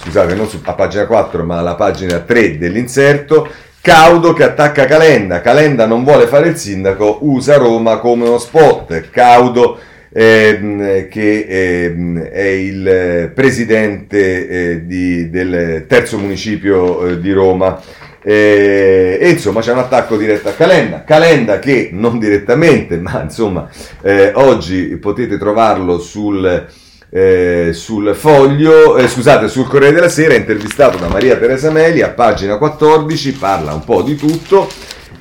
scusate, 0.06 0.34
non 0.36 0.46
su, 0.46 0.60
a 0.62 0.74
pagina 0.74 1.04
4, 1.04 1.44
ma 1.44 1.58
alla 1.58 1.74
pagina 1.74 2.20
3 2.20 2.58
dell'inserto, 2.58 3.48
Caudo 3.80 4.32
che 4.32 4.44
attacca 4.44 4.84
Calenda, 4.84 5.40
Calenda 5.40 5.86
non 5.86 6.04
vuole 6.04 6.26
fare 6.26 6.48
il 6.48 6.56
sindaco, 6.56 7.18
usa 7.22 7.56
Roma 7.56 7.98
come 7.98 8.26
uno 8.26 8.38
spot. 8.38 9.10
Caudo 9.10 9.78
ehm, 10.12 11.08
che 11.08 11.46
ehm, 11.48 12.20
è 12.20 12.46
il 12.46 13.30
presidente 13.32 14.48
eh, 14.48 14.86
di, 14.86 15.30
del 15.30 15.84
terzo 15.86 16.18
municipio 16.18 17.06
eh, 17.06 17.20
di 17.20 17.32
Roma. 17.32 17.80
Eh, 18.22 19.18
e 19.20 19.28
insomma 19.28 19.60
c'è 19.60 19.70
un 19.70 19.78
attacco 19.78 20.16
diretto 20.16 20.48
a 20.48 20.52
Calenda, 20.52 21.04
Calenda 21.04 21.60
che 21.60 21.90
non 21.92 22.18
direttamente, 22.18 22.96
ma 22.98 23.22
insomma 23.22 23.68
eh, 24.02 24.32
oggi 24.34 24.96
potete 24.96 25.38
trovarlo 25.38 26.00
sul, 26.00 26.66
eh, 27.10 27.70
sul 27.72 28.14
foglio, 28.14 28.96
eh, 28.96 29.08
scusate, 29.08 29.48
sul 29.48 29.66
Corriere 29.66 29.94
della 29.94 30.08
Sera, 30.08 30.34
intervistato 30.34 30.98
da 30.98 31.08
Maria 31.08 31.36
Teresa 31.36 31.70
Meli 31.70 32.02
a 32.02 32.10
pagina 32.10 32.58
14, 32.58 33.32
parla 33.32 33.72
un 33.72 33.84
po' 33.84 34.02
di 34.02 34.16
tutto 34.16 34.68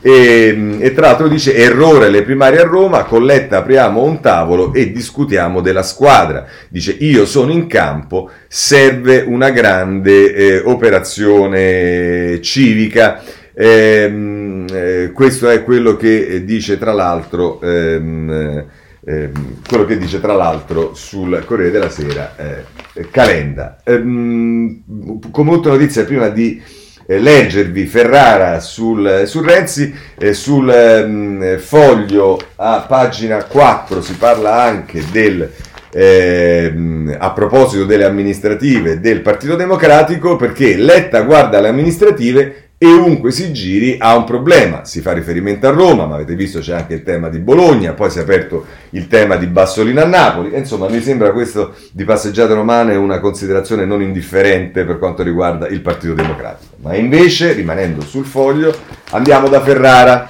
e, 0.08 0.78
e, 0.82 0.94
tra 0.94 1.08
l'altro 1.08 1.28
dice 1.28 1.56
errore 1.56 2.12
le 2.12 2.22
primarie 2.22 2.60
a 2.60 2.64
Roma, 2.64 3.06
Colletta 3.06 3.58
apriamo 3.58 4.04
un 4.04 4.20
tavolo 4.20 4.72
e 4.72 4.92
discutiamo 4.92 5.62
della 5.62 5.82
squadra. 5.82 6.46
Dice 6.70 6.96
io 7.00 7.26
sono 7.26 7.52
in 7.52 7.66
campo, 7.66 8.30
serve 8.48 9.24
una 9.26 9.50
grande 9.50 10.32
eh, 10.32 10.62
operazione 10.64 12.40
civica. 12.44 13.20
Ehm, 13.56 14.68
eh, 14.72 15.12
questo 15.12 15.50
è 15.50 15.64
quello 15.64 15.96
che 15.96 16.46
dice 16.46 16.78
tra 16.78 16.94
l'altro 16.94 17.60
ehm, 17.62 18.66
eh, 19.06 19.30
quello 19.68 19.86
che 19.86 19.98
dice 19.98 20.20
tra 20.20 20.34
l'altro 20.34 20.96
sul 20.96 21.44
Corriere 21.46 21.72
della 21.72 21.90
Sera 21.90 22.36
eh, 22.36 23.10
Calenda. 23.12 23.78
Ehm, 23.84 25.22
come 25.32 25.52
ultima 25.52 25.76
notizia 25.76 26.06
prima 26.06 26.30
di 26.30 26.62
eh, 27.06 27.20
leggervi 27.20 27.86
Ferrara 27.86 28.60
sul, 28.60 29.24
su 29.26 29.42
Renzi, 29.42 29.94
eh, 30.18 30.34
sul 30.34 30.70
eh, 30.70 31.58
foglio 31.60 32.40
a 32.56 32.86
pagina 32.88 33.44
4 33.44 34.02
si 34.02 34.16
parla 34.16 34.64
anche 34.64 35.04
del, 35.12 35.52
ehm, 35.92 37.16
a 37.20 37.32
proposito 37.32 37.86
delle 37.86 38.06
amministrative 38.06 39.00
del 39.00 39.22
Partito 39.22 39.56
Democratico 39.56 40.36
perché 40.36 40.76
Letta 40.78 41.22
guarda 41.22 41.62
le 41.62 41.68
amministrative 41.68 42.65
e 42.78 42.88
ovunque 42.88 43.32
si 43.32 43.54
giri 43.54 43.96
ha 44.00 44.16
un 44.16 44.26
problema. 44.26 44.84
Si 44.84 45.02
fa 45.02 45.14
riferimento 45.14 45.68
a 45.68 45.72
Roma, 45.72 46.06
ma 46.06 46.16
avete 46.16 46.36
visto 46.36 46.60
c'è 46.60 46.74
anche 46.74 46.94
il 46.94 47.04
tema 47.04 47.30
di 47.30 47.40
Bologna, 47.40 47.94
poi 47.94 48.10
si 48.10 48.20
è 48.20 48.22
aperto 48.22 48.66
il 48.92 49.08
tema 49.08 49.38
di 49.38 49.48
Bassolina 49.48 50.04
a 50.04 50.08
Napoli. 50.08 50.56
Insomma, 50.58 50.90
mi 50.90 51.02
sembra 51.02 51.32
questo 51.32 51.74
di 51.92 52.04
passeggiate 52.04 52.54
romane 52.54 52.96
una 52.96 53.20
considerazione 53.20 53.86
non 53.86 54.02
indifferente 54.02 54.84
per 54.84 55.00
quanto 55.00 55.24
riguarda 55.24 55.68
il 55.68 55.82
Partito 55.82 56.14
Democratico. 56.14 56.76
Ma 56.82 56.96
invece, 56.96 57.54
rimanendo 57.54 58.02
sul 58.02 58.26
foglio, 58.26 58.76
andiamo 59.12 59.48
da 59.48 59.62
Ferrara. 59.62 60.28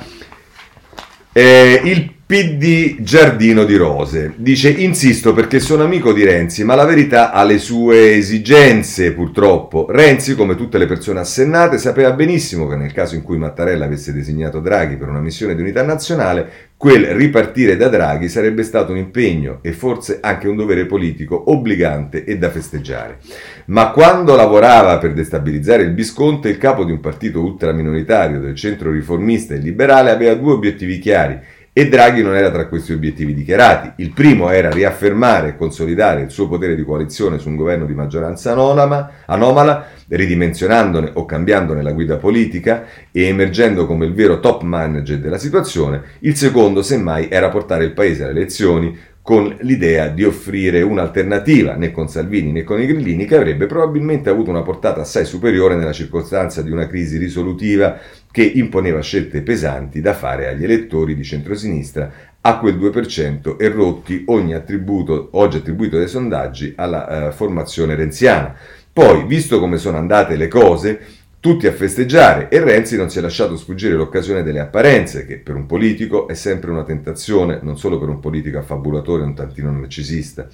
Eh, 1.32 1.82
il 1.84 2.14
PD 2.28 3.03
Giardino 3.03 3.65
di 3.65 3.76
Rose. 3.76 4.34
Dice 4.38 4.69
insisto 4.69 5.32
perché 5.32 5.59
sono 5.59 5.84
amico 5.84 6.11
di 6.11 6.23
Renzi 6.23 6.63
ma 6.63 6.73
la 6.73 6.84
verità 6.84 7.32
ha 7.32 7.43
le 7.43 7.59
sue 7.59 8.15
esigenze 8.15 9.13
purtroppo. 9.13 9.86
Renzi 9.91 10.34
come 10.34 10.55
tutte 10.55 10.80
le 10.80 10.88
persone 10.88 11.19
assennate 11.19 11.78
sapeva 11.78 12.13
benissimo 12.13 12.67
che 12.67 12.78
nel 12.78 12.93
caso 12.93 13.13
in 13.13 13.21
cui 13.21 13.38
Mattarella 13.38 13.86
avesse 13.86 14.11
designato 14.11 14.59
Draghi 14.59 14.95
per 14.95 15.07
una 15.07 15.19
missione 15.19 15.53
di 15.53 15.61
unità 15.61 15.84
nazionale 15.84 16.73
quel 16.78 17.05
ripartire 17.13 17.78
da 17.78 17.88
Draghi 17.89 18.28
sarebbe 18.28 18.63
stato 18.63 18.91
un 18.91 18.97
impegno 18.97 19.59
e 19.61 19.71
forse 19.71 20.17
anche 20.21 20.47
un 20.47 20.55
dovere 20.55 20.86
politico 20.86 21.51
obbligante 21.51 22.26
e 22.26 22.38
da 22.38 22.49
festeggiare. 22.49 23.19
Ma 23.67 23.91
quando 23.91 24.36
lavorava 24.36 24.97
per 24.97 25.13
destabilizzare 25.13 25.84
il 25.84 25.93
Visconte 25.93 26.49
il 26.49 26.57
capo 26.57 26.84
di 26.84 26.91
un 26.91 26.99
partito 26.99 27.39
ultraminoritario 27.39 28.39
del 28.39 28.55
centro 28.55 28.91
riformista 28.91 29.53
e 29.53 29.57
liberale 29.57 30.11
aveva 30.11 30.34
due 30.34 30.51
obiettivi 30.51 30.99
chiari 30.99 31.39
e 31.78 31.89
Draghi 31.89 32.23
non 32.23 32.38
era 32.38 32.49
tra 32.51 32.67
questi 32.67 32.93
obiettivi 32.93 33.34
dichiarati. 33.34 34.01
Il 34.01 34.13
primo 34.13 34.49
era 34.49 34.69
riaffermare 34.69 35.49
e 35.49 35.55
consolidare 35.57 36.21
il 36.21 36.30
suo 36.30 36.47
potere 36.47 36.73
di 36.73 36.86
coalizione 36.86 37.38
su 37.38 37.49
un 37.49 37.57
governo 37.57 37.86
di 37.86 37.93
maggioranza 37.93 38.53
anonima, 38.53 39.11
anomala, 39.26 39.86
ridimensionandone 40.07 41.09
o 41.15 41.26
cambiandone 41.26 41.82
la 41.82 41.91
guida 41.91 42.15
politica 42.15 42.86
e 43.11 43.23
emergendo 43.23 43.86
come 43.88 44.05
il 44.05 44.13
vero 44.13 44.39
top 44.39 44.61
manager 44.61 45.19
della 45.19 45.38
situazione. 45.38 46.01
Il 46.19 46.38
secondo, 46.38 46.82
semmai, 46.82 47.28
era 47.30 47.49
portare 47.49 47.84
il 47.84 47.91
paese 47.91 48.23
alle 48.23 48.39
elezioni 48.39 48.97
con 49.26 49.57
l'idea 49.61 50.09
di 50.09 50.23
offrire 50.23 50.84
un'alternativa 50.84 51.73
né 51.73 51.89
con 51.89 52.07
Salvini 52.07 52.51
né 52.51 52.63
con 52.63 52.80
i 52.80 52.86
Grillini 52.86 53.26
che 53.26 53.36
avrebbe 53.36 53.65
probabilmente 53.65 54.30
avuto 54.30 54.51
una 54.51 54.61
portata 54.61 55.01
assai 55.01 55.26
superiore 55.26 55.76
nella 55.76 55.93
circostanza 55.93 56.61
di 56.61 56.69
una 56.69 56.86
crisi 56.86 57.17
risolutiva 57.17 57.97
che 58.30 58.43
imponeva 58.43 59.01
scelte 59.01 59.41
pesanti 59.41 59.99
da 59.99 60.13
fare 60.13 60.47
agli 60.47 60.63
elettori 60.63 61.15
di 61.15 61.23
centrosinistra 61.23 62.11
a 62.39 62.59
quel 62.59 62.78
2% 62.78 63.57
e 63.57 63.67
rotti 63.69 64.26
ogni 64.28 64.53
attributo 64.53 65.30
oggi 65.32 65.57
attribuito 65.57 65.97
dai 65.97 66.07
sondaggi 66.07 66.73
alla 66.76 67.30
uh, 67.30 67.32
formazione 67.32 67.95
renziana. 67.95 68.55
Poi, 68.93 69.26
visto 69.26 69.59
come 69.59 69.78
sono 69.78 69.97
andate 69.97 70.36
le 70.36 70.47
cose, 70.47 70.99
tutti 71.46 71.68
a 71.68 71.72
festeggiare 71.72 72.50
e 72.50 72.60
Renzi 72.60 72.98
non 72.98 73.12
si 73.12 73.20
è 73.20 73.22
lasciato 73.22 73.56
sfuggire 73.56 73.93
l'occasione 73.93 74.41
delle 74.41 74.60
apparenze, 74.60 75.28
che 75.28 75.38
per 75.38 75.54
un 75.54 75.68
politico 75.68 76.28
è 76.28 76.34
sempre 76.34 76.72
una 76.72 76.84
tentazione, 76.84 77.60
non 77.62 77.78
solo 77.78 78.00
per 78.00 78.10
un 78.10 78.20
politico 78.20 78.58
affabulatore 78.58 79.22
un 79.22 79.36
tantino 79.36 79.70
narcisista. 79.70 80.48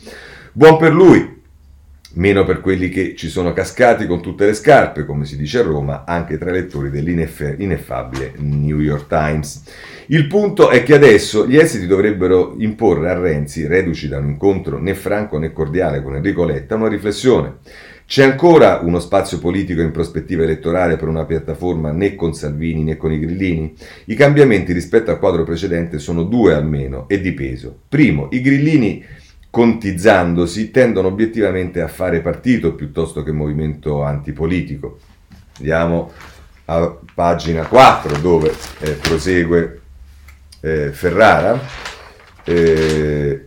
Buon 0.52 0.76
per 0.76 0.92
lui, 0.92 1.44
meno 2.16 2.44
per 2.44 2.60
quelli 2.60 2.90
che 2.90 3.16
ci 3.16 3.30
sono 3.30 3.54
cascati 3.54 4.06
con 4.06 4.22
tutte 4.22 4.46
le 4.46 4.54
scarpe, 4.54 5.06
come 5.06 5.24
si 5.24 5.38
dice 5.38 5.60
a 5.60 5.64
Roma, 5.64 6.04
anche 6.06 6.38
tra 6.38 6.50
i 6.50 6.56
lettori 6.56 6.90
dell'ineffabile 6.90 8.34
New 8.40 8.82
York 8.82 9.08
Times. 9.08 9.64
Il 10.08 10.28
punto 10.28 10.72
è 10.72 10.84
che 10.84 10.94
adesso 10.94 11.48
gli 11.48 11.56
esiti 11.56 11.88
dovrebbero 11.88 12.56
imporre 12.58 13.10
a 13.10 13.18
Renzi, 13.18 13.66
reduci 13.66 14.10
da 14.10 14.18
un 14.18 14.28
incontro 14.28 14.78
né 14.78 14.94
franco 14.94 15.38
né 15.38 15.54
cordiale 15.54 16.04
con 16.04 16.16
Enrico 16.16 16.44
Letta, 16.44 16.76
una 16.76 16.90
riflessione. 16.90 17.60
C'è 18.12 18.26
ancora 18.26 18.82
uno 18.84 19.00
spazio 19.00 19.40
politico 19.40 19.80
in 19.80 19.92
prospettiva 19.92 20.44
elettorale 20.44 20.98
per 20.98 21.08
una 21.08 21.24
piattaforma 21.24 21.94
né 21.94 22.14
con 22.16 22.34
Salvini 22.34 22.84
né 22.84 22.98
con 22.98 23.14
i 23.14 23.20
Grillini? 23.20 23.74
I 24.08 24.16
cambiamenti 24.16 24.74
rispetto 24.74 25.12
al 25.12 25.18
quadro 25.18 25.46
precedente 25.46 25.98
sono 25.98 26.24
due 26.24 26.54
almeno 26.54 27.08
e 27.08 27.22
di 27.22 27.32
peso. 27.32 27.74
Primo, 27.88 28.28
i 28.32 28.42
Grillini 28.42 29.02
contizzandosi 29.50 30.72
tendono 30.72 31.08
obiettivamente 31.08 31.80
a 31.80 31.88
fare 31.88 32.20
partito 32.20 32.76
piuttosto 32.76 33.24
che 33.24 33.32
movimento 33.32 34.04
antipolitico. 34.04 35.00
Andiamo 35.60 36.12
a 36.66 36.94
pagina 37.16 37.66
4 37.66 38.18
dove 38.18 38.54
eh, 38.80 38.92
prosegue 38.92 39.82
eh, 40.60 40.92
Ferrara. 40.92 41.58
Eh, 42.44 43.46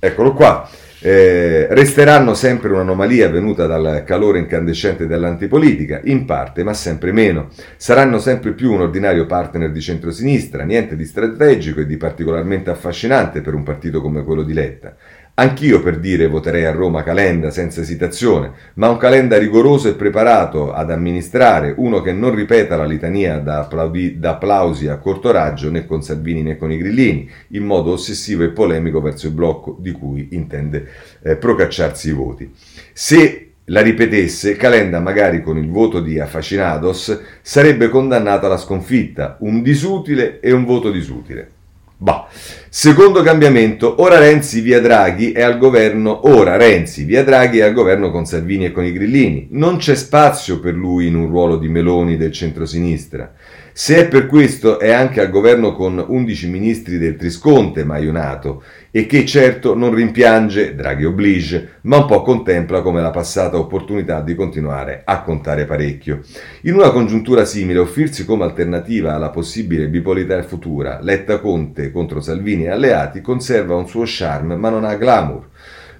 eccolo 0.00 0.32
qua 0.32 0.68
eh, 1.02 1.66
resteranno 1.70 2.32
sempre 2.32 2.70
un'anomalia 2.70 3.28
venuta 3.28 3.66
dal 3.66 4.04
calore 4.06 4.38
incandescente 4.38 5.06
dell'antipolitica, 5.06 6.00
in 6.04 6.24
parte, 6.24 6.62
ma 6.62 6.72
sempre 6.72 7.10
meno. 7.10 7.48
Saranno 7.76 8.20
sempre 8.20 8.52
più 8.52 8.72
un 8.72 8.82
ordinario 8.82 9.26
partner 9.26 9.72
di 9.72 9.80
centrosinistra, 9.80 10.62
niente 10.62 10.94
di 10.94 11.04
strategico 11.04 11.80
e 11.80 11.86
di 11.86 11.96
particolarmente 11.96 12.70
affascinante 12.70 13.40
per 13.40 13.54
un 13.54 13.64
partito 13.64 14.00
come 14.00 14.22
quello 14.22 14.44
di 14.44 14.52
Letta. 14.52 14.94
Anch'io 15.34 15.80
per 15.80 15.98
dire 15.98 16.26
voterei 16.26 16.66
a 16.66 16.72
Roma 16.72 17.02
Calenda 17.02 17.50
senza 17.50 17.80
esitazione, 17.80 18.52
ma 18.74 18.90
un 18.90 18.98
Calenda 18.98 19.38
rigoroso 19.38 19.88
e 19.88 19.94
preparato 19.94 20.74
ad 20.74 20.90
amministrare, 20.90 21.72
uno 21.78 22.02
che 22.02 22.12
non 22.12 22.34
ripeta 22.34 22.76
la 22.76 22.84
litania 22.84 23.38
da, 23.38 23.60
applaudi, 23.60 24.18
da 24.18 24.32
applausi 24.32 24.88
a 24.88 24.98
corto 24.98 25.30
raggio 25.30 25.70
né 25.70 25.86
con 25.86 26.02
Salvini 26.02 26.42
né 26.42 26.58
con 26.58 26.70
i 26.70 26.76
Grillini, 26.76 27.30
in 27.48 27.64
modo 27.64 27.92
ossessivo 27.92 28.42
e 28.42 28.50
polemico 28.50 29.00
verso 29.00 29.28
il 29.28 29.32
blocco 29.32 29.74
di 29.80 29.92
cui 29.92 30.28
intende 30.32 30.86
eh, 31.22 31.36
procacciarsi 31.36 32.10
i 32.10 32.12
voti. 32.12 32.52
Se 32.92 33.52
la 33.66 33.80
ripetesse, 33.80 34.56
Calenda, 34.56 35.00
magari 35.00 35.40
con 35.40 35.56
il 35.56 35.70
voto 35.70 36.00
di 36.00 36.20
Affacinados, 36.20 37.20
sarebbe 37.40 37.88
condannata 37.88 38.46
alla 38.46 38.58
sconfitta, 38.58 39.38
un 39.40 39.62
disutile 39.62 40.40
e 40.40 40.52
un 40.52 40.66
voto 40.66 40.90
disutile. 40.90 41.60
Bah. 42.02 42.26
Secondo 42.68 43.22
cambiamento, 43.22 44.02
ora 44.02 44.18
Renzi 44.18 44.60
via 44.60 44.80
Draghi 44.80 45.30
è 45.30 45.42
al 45.42 45.56
governo, 45.56 46.26
ora 46.26 46.56
Renzi 46.56 47.04
via 47.04 47.22
Draghi 47.22 47.58
è 47.58 47.62
al 47.62 47.72
governo 47.72 48.10
con 48.10 48.24
Salvini 48.24 48.64
e 48.64 48.72
con 48.72 48.84
i 48.84 48.90
Grillini. 48.90 49.46
Non 49.52 49.76
c'è 49.76 49.94
spazio 49.94 50.58
per 50.58 50.74
lui 50.74 51.06
in 51.06 51.14
un 51.14 51.28
ruolo 51.28 51.58
di 51.58 51.68
Meloni 51.68 52.16
del 52.16 52.32
centrosinistra. 52.32 53.32
Se 53.74 53.96
è 53.96 54.06
per 54.06 54.26
questo 54.26 54.78
è 54.78 54.92
anche 54.92 55.22
al 55.22 55.30
governo 55.30 55.72
con 55.72 56.04
11 56.06 56.50
ministri 56.50 56.98
del 56.98 57.16
Trisconte 57.16 57.84
maionato 57.84 58.62
e 58.90 59.06
che 59.06 59.24
certo 59.24 59.74
non 59.74 59.94
rimpiange, 59.94 60.74
Draghi 60.74 61.06
oblige, 61.06 61.78
ma 61.82 61.96
un 61.96 62.04
po' 62.04 62.20
contempla 62.20 62.82
come 62.82 63.00
la 63.00 63.08
passata 63.08 63.56
opportunità 63.56 64.20
di 64.20 64.34
continuare 64.34 65.00
a 65.06 65.22
contare 65.22 65.64
parecchio. 65.64 66.20
In 66.62 66.74
una 66.74 66.90
congiuntura 66.90 67.46
simile, 67.46 67.78
offrirsi 67.78 68.26
come 68.26 68.44
alternativa 68.44 69.14
alla 69.14 69.30
possibile 69.30 69.88
bipolarità 69.88 70.42
futura, 70.42 70.98
Letta 71.00 71.40
Conte 71.40 71.90
contro 71.90 72.20
Salvini 72.20 72.64
e 72.64 72.70
alleati, 72.70 73.22
conserva 73.22 73.74
un 73.74 73.88
suo 73.88 74.02
charme 74.04 74.54
ma 74.54 74.68
non 74.68 74.84
ha 74.84 74.96
glamour. 74.96 75.48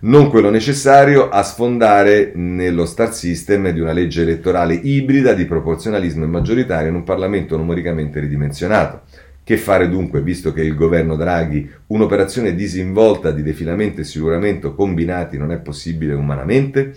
Non 0.04 0.30
quello 0.30 0.50
necessario 0.50 1.28
a 1.28 1.44
sfondare 1.44 2.32
nello 2.34 2.86
star 2.86 3.14
system 3.14 3.70
di 3.70 3.78
una 3.78 3.92
legge 3.92 4.22
elettorale 4.22 4.74
ibrida 4.74 5.32
di 5.32 5.44
proporzionalismo 5.44 6.24
e 6.24 6.28
maggioritario 6.28 6.88
in 6.88 6.96
un 6.96 7.04
Parlamento 7.04 7.56
numericamente 7.56 8.18
ridimensionato. 8.18 9.02
Che 9.44 9.56
fare 9.56 9.88
dunque, 9.88 10.20
visto 10.20 10.52
che 10.52 10.62
il 10.62 10.74
governo 10.74 11.14
Draghi 11.14 11.70
un'operazione 11.88 12.54
disinvolta 12.54 13.30
di 13.30 13.42
defilamento 13.42 14.00
e 14.00 14.04
sicuramente 14.04 14.74
combinati 14.74 15.38
non 15.38 15.52
è 15.52 15.58
possibile 15.58 16.14
umanamente? 16.14 16.94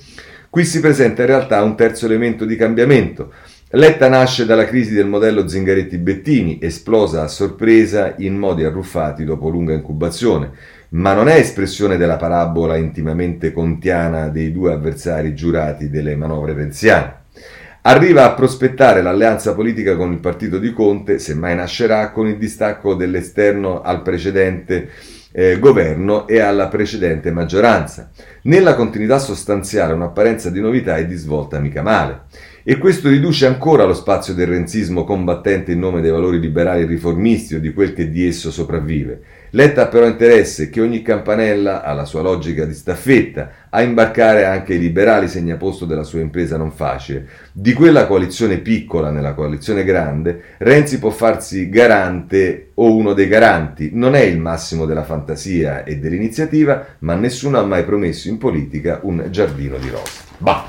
Qui 0.49 0.63
si 0.63 0.79
presenta 0.79 1.21
in 1.21 1.27
realtà 1.27 1.61
un 1.61 1.75
terzo 1.75 2.05
elemento 2.05 2.43
di 2.43 2.55
cambiamento. 2.55 3.31
Letta 3.69 4.07
nasce 4.07 4.45
dalla 4.45 4.65
crisi 4.65 4.93
del 4.93 5.07
modello 5.07 5.47
Zingaretti-Bettini, 5.47 6.59
esplosa 6.61 7.23
a 7.23 7.27
sorpresa 7.27 8.15
in 8.17 8.35
modi 8.35 8.63
arruffati 8.63 9.25
dopo 9.25 9.49
lunga 9.49 9.73
incubazione, 9.73 10.51
ma 10.95 11.13
non 11.13 11.27
è 11.27 11.35
espressione 11.35 11.97
della 11.97 12.15
parabola 12.15 12.77
intimamente 12.77 13.51
contiana 13.51 14.29
dei 14.29 14.51
due 14.51 14.71
avversari 14.71 15.33
giurati 15.33 15.89
delle 15.89 16.15
manovre 16.15 16.53
renziane. 16.53 17.23
Arriva 17.81 18.23
a 18.23 18.33
prospettare 18.33 19.01
l'alleanza 19.01 19.53
politica 19.53 19.95
con 19.95 20.11
il 20.11 20.19
partito 20.19 20.57
di 20.57 20.71
Conte, 20.71 21.19
se 21.19 21.35
mai 21.35 21.55
nascerà, 21.55 22.11
con 22.11 22.27
il 22.27 22.37
distacco 22.37 22.95
dell'esterno 22.95 23.81
al 23.81 24.01
precedente 24.01 24.89
eh, 25.31 25.59
governo 25.59 26.27
e 26.27 26.39
alla 26.39 26.67
precedente 26.67 27.29
maggioranza. 27.29 28.09
Nella 28.43 28.73
continuità 28.73 29.19
sostanziale 29.19 29.93
un'apparenza 29.93 30.49
di 30.49 30.61
novità 30.61 30.95
e 30.95 31.05
di 31.05 31.15
svolta 31.15 31.59
mica 31.59 31.81
male. 31.81 32.21
E 32.63 32.79
questo 32.79 33.09
riduce 33.09 33.45
ancora 33.45 33.83
lo 33.83 33.93
spazio 33.93 34.33
del 34.33 34.47
renzismo 34.47 35.03
combattente 35.03 35.73
in 35.73 35.79
nome 35.79 36.01
dei 36.01 36.09
valori 36.09 36.39
liberali 36.39 36.81
e 36.81 36.87
riformisti 36.87 37.55
o 37.55 37.59
di 37.59 37.73
quel 37.73 37.93
che 37.93 38.09
di 38.09 38.25
esso 38.25 38.49
sopravvive. 38.49 39.21
Letta 39.55 39.83
ha 39.83 39.87
però 39.87 40.05
interesse 40.05 40.69
che 40.69 40.81
ogni 40.81 41.01
campanella 41.01 41.81
ha 41.81 41.93
la 41.93 42.03
sua 42.03 42.21
logica 42.21 42.65
di 42.65 42.73
staffetta, 42.73 43.51
a 43.69 43.81
imbarcare 43.81 44.43
anche 44.43 44.73
i 44.73 44.79
liberali 44.79 45.29
segnaposto 45.29 45.85
della 45.85 46.03
sua 46.03 46.19
impresa 46.19 46.57
non 46.57 46.73
facile. 46.73 47.25
Di 47.53 47.71
quella 47.71 48.05
coalizione 48.05 48.57
piccola 48.57 49.11
nella 49.11 49.33
coalizione 49.33 49.85
grande, 49.85 50.41
Renzi 50.57 50.99
può 50.99 51.09
farsi 51.09 51.69
garante 51.69 52.71
o 52.73 52.93
uno 52.93 53.13
dei 53.13 53.29
garanti. 53.29 53.91
Non 53.93 54.13
è 54.13 54.23
il 54.23 54.39
massimo 54.39 54.85
della 54.85 55.05
fantasia 55.05 55.85
e 55.85 55.99
dell'iniziativa, 55.99 56.85
ma 56.99 57.13
nessuno 57.13 57.57
ha 57.57 57.63
mai 57.63 57.85
promesso 57.85 58.27
in 58.27 58.37
politica 58.37 58.99
un 59.03 59.25
giardino 59.29 59.77
di 59.77 59.89
rose. 59.89 60.23
Bah! 60.37 60.65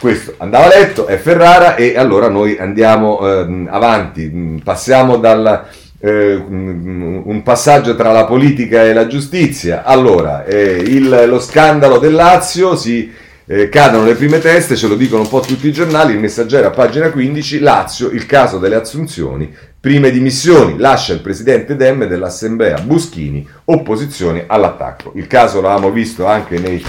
questo 0.00 0.34
andava 0.36 0.68
letto, 0.68 1.06
è 1.06 1.16
Ferrara 1.16 1.76
e 1.76 1.96
allora 1.96 2.28
noi 2.28 2.58
andiamo 2.58 3.20
eh, 3.20 3.64
avanti, 3.68 4.30
mm, 4.30 4.58
passiamo 4.58 5.16
dal 5.16 5.66
eh, 6.04 6.36
mm, 6.36 7.22
un 7.24 7.42
passaggio 7.42 7.96
tra 7.96 8.12
la 8.12 8.26
politica 8.26 8.84
e 8.84 8.92
la 8.92 9.06
giustizia. 9.06 9.84
Allora, 9.84 10.44
eh, 10.44 10.76
il, 10.76 11.24
lo 11.26 11.40
scandalo 11.40 11.98
del 11.98 12.12
Lazio 12.12 12.76
si 12.76 13.10
eh, 13.46 13.70
cadono 13.70 14.04
le 14.04 14.14
prime 14.14 14.38
teste, 14.38 14.76
ce 14.76 14.86
lo 14.86 14.96
dicono 14.96 15.22
un 15.22 15.28
po' 15.28 15.40
tutti 15.40 15.66
i 15.66 15.72
giornali, 15.72 16.12
il 16.12 16.18
messaggero 16.18 16.66
a 16.66 16.70
pagina 16.70 17.10
15, 17.10 17.58
Lazio, 17.60 18.10
il 18.10 18.26
caso 18.26 18.58
delle 18.58 18.74
assunzioni, 18.74 19.50
prime 19.80 20.10
dimissioni, 20.10 20.76
lascia 20.76 21.14
il 21.14 21.20
presidente 21.20 21.74
Dem 21.74 22.06
dell'Assemblea 22.06 22.80
Buschini, 22.80 23.46
opposizione 23.64 24.44
all'attacco. 24.46 25.12
Il 25.14 25.26
caso 25.26 25.62
l'avevamo 25.62 25.90
visto 25.90 26.26
anche 26.26 26.58
nei 26.58 26.82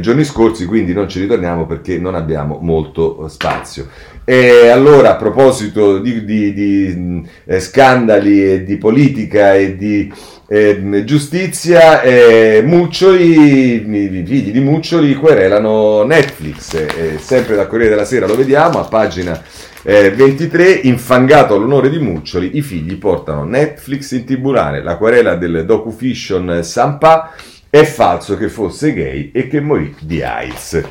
giorni 0.00 0.24
scorsi, 0.24 0.66
quindi 0.66 0.92
non 0.92 1.08
ci 1.08 1.20
ritorniamo 1.20 1.64
perché 1.64 1.98
non 1.98 2.14
abbiamo 2.14 2.58
molto 2.60 3.24
eh, 3.24 3.28
spazio. 3.30 3.88
E 4.30 4.68
allora, 4.68 5.12
a 5.12 5.16
proposito 5.16 6.00
di, 6.00 6.22
di, 6.22 6.52
di 6.52 7.26
eh, 7.46 7.60
scandali 7.60 8.44
e 8.44 8.62
di 8.62 8.76
politica 8.76 9.54
e 9.54 9.74
di 9.74 10.12
eh, 10.46 11.02
giustizia, 11.06 12.02
eh, 12.02 12.60
Muccioli, 12.62 13.76
i 13.76 14.24
figli 14.26 14.52
di 14.52 14.60
Muccioli 14.60 15.14
querelano 15.14 16.02
Netflix, 16.02 17.16
sempre 17.16 17.56
da 17.56 17.66
Corriere 17.66 17.92
della 17.92 18.04
Sera 18.04 18.26
lo 18.26 18.36
vediamo, 18.36 18.78
a 18.78 18.84
pagina 18.84 19.42
23, 19.82 20.82
eh, 20.82 20.88
infangato 20.88 21.56
l'onore 21.56 21.88
di 21.88 21.98
Muccioli, 21.98 22.58
i 22.58 22.60
figli 22.60 22.98
portano 22.98 23.44
Netflix 23.44 24.10
in 24.10 24.26
tribunale, 24.26 24.82
la 24.82 24.98
querela 24.98 25.36
del 25.36 25.64
docufiction 25.64 26.62
Sampa 26.62 27.32
è 27.70 27.82
falso 27.84 28.36
che 28.36 28.50
fosse 28.50 28.92
gay 28.92 29.30
e 29.32 29.48
che 29.48 29.62
morì 29.62 29.94
di 30.00 30.22
AIDS. 30.22 30.82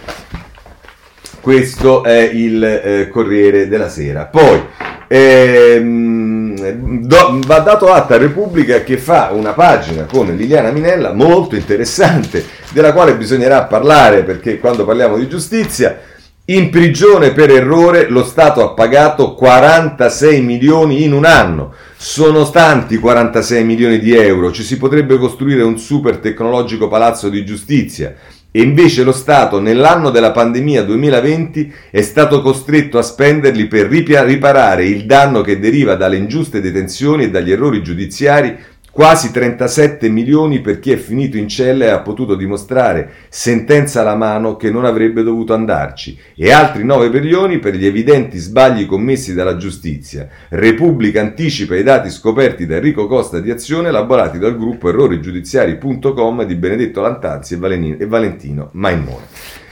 Questo 1.48 2.04
è 2.04 2.30
il 2.34 2.62
eh, 2.62 3.08
Corriere 3.10 3.70
della 3.70 3.88
Sera. 3.88 4.26
Poi 4.26 4.62
ehm, 5.08 7.00
do, 7.00 7.40
va 7.46 7.60
dato 7.60 7.90
atto 7.90 8.14
a 8.14 8.18
Repubblica 8.18 8.84
che 8.84 8.98
fa 8.98 9.30
una 9.32 9.54
pagina 9.54 10.04
con 10.12 10.28
Liliana 10.36 10.72
Minella 10.72 11.14
molto 11.14 11.56
interessante, 11.56 12.44
della 12.72 12.92
quale 12.92 13.16
bisognerà 13.16 13.64
parlare 13.64 14.24
perché 14.24 14.60
quando 14.60 14.84
parliamo 14.84 15.16
di 15.16 15.30
giustizia 15.30 15.98
in 16.50 16.70
prigione 16.70 17.32
per 17.32 17.50
errore 17.50 18.10
lo 18.10 18.24
Stato 18.26 18.62
ha 18.62 18.74
pagato 18.74 19.34
46 19.34 20.42
milioni 20.42 21.04
in 21.04 21.14
un 21.14 21.24
anno. 21.24 21.74
Sono 21.96 22.50
tanti 22.50 22.98
46 22.98 23.64
milioni 23.64 24.00
di 24.00 24.14
euro, 24.14 24.52
ci 24.52 24.64
si 24.64 24.78
potrebbe 24.78 25.18
costruire 25.18 25.64
un 25.64 25.78
super 25.78 26.18
tecnologico 26.18 26.90
palazzo 26.90 27.30
di 27.30 27.46
giustizia. 27.46 28.16
E 28.50 28.62
invece 28.62 29.04
lo 29.04 29.12
Stato 29.12 29.60
nell'anno 29.60 30.10
della 30.10 30.32
pandemia 30.32 30.84
2020 30.84 31.74
è 31.92 32.02
stato 32.02 32.42
costretto 32.42 32.98
a 32.98 33.02
spenderli 33.02 33.68
per 33.68 33.88
riparare 33.88 34.86
il 34.86 35.06
danno 35.06 35.42
che 35.42 35.60
deriva 35.60 35.96
dalle 35.96 36.16
ingiuste 36.16 36.62
detenzioni 36.62 37.26
e 37.26 37.30
dagli 37.30 37.52
errori 37.52 37.84
giudiziari 37.84 38.58
Quasi 38.98 39.30
37 39.30 40.10
milioni 40.10 40.60
per 40.60 40.80
chi 40.80 40.92
è 40.92 40.96
finito 40.96 41.38
in 41.38 41.48
cella 41.48 41.86
e 41.86 41.90
ha 41.90 42.00
potuto 42.00 42.34
dimostrare, 42.34 43.12
sentenza 43.30 44.02
alla 44.02 44.16
mano, 44.16 44.56
che 44.56 44.72
non 44.72 44.86
avrebbe 44.86 45.22
dovuto 45.22 45.54
andarci, 45.54 46.18
e 46.36 46.52
altri 46.52 46.84
9 46.84 47.12
milioni 47.12 47.60
per 47.60 47.76
gli 47.76 47.86
evidenti 47.86 48.40
sbagli 48.40 48.88
commessi 48.88 49.36
dalla 49.36 49.56
giustizia. 49.56 50.28
Repubblica 50.50 51.22
anticipa 51.22 51.76
i 51.76 51.84
dati 51.84 52.10
scoperti 52.10 52.66
da 52.66 52.78
Enrico 52.78 53.06
Costa 53.06 53.40
di 53.40 53.52
Azione 53.52 53.90
elaborati 53.90 54.40
dal 54.40 54.58
gruppo 54.58 54.90
errorigiudiziari.com 54.90 56.44
di 56.46 56.56
Benedetto 56.56 57.00
Lantanzi 57.02 57.54
e 57.54 58.06
Valentino 58.08 58.70
Maimone. 58.72 59.26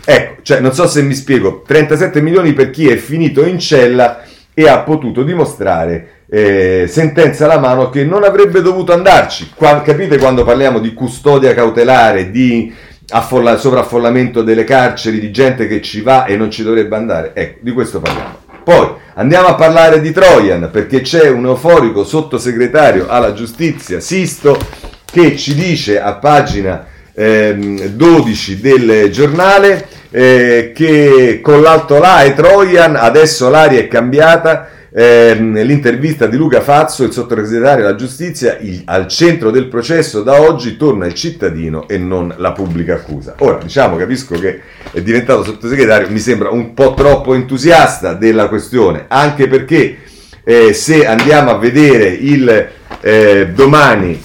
Ecco, 0.05 0.41
cioè 0.43 0.59
non 0.59 0.71
so 0.71 0.85
se 0.85 1.01
mi 1.01 1.15
spiego, 1.15 1.63
37 1.65 2.21
milioni 2.21 2.53
per 2.53 2.69
chi 2.69 2.89
è 2.89 2.95
finito 2.97 3.43
in 3.43 3.57
cella 3.57 4.21
e 4.53 4.69
ha 4.69 4.83
potuto 4.83 5.23
dimostrare 5.23 6.14
eh, 6.35 6.85
sentenza 6.89 7.45
alla 7.45 7.59
mano 7.59 7.89
che 7.89 8.03
non 8.03 8.25
avrebbe 8.25 8.61
dovuto 8.61 8.91
andarci. 8.91 9.51
Qua, 9.55 9.81
capite 9.81 10.17
quando 10.17 10.43
parliamo 10.43 10.79
di 10.79 10.93
custodia 10.93 11.53
cautelare, 11.53 12.29
di 12.29 12.73
affolla, 13.11 13.55
sovraffollamento 13.55 14.41
delle 14.41 14.65
carceri, 14.65 15.21
di 15.21 15.31
gente 15.31 15.65
che 15.65 15.81
ci 15.81 16.01
va 16.01 16.25
e 16.25 16.35
non 16.35 16.51
ci 16.51 16.61
dovrebbe 16.61 16.97
andare? 16.97 17.31
Ecco, 17.33 17.59
di 17.61 17.71
questo 17.71 18.01
parliamo. 18.01 18.39
Poi 18.65 18.95
andiamo 19.13 19.47
a 19.47 19.55
parlare 19.55 20.01
di 20.01 20.11
Trojan 20.11 20.69
perché 20.73 20.99
c'è 20.99 21.29
un 21.29 21.45
euforico 21.45 22.03
sottosegretario 22.03 23.07
alla 23.07 23.31
giustizia, 23.31 24.01
Sisto, 24.01 24.57
che 25.05 25.37
ci 25.37 25.55
dice 25.55 26.01
a 26.01 26.15
pagina 26.15 26.85
eh, 27.13 27.91
12 27.93 28.59
del 28.59 29.09
giornale 29.09 29.87
eh, 30.11 30.73
che 30.75 31.39
con 31.41 31.61
l'alto 31.61 31.97
là 31.97 32.23
è 32.23 32.33
Trojan, 32.33 32.97
adesso 32.97 33.47
l'aria 33.47 33.79
è 33.79 33.87
cambiata 33.87 34.67
eh, 34.97 35.35
l'intervista 35.35 36.25
di 36.25 36.37
Luca 36.37 36.61
Fazzo, 36.61 37.03
il 37.03 37.11
sottosegretario 37.11 37.83
della 37.83 37.97
giustizia, 37.97 38.57
il, 38.59 38.81
al 38.85 39.09
centro 39.09 39.51
del 39.51 39.67
processo 39.67 40.23
da 40.23 40.39
oggi 40.39 40.77
torna 40.77 41.05
il 41.05 41.13
cittadino 41.13 41.85
e 41.89 41.97
non 41.97 42.33
la 42.37 42.53
pubblica 42.53 42.93
accusa. 42.93 43.35
Ora, 43.39 43.57
diciamo, 43.57 43.97
capisco 43.97 44.39
che 44.39 44.61
è 44.93 45.01
diventato 45.01 45.43
sottosegretario, 45.43 46.09
mi 46.09 46.19
sembra 46.19 46.49
un 46.49 46.73
po' 46.73 46.93
troppo 46.93 47.33
entusiasta 47.33 48.13
della 48.13 48.47
questione, 48.47 49.03
anche 49.09 49.49
perché 49.49 49.97
eh, 50.45 50.71
se 50.71 51.05
andiamo 51.05 51.51
a 51.51 51.57
vedere 51.57 52.07
il 52.07 52.69
eh, 53.01 53.49
domani 53.53 54.23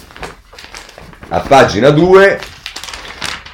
a 1.32 1.40
pagina 1.40 1.90
2 1.90 2.38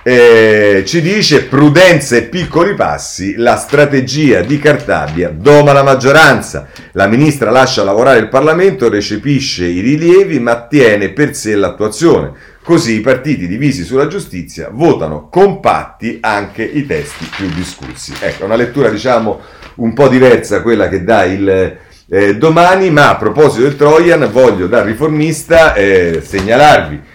eh, 0.09 0.85
ci 0.87 1.03
dice 1.03 1.47
prudenza 1.47 2.15
e 2.15 2.23
piccoli 2.23 2.75
passi, 2.75 3.35
la 3.35 3.57
strategia 3.57 4.41
di 4.43 4.57
Cartabia 4.57 5.31
doma 5.31 5.73
la 5.73 5.83
maggioranza. 5.83 6.69
La 6.93 7.09
ministra 7.09 7.51
lascia 7.51 7.83
lavorare 7.83 8.21
il 8.21 8.29
Parlamento, 8.29 8.89
recepisce 8.89 9.67
i 9.67 9.81
rilievi 9.81 10.39
ma 10.39 10.65
tiene 10.69 11.09
per 11.09 11.35
sé 11.35 11.57
l'attuazione. 11.57 12.31
Così 12.63 12.99
i 12.99 13.01
partiti 13.01 13.49
divisi 13.49 13.83
sulla 13.83 14.07
giustizia 14.07 14.69
votano 14.71 15.29
compatti 15.29 16.19
anche 16.21 16.63
i 16.63 16.87
testi 16.87 17.29
più 17.37 17.49
discussi. 17.49 18.13
Ecco, 18.21 18.45
una 18.45 18.55
lettura 18.55 18.91
diciamo 18.91 19.41
un 19.77 19.93
po' 19.93 20.07
diversa 20.07 20.63
quella 20.63 20.89
che 20.89 21.03
dà 21.03 21.25
il 21.25 21.79
eh, 22.09 22.37
domani, 22.37 22.91
ma 22.91 23.09
a 23.09 23.17
proposito 23.17 23.63
del 23.63 23.75
Trojan 23.75 24.31
voglio 24.31 24.69
da 24.69 24.85
riformista 24.85 25.75
eh, 25.75 26.23
segnalarvi 26.25 27.15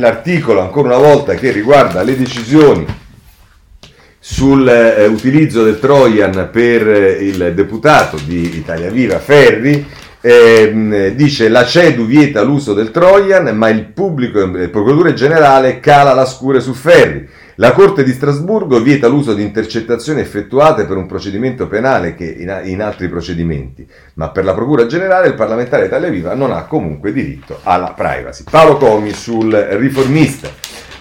l'articolo 0.00 0.60
ancora 0.60 0.96
una 0.96 1.06
volta 1.06 1.34
che 1.34 1.50
riguarda 1.50 2.02
le 2.02 2.16
decisioni 2.16 2.86
sull'utilizzo 4.20 5.62
eh, 5.62 5.64
del 5.64 5.78
Trojan 5.78 6.48
per 6.52 6.88
eh, 6.88 7.12
il 7.24 7.52
deputato 7.54 8.18
di 8.24 8.56
Italia 8.56 8.90
Viva 8.90 9.18
Ferri, 9.18 9.86
eh, 10.20 11.12
dice 11.14 11.48
la 11.48 11.64
CEDU 11.64 12.04
vieta 12.04 12.42
l'uso 12.42 12.74
del 12.74 12.90
Trojan, 12.90 13.56
ma 13.56 13.68
il 13.68 13.84
pubblico, 13.84 14.40
il 14.40 14.70
procuratore 14.70 15.14
generale 15.14 15.80
cala 15.80 16.12
la 16.12 16.26
scure 16.26 16.60
su 16.60 16.74
Ferri. 16.74 17.28
La 17.60 17.72
Corte 17.72 18.04
di 18.04 18.12
Strasburgo 18.12 18.80
vieta 18.80 19.08
l'uso 19.08 19.34
di 19.34 19.42
intercettazioni 19.42 20.20
effettuate 20.20 20.84
per 20.84 20.96
un 20.96 21.06
procedimento 21.06 21.66
penale 21.66 22.14
che 22.14 22.24
in, 22.24 22.60
in 22.66 22.80
altri 22.80 23.08
procedimenti, 23.08 23.84
ma 24.14 24.30
per 24.30 24.44
la 24.44 24.54
Procura 24.54 24.86
Generale 24.86 25.26
il 25.26 25.34
parlamentare 25.34 25.86
Italia 25.86 26.08
Viva 26.08 26.34
non 26.34 26.52
ha 26.52 26.66
comunque 26.66 27.12
diritto 27.12 27.58
alla 27.64 27.94
privacy. 27.96 28.44
Paolo 28.48 28.76
Comi 28.76 29.10
sul 29.12 29.52
riformista. 29.52 30.48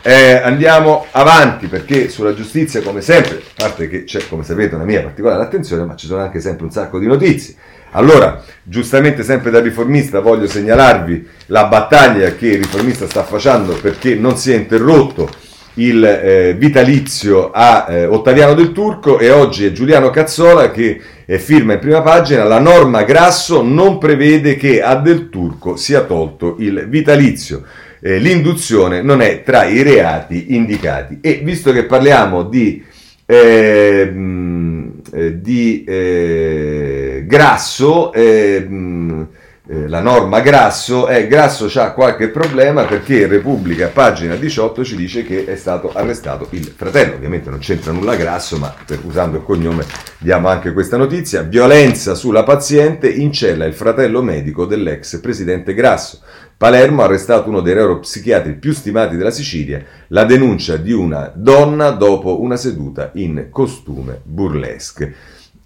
Eh, 0.01 0.31
andiamo 0.31 1.05
avanti 1.11 1.67
perché 1.67 2.09
sulla 2.09 2.33
giustizia, 2.33 2.81
come 2.81 3.01
sempre, 3.01 3.35
a 3.35 3.41
parte 3.55 3.87
che 3.87 4.03
c'è, 4.05 4.27
come 4.27 4.43
sapete, 4.43 4.73
una 4.73 4.83
mia 4.83 5.03
particolare 5.03 5.43
attenzione, 5.43 5.85
ma 5.85 5.95
ci 5.95 6.07
sono 6.07 6.23
anche 6.23 6.39
sempre 6.39 6.65
un 6.65 6.71
sacco 6.71 6.97
di 6.97 7.05
notizie. 7.05 7.53
Allora, 7.91 8.41
giustamente 8.63 9.21
sempre 9.21 9.51
da 9.51 9.59
riformista 9.59 10.21
voglio 10.21 10.47
segnalarvi 10.47 11.27
la 11.47 11.65
battaglia 11.65 12.33
che 12.33 12.47
il 12.47 12.63
riformista 12.63 13.07
sta 13.07 13.23
facendo 13.23 13.73
perché 13.73 14.15
non 14.15 14.37
si 14.37 14.51
è 14.51 14.55
interrotto 14.55 15.29
il 15.77 16.03
eh, 16.03 16.55
vitalizio 16.57 17.51
a 17.51 17.85
eh, 17.89 18.05
Ottaviano 18.05 18.53
del 18.53 18.71
Turco 18.71 19.19
e 19.19 19.29
oggi 19.31 19.65
è 19.65 19.71
Giuliano 19.71 20.09
Cazzola 20.09 20.71
che 20.71 20.99
eh, 21.25 21.39
firma 21.39 21.73
in 21.73 21.79
prima 21.79 22.01
pagina 22.01 22.43
la 22.43 22.59
norma 22.59 23.03
Grasso 23.03 23.61
non 23.61 23.97
prevede 23.97 24.55
che 24.55 24.81
a 24.81 24.95
Del 24.95 25.29
Turco 25.29 25.75
sia 25.75 26.01
tolto 26.01 26.55
il 26.59 26.85
vitalizio. 26.87 27.63
Eh, 27.99 28.17
l'induzione 28.19 29.01
non 29.01 29.21
è 29.21 29.43
tra 29.43 29.65
i 29.65 29.81
reati 29.81 30.55
indicati 30.55 31.17
e 31.21 31.41
visto 31.43 31.71
che 31.71 31.85
parliamo 31.85 32.43
di, 32.43 32.83
ehm, 33.25 34.91
eh, 35.13 35.41
di 35.41 35.83
eh, 35.83 37.23
Grasso 37.27 38.13
ehm, 38.13 39.27
eh, 39.69 39.89
la 39.89 39.99
norma 39.99 40.39
Grasso, 40.39 41.09
eh, 41.09 41.27
Grasso 41.27 41.69
ha 41.79 41.91
qualche 41.91 42.29
problema 42.29 42.85
perché 42.85 43.27
Repubblica, 43.27 43.89
pagina 43.89 44.35
18, 44.35 44.85
ci 44.85 44.95
dice 44.95 45.23
che 45.23 45.43
è 45.43 45.57
stato 45.57 45.91
arrestato 45.91 46.47
il 46.51 46.73
fratello. 46.73 47.15
Ovviamente 47.15 47.49
non 47.49 47.59
c'entra 47.59 47.91
nulla 47.91 48.15
Grasso, 48.15 48.57
ma 48.57 48.73
per, 48.85 48.99
usando 49.03 49.37
il 49.37 49.43
cognome 49.43 49.83
diamo 50.19 50.47
anche 50.47 50.71
questa 50.71 50.95
notizia. 50.95 51.41
Violenza 51.41 52.15
sulla 52.15 52.43
paziente, 52.43 53.09
in 53.09 53.33
cella 53.33 53.65
il 53.65 53.73
fratello 53.73 54.21
medico 54.21 54.65
dell'ex 54.65 55.19
presidente 55.19 55.73
Grasso. 55.73 56.21
Palermo 56.55 57.01
ha 57.01 57.05
arrestato 57.05 57.49
uno 57.49 57.59
dei 57.59 57.75
neuropsichiatri 57.75 58.53
più 58.53 58.73
stimati 58.73 59.17
della 59.17 59.31
Sicilia, 59.31 59.83
la 60.07 60.23
denuncia 60.23 60.77
di 60.77 60.93
una 60.93 61.29
donna 61.35 61.91
dopo 61.91 62.41
una 62.41 62.55
seduta 62.55 63.11
in 63.15 63.47
costume 63.51 64.21
burlesque. 64.23 65.13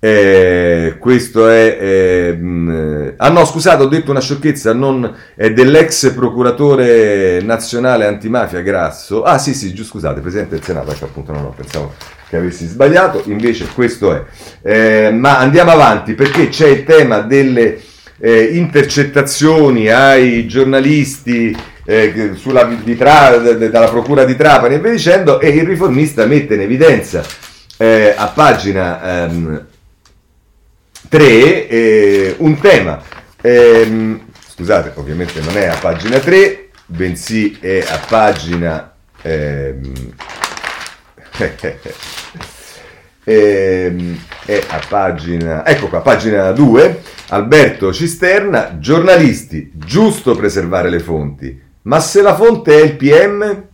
Eh, 0.04 0.96
questo 0.98 1.48
è. 1.48 1.78
Eh, 1.80 2.34
mh, 2.34 3.14
ah 3.18 3.30
no, 3.30 3.46
scusate, 3.46 3.84
ho 3.84 3.88
detto 3.88 4.10
una 4.10 4.20
sciocchezza. 4.20 4.74
Non, 4.74 5.16
è 5.36 5.54
dell'ex 5.54 6.12
procuratore 6.14 7.40
nazionale 7.44 8.08
antimafia 8.08 8.62
Grasso. 8.62 9.22
Ah, 9.22 9.38
sì, 9.38 9.54
sì, 9.54 9.76
giusto, 9.76 9.94
scusate, 9.94 10.20
presidente 10.22 10.56
del 10.56 10.64
Senato. 10.64 10.90
Ecco, 10.92 11.06
appunto, 11.06 11.32
no, 11.34 11.42
no, 11.42 11.54
pensavo 11.56 11.94
che 12.28 12.38
avessi 12.38 12.66
sbagliato. 12.66 13.22
Invece, 13.28 13.68
questo 13.76 14.12
è. 14.16 14.24
Eh, 14.64 15.12
ma 15.12 15.38
andiamo 15.38 15.70
avanti 15.70 16.16
perché 16.16 16.50
c'è 16.50 16.70
il 16.70 16.84
tema 16.84 17.20
delle 17.20 17.80
eh, 18.20 18.42
intercettazioni 18.54 19.88
ai 19.90 20.48
giornalisti. 20.48 21.56
Eh, 21.84 22.32
sulla, 22.36 22.68
Tra, 22.98 23.38
dalla 23.38 23.90
procura 23.90 24.24
di 24.24 24.36
Trapani 24.36 24.76
e 24.76 24.80
via 24.80 24.92
dicendo, 24.92 25.40
e 25.40 25.50
il 25.50 25.66
riformista 25.66 26.26
mette 26.26 26.54
in 26.54 26.62
evidenza 26.62 27.24
eh, 27.78 28.14
a 28.16 28.28
pagina 28.28 29.24
ehm, 29.24 29.66
3 31.12 31.68
eh, 31.68 32.36
un 32.38 32.58
tema. 32.62 33.04
Eh, 33.42 34.18
scusate, 34.48 34.94
ovviamente 34.96 35.42
non 35.42 35.58
è 35.58 35.66
a 35.66 35.76
pagina 35.76 36.20
3, 36.20 36.70
bensì 36.86 37.58
è 37.60 37.84
a 37.86 38.00
pagina... 38.08 38.94
Ehm, 39.22 40.14
ehm, 43.26 44.20
è 44.46 44.64
a 44.70 44.80
pagina, 44.88 45.66
ecco 45.66 45.90
qua, 45.90 46.00
pagina 46.00 46.54
2, 46.54 47.02
Alberto 47.28 47.92
Cisterna, 47.92 48.80
giornalisti, 48.80 49.70
giusto 49.74 50.34
preservare 50.38 50.90
le 50.90 51.00
fonti, 51.00 51.62
ma 51.82 52.00
se 52.00 52.22
la 52.22 52.36
fonte 52.36 52.80
è 52.80 52.84
il 52.86 52.96
PM, 52.96 53.68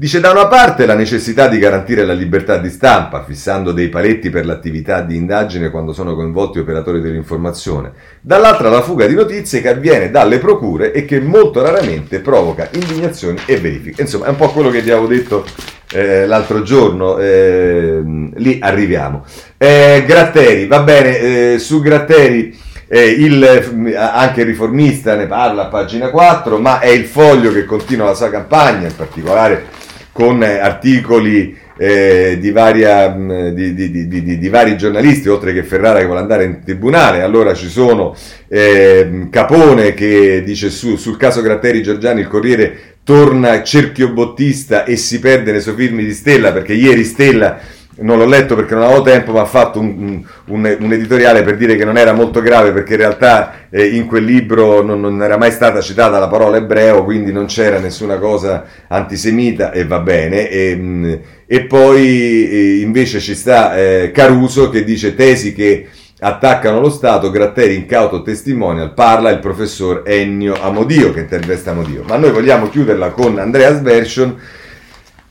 Dice 0.00 0.18
da 0.18 0.30
una 0.30 0.46
parte 0.46 0.86
la 0.86 0.94
necessità 0.94 1.46
di 1.46 1.58
garantire 1.58 2.06
la 2.06 2.14
libertà 2.14 2.56
di 2.56 2.70
stampa, 2.70 3.22
fissando 3.22 3.70
dei 3.70 3.90
paletti 3.90 4.30
per 4.30 4.46
l'attività 4.46 5.02
di 5.02 5.14
indagine 5.14 5.68
quando 5.68 5.92
sono 5.92 6.14
coinvolti 6.14 6.58
operatori 6.58 7.02
dell'informazione, 7.02 7.92
dall'altra 8.22 8.70
la 8.70 8.80
fuga 8.80 9.06
di 9.06 9.14
notizie 9.14 9.60
che 9.60 9.68
avviene 9.68 10.10
dalle 10.10 10.38
procure 10.38 10.92
e 10.92 11.04
che 11.04 11.20
molto 11.20 11.60
raramente 11.60 12.20
provoca 12.20 12.70
indignazioni 12.72 13.40
e 13.44 13.58
verifiche. 13.58 14.00
Insomma, 14.00 14.24
è 14.24 14.28
un 14.30 14.36
po' 14.36 14.48
quello 14.48 14.70
che 14.70 14.80
vi 14.80 14.90
avevo 14.90 15.06
detto 15.06 15.44
eh, 15.92 16.26
l'altro 16.26 16.62
giorno, 16.62 17.18
eh, 17.18 18.00
lì 18.36 18.58
arriviamo. 18.58 19.26
Eh, 19.58 20.04
Gratteri, 20.06 20.66
va 20.66 20.80
bene, 20.80 21.18
eh, 21.18 21.58
su 21.58 21.82
Gratteri... 21.82 22.68
Eh, 22.92 23.06
il, 23.06 23.94
anche 23.94 24.40
il 24.40 24.46
riformista 24.48 25.14
ne 25.14 25.28
parla 25.28 25.66
a 25.66 25.68
pagina 25.68 26.10
4, 26.10 26.58
ma 26.58 26.80
è 26.80 26.88
il 26.88 27.04
foglio 27.04 27.52
che 27.52 27.64
continua 27.64 28.06
la 28.06 28.14
sua 28.14 28.30
campagna, 28.30 28.88
in 28.88 28.96
particolare 28.96 29.78
con 30.20 30.42
articoli 30.42 31.56
eh, 31.78 32.36
di, 32.38 32.50
varia, 32.50 33.08
mm, 33.08 33.48
di, 33.48 33.72
di, 33.72 34.38
di, 34.38 34.48
vari 34.50 34.76
giornalisti, 34.76 35.30
oltre 35.30 35.54
che 35.54 35.62
Ferrara 35.62 35.98
che 35.98 36.04
vuole 36.04 36.20
andare 36.20 36.44
in 36.44 36.60
tribunale. 36.62 37.22
Allora 37.22 37.54
ci 37.54 37.70
sono 37.70 38.14
eh, 38.46 39.28
Capone 39.30 39.94
che 39.94 40.42
dice 40.44 40.68
su, 40.68 40.96
sul 40.96 41.16
caso 41.16 41.40
Gratteri 41.40 41.82
Giorgiani 41.82 42.20
il 42.20 42.28
Corriere 42.28 42.98
torna 43.02 43.62
cerchio 43.62 44.12
bottista 44.12 44.84
e 44.84 44.96
si 44.96 45.20
perde 45.20 45.52
nei 45.52 45.62
suoi 45.62 45.76
film 45.76 46.00
di 46.00 46.12
Stella, 46.12 46.52
perché 46.52 46.74
ieri 46.74 47.04
Stella 47.04 47.58
non 48.00 48.18
l'ho 48.18 48.26
letto 48.26 48.54
perché 48.54 48.74
non 48.74 48.84
avevo 48.84 49.02
tempo, 49.02 49.32
ma 49.32 49.42
ha 49.42 49.46
fatto 49.46 49.80
un, 49.80 50.22
un, 50.46 50.76
un, 50.80 50.92
editoriale 50.92 51.42
per 51.42 51.56
dire 51.56 51.76
che 51.76 51.84
non 51.84 51.96
era 51.96 52.12
molto 52.12 52.40
grave 52.40 52.72
perché 52.72 52.92
in 52.92 52.98
realtà 53.00 53.52
eh, 53.70 53.86
in 53.86 54.06
quel 54.06 54.24
libro 54.24 54.82
non, 54.82 55.00
non, 55.00 55.22
era 55.22 55.36
mai 55.36 55.50
stata 55.50 55.80
citata 55.80 56.18
la 56.18 56.28
parola 56.28 56.56
ebreo, 56.56 57.04
quindi 57.04 57.32
non 57.32 57.46
c'era 57.46 57.78
nessuna 57.78 58.18
cosa 58.18 58.64
antisemita 58.88 59.72
e 59.72 59.84
va 59.84 60.00
bene. 60.00 60.48
E, 60.48 60.76
mm, 60.76 61.14
e 61.46 61.62
poi 61.62 62.48
eh, 62.48 62.80
invece 62.80 63.20
ci 63.20 63.34
sta 63.34 63.76
eh, 63.76 64.10
Caruso 64.12 64.70
che 64.70 64.84
dice 64.84 65.14
tesi 65.14 65.52
che 65.52 65.88
attaccano 66.20 66.80
lo 66.80 66.90
Stato, 66.90 67.30
Gratteri 67.30 67.74
incauto 67.74 68.22
testimonial, 68.22 68.92
parla 68.92 69.30
il 69.30 69.38
professor 69.38 70.02
Ennio 70.04 70.54
Amodio 70.60 71.12
che 71.12 71.20
intervista 71.20 71.70
Amodio. 71.70 72.04
Ma 72.06 72.16
noi 72.16 72.30
vogliamo 72.30 72.68
chiuderla 72.68 73.10
con 73.10 73.38
Andreas 73.38 73.80
Version 73.80 74.36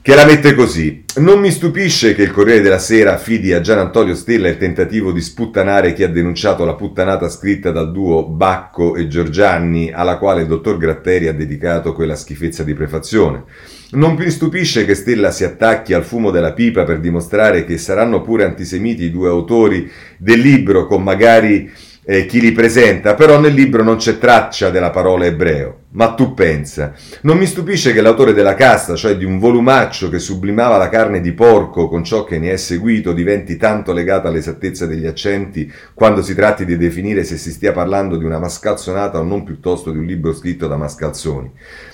che 0.10 0.16
la 0.16 0.26
mette 0.26 0.56
così. 0.56 1.04
Non 1.18 1.40
mi 1.40 1.52
stupisce 1.52 2.16
che 2.16 2.24
il 2.24 2.32
Corriere 2.32 2.62
della 2.62 2.80
Sera 2.80 3.14
affidi 3.14 3.54
a 3.54 3.62
Gian 3.62 3.78
Antonio 3.78 4.16
Stella 4.16 4.48
il 4.48 4.58
tentativo 4.58 5.12
di 5.12 5.22
sputtanare 5.22 5.94
chi 5.94 6.02
ha 6.02 6.10
denunciato 6.10 6.66
la 6.66 6.74
puttanata 6.74 7.30
scritta 7.30 7.70
dal 7.70 7.92
duo 7.92 8.26
Bacco 8.28 8.96
e 8.96 9.08
Giorgianni, 9.08 9.92
alla 9.92 10.18
quale 10.18 10.42
il 10.42 10.48
dottor 10.48 10.80
Gratteri 10.80 11.28
ha 11.28 11.34
dedicato 11.34 11.94
quella 11.94 12.16
schifezza 12.16 12.64
di 12.64 12.74
prefazione. 12.74 13.44
Non 13.92 14.16
mi 14.16 14.32
stupisce 14.32 14.84
che 14.84 14.96
Stella 14.96 15.30
si 15.30 15.44
attacchi 15.44 15.94
al 15.94 16.04
fumo 16.04 16.32
della 16.32 16.54
pipa 16.54 16.86
per 16.86 17.00
dimostrare 17.00 17.64
che 17.64 17.78
saranno 17.78 18.24
pure 18.24 18.46
antisemiti 18.46 19.04
i 19.04 19.12
due 19.12 19.30
autori 19.30 19.92
del 20.18 20.40
libro 20.40 20.88
con 20.88 21.04
magari 21.04 21.72
eh, 22.12 22.26
chi 22.26 22.42
li 22.42 22.52
presenta, 22.52 23.14
però 23.14 23.40
nel 23.40 23.54
libro 23.54 23.84
non 23.84 23.98
c'è 23.98 24.18
traccia 24.18 24.72
della 24.72 24.90
parola 24.90 25.26
ebreo. 25.26 25.82
Ma 25.92 26.14
tu 26.14 26.34
pensa, 26.34 26.94
non 27.22 27.38
mi 27.38 27.46
stupisce 27.46 27.94
che 27.94 28.02
l'autore 28.02 28.34
della 28.34 28.56
casta, 28.56 28.96
cioè 28.96 29.16
di 29.16 29.26
un 29.26 29.38
volumaccio 29.38 30.10
che 30.10 30.18
sublimava 30.18 30.78
la 30.78 30.90
carne 30.90 31.20
di 31.20 31.34
porco 31.34 31.88
con 31.88 32.04
ciò 32.04 32.24
che 32.24 32.40
ne 32.40 32.52
è 32.52 32.58
seguito, 32.58 33.12
diventi 33.12 33.58
tanto 33.58 33.92
legato 33.92 34.28
all'esattezza 34.28 34.88
degli 34.88 35.06
accenti 35.06 35.72
quando 35.94 36.24
si 36.24 36.34
tratti 36.34 36.66
di 36.66 36.78
definire 36.78 37.24
se 37.24 37.38
si 37.38 37.52
stia 37.52 37.72
parlando 37.72 38.18
di 38.18 38.26
una 38.26 38.40
mascalzonata 38.40 39.20
o 39.20 39.24
non 39.24 39.44
piuttosto 39.44 39.92
di 39.92 39.98
un 39.98 40.06
libro 40.06 40.34
scritto 40.34 40.68
da 40.68 40.78
mascalzoni. 40.78 41.52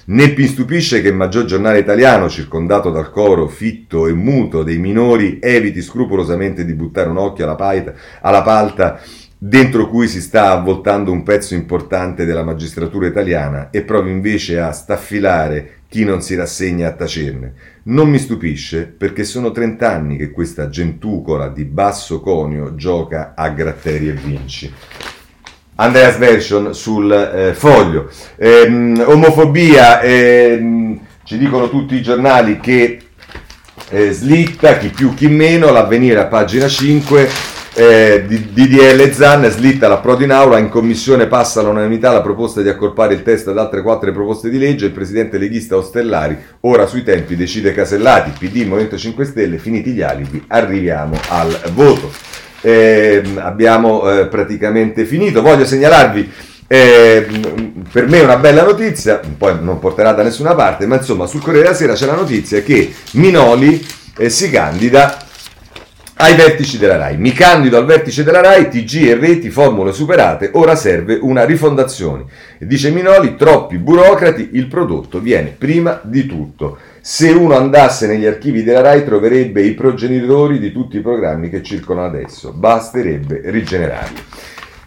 Né 0.07 0.33
mi 0.37 0.45
stupisce 0.47 1.01
che 1.01 1.09
il 1.09 1.15
maggior 1.15 1.43
giornale 1.45 1.79
italiano, 1.79 2.29
circondato 2.29 2.89
dal 2.89 3.11
coro 3.11 3.47
fitto 3.47 4.07
e 4.07 4.13
muto 4.13 4.63
dei 4.63 4.77
minori, 4.77 5.39
eviti 5.41 5.81
scrupolosamente 5.81 6.63
di 6.63 6.73
buttare 6.73 7.09
un 7.09 7.17
occhio 7.17 7.45
alla, 7.45 7.55
paita, 7.55 7.93
alla 8.21 8.41
palta 8.43 8.99
dentro 9.37 9.89
cui 9.89 10.07
si 10.07 10.21
sta 10.21 10.51
avvoltando 10.51 11.11
un 11.11 11.23
pezzo 11.23 11.53
importante 11.53 12.25
della 12.25 12.43
magistratura 12.43 13.07
italiana 13.07 13.69
e 13.69 13.83
provi 13.83 14.11
invece 14.11 14.59
a 14.59 14.71
staffilare 14.71 15.81
chi 15.89 16.03
non 16.03 16.21
si 16.21 16.35
rassegna 16.35 16.87
a 16.87 16.93
tacerne. 16.93 17.53
Non 17.83 18.09
mi 18.09 18.17
stupisce 18.17 18.85
perché 18.85 19.23
sono 19.23 19.51
30 19.51 19.91
anni 19.91 20.17
che 20.17 20.31
questa 20.31 20.69
gentucola 20.69 21.49
di 21.49 21.65
basso 21.65 22.21
conio 22.21 22.75
gioca 22.75 23.33
a 23.35 23.49
gratteri 23.49 24.09
e 24.09 24.13
vinci. 24.13 24.73
Andreas 25.75 26.17
Version 26.17 26.73
sul 26.73 27.11
eh, 27.11 27.53
foglio. 27.53 28.09
Eh, 28.37 28.65
omofobia, 29.05 29.99
eh, 30.01 30.99
ci 31.23 31.37
dicono 31.37 31.69
tutti 31.69 31.95
i 31.95 32.01
giornali 32.01 32.59
che 32.59 32.99
eh, 33.89 34.11
slitta, 34.11 34.77
chi 34.77 34.89
più 34.89 35.13
chi 35.13 35.27
meno, 35.27 35.71
l'avvenire 35.71 36.19
a 36.19 36.25
pagina 36.25 36.67
5 36.67 37.54
Eh, 37.77 38.23
DDL 38.25 39.11
Zan 39.11 39.49
slitta 39.51 39.89
l'approdo 39.89 40.23
in 40.23 40.31
aula, 40.31 40.59
in 40.59 40.69
commissione 40.69 41.27
passa 41.27 41.59
all'unanimità 41.59 42.13
la 42.13 42.21
proposta 42.21 42.61
di 42.61 42.69
accorpare 42.69 43.13
il 43.15 43.21
testo 43.21 43.49
ad 43.49 43.57
altre 43.57 43.81
quattro 43.81 44.09
proposte 44.13 44.49
di 44.49 44.57
legge, 44.57 44.85
il 44.85 44.93
presidente 44.93 45.37
leghista 45.37 45.75
Ostellari 45.75 46.37
ora 46.61 46.85
sui 46.85 47.03
tempi 47.03 47.35
decide 47.35 47.73
Casellati, 47.73 48.31
PD, 48.39 48.65
Movimento 48.65 48.97
5 48.97 49.25
Stelle, 49.25 49.57
finiti 49.57 49.91
gli 49.91 50.01
alibi, 50.01 50.41
arriviamo 50.47 51.19
al 51.27 51.59
voto. 51.73 52.13
Eh, 52.61 53.21
abbiamo 53.39 54.09
eh, 54.09 54.27
praticamente 54.27 55.03
finito, 55.03 55.41
voglio 55.41 55.65
segnalarvi 55.65 56.31
eh, 56.67 57.27
per 57.91 58.07
me 58.07 58.21
una 58.21 58.37
bella 58.37 58.63
notizia, 58.63 59.19
poi 59.37 59.57
non 59.61 59.79
porterà 59.79 60.13
da 60.13 60.23
nessuna 60.23 60.55
parte, 60.55 60.85
ma 60.85 60.95
insomma 60.95 61.25
sul 61.25 61.41
Corriere 61.41 61.65
della 61.65 61.75
Sera 61.75 61.93
c'è 61.93 62.05
la 62.05 62.15
notizia 62.15 62.61
che 62.61 62.93
Minoli 63.11 63.85
eh, 64.17 64.29
si 64.29 64.49
candida 64.49 65.24
ai 66.17 66.35
vertici 66.35 66.77
della 66.77 66.97
RAI. 66.97 67.17
Mi 67.17 67.31
candido 67.31 67.77
al 67.77 67.85
vertice 67.85 68.23
della 68.23 68.41
RAI, 68.41 68.69
TG 68.69 69.07
e 69.07 69.15
reti, 69.15 69.49
formule 69.49 69.91
superate, 69.91 70.51
ora 70.53 70.75
serve 70.75 71.17
una 71.21 71.43
rifondazione. 71.45 72.25
Dice 72.59 72.91
Minoli, 72.91 73.35
troppi 73.35 73.77
burocrati, 73.77 74.51
il 74.53 74.67
prodotto 74.67 75.19
viene 75.19 75.53
prima 75.57 75.99
di 76.03 76.25
tutto. 76.25 76.77
Se 77.01 77.29
uno 77.29 77.55
andasse 77.55 78.07
negli 78.07 78.25
archivi 78.25 78.63
della 78.63 78.81
RAI 78.81 79.05
troverebbe 79.05 79.61
i 79.61 79.73
progenitori 79.73 80.59
di 80.59 80.71
tutti 80.71 80.97
i 80.97 81.01
programmi 81.01 81.49
che 81.49 81.61
circolano 81.61 82.07
adesso, 82.07 82.51
basterebbe 82.51 83.41
rigenerarli. 83.45 84.23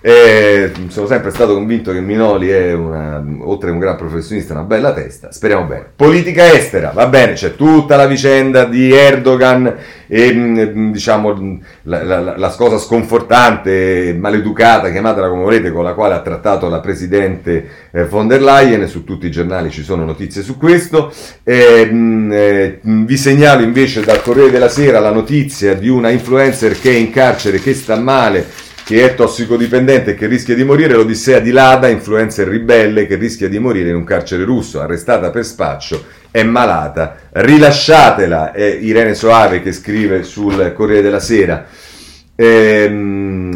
E 0.01 0.70
sono 0.88 1.09
sempre 1.09 1.30
stato 1.30 1.55
convinto 1.55 1.90
che 1.90 2.01
Minoli 2.01 2.51
è 2.51 2.72
una, 2.72 3.24
oltre 3.40 3.68
che 3.68 3.72
un 3.72 3.80
gran 3.80 3.96
professionista, 3.96 4.53
una 4.53 4.62
bella 4.62 4.92
testa. 4.92 5.32
Speriamo 5.32 5.64
bene. 5.64 5.86
Politica 5.94 6.53
estera, 6.53 6.92
va 6.94 7.07
bene, 7.09 7.32
c'è 7.32 7.57
tutta 7.57 7.96
la 7.96 8.07
vicenda 8.07 8.64
di 8.64 8.92
Erdogan 8.92 9.74
e 10.07 10.32
mm, 10.32 10.92
diciamo 10.92 11.61
la, 11.82 12.05
la, 12.05 12.36
la 12.36 12.49
cosa 12.57 12.78
sconfortante, 12.78 14.16
maleducata, 14.16 14.90
chiamatela 14.90 15.28
come 15.28 15.42
volete, 15.42 15.72
con 15.72 15.82
la 15.82 15.94
quale 15.94 16.14
ha 16.14 16.20
trattato 16.20 16.68
la 16.68 16.78
presidente 16.78 17.68
eh, 17.90 18.05
von 18.05 18.28
der 18.28 18.40
Leyen. 18.40 18.86
Su 18.86 19.03
tutti 19.03 19.26
i 19.26 19.32
giornali 19.32 19.70
ci 19.70 19.82
sono 19.82 20.05
notizie 20.05 20.42
su 20.42 20.57
questo. 20.57 21.12
E, 21.42 21.88
mm, 21.90 22.32
eh, 22.32 22.78
vi 22.82 23.16
segnalo 23.16 23.62
invece 23.62 24.05
dal 24.05 24.22
Corriere 24.22 24.53
della 24.53 24.68
Sera 24.68 25.01
la 25.01 25.12
notizia 25.12 25.74
di 25.74 25.88
una 25.88 26.11
influencer 26.11 26.78
che 26.78 26.92
è 26.92 26.94
in 26.94 27.11
carcere, 27.11 27.59
che 27.59 27.74
sta 27.74 27.96
male 27.96 28.66
che 28.89 29.05
è 29.05 29.14
tossicodipendente 29.14 30.12
e 30.12 30.14
che 30.14 30.26
rischia 30.26 30.55
di 30.55 30.64
morire, 30.64 30.95
l'Odissea 30.95 31.41
di 31.41 31.51
Lada, 31.51 31.89
influencer 31.89 32.49
ribelle 32.49 33.07
che 33.07 33.16
rischia 33.16 33.47
di 33.47 33.59
morire 33.59 33.91
in 33.91 33.97
un 33.97 34.05
carcere 34.05 34.45
russo, 34.45 34.80
arrestata 34.80 35.28
per 35.28 35.45
spaccio, 35.45 36.07
è 36.30 36.43
malata, 36.43 37.16
rilasciatela, 37.32 38.53
è 38.53 38.64
Irene 38.64 39.12
Soave 39.12 39.61
che 39.61 39.72
scrive 39.72 40.22
sul 40.22 40.72
Corriere 40.74 41.03
della 41.03 41.20
Sera. 41.20 41.66
Ehm, 42.34 43.53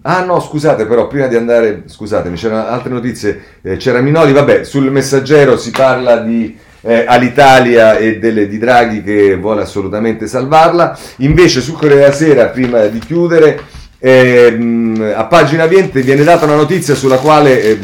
ah 0.00 0.24
no, 0.24 0.40
scusate 0.40 0.86
però, 0.86 1.06
prima 1.06 1.26
di 1.26 1.36
andare, 1.36 1.82
scusatemi, 1.84 2.36
c'erano 2.36 2.66
altre 2.66 2.94
notizie, 2.94 3.38
eh, 3.60 3.76
c'era 3.76 4.00
Minoli, 4.00 4.32
vabbè, 4.32 4.64
sul 4.64 4.90
messaggero 4.90 5.58
si 5.58 5.70
parla 5.70 6.16
di... 6.16 6.56
Eh, 6.86 7.04
all'Italia 7.06 7.96
e 7.96 8.18
delle, 8.18 8.46
di 8.46 8.58
Draghi 8.58 9.02
che 9.02 9.36
vuole 9.36 9.62
assolutamente 9.62 10.26
salvarla. 10.26 10.98
Invece 11.18 11.62
sul 11.62 11.78
Corriere 11.78 12.00
della 12.00 12.12
Sera, 12.12 12.46
prima 12.48 12.84
di 12.84 12.98
chiudere, 12.98 13.58
eh, 14.06 15.14
a 15.16 15.24
pagina 15.24 15.66
20 15.66 16.02
viene 16.02 16.24
data 16.24 16.44
una 16.44 16.56
notizia 16.56 16.94
sulla 16.94 17.16
quale 17.16 17.62
eh, 17.62 17.78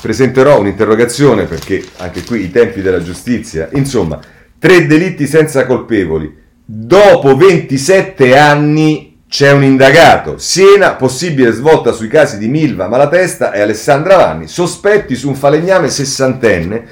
presenterò 0.00 0.60
un'interrogazione 0.60 1.46
perché 1.46 1.84
anche 1.96 2.22
qui 2.22 2.44
i 2.44 2.52
tempi 2.52 2.80
della 2.80 3.02
giustizia, 3.02 3.68
insomma, 3.72 4.20
tre 4.60 4.86
delitti 4.86 5.26
senza 5.26 5.66
colpevoli. 5.66 6.32
Dopo 6.64 7.36
27 7.36 8.38
anni 8.38 9.18
c'è 9.28 9.50
un 9.50 9.64
indagato. 9.64 10.38
Siena, 10.38 10.94
possibile 10.94 11.50
svolta 11.50 11.90
sui 11.90 12.06
casi 12.06 12.38
di 12.38 12.46
Milva 12.46 12.86
Malatesta 12.86 13.50
e 13.50 13.60
Alessandra 13.60 14.18
Vanni, 14.18 14.46
sospetti 14.46 15.16
su 15.16 15.26
un 15.26 15.34
falegname 15.34 15.88
sessantenne 15.88 16.84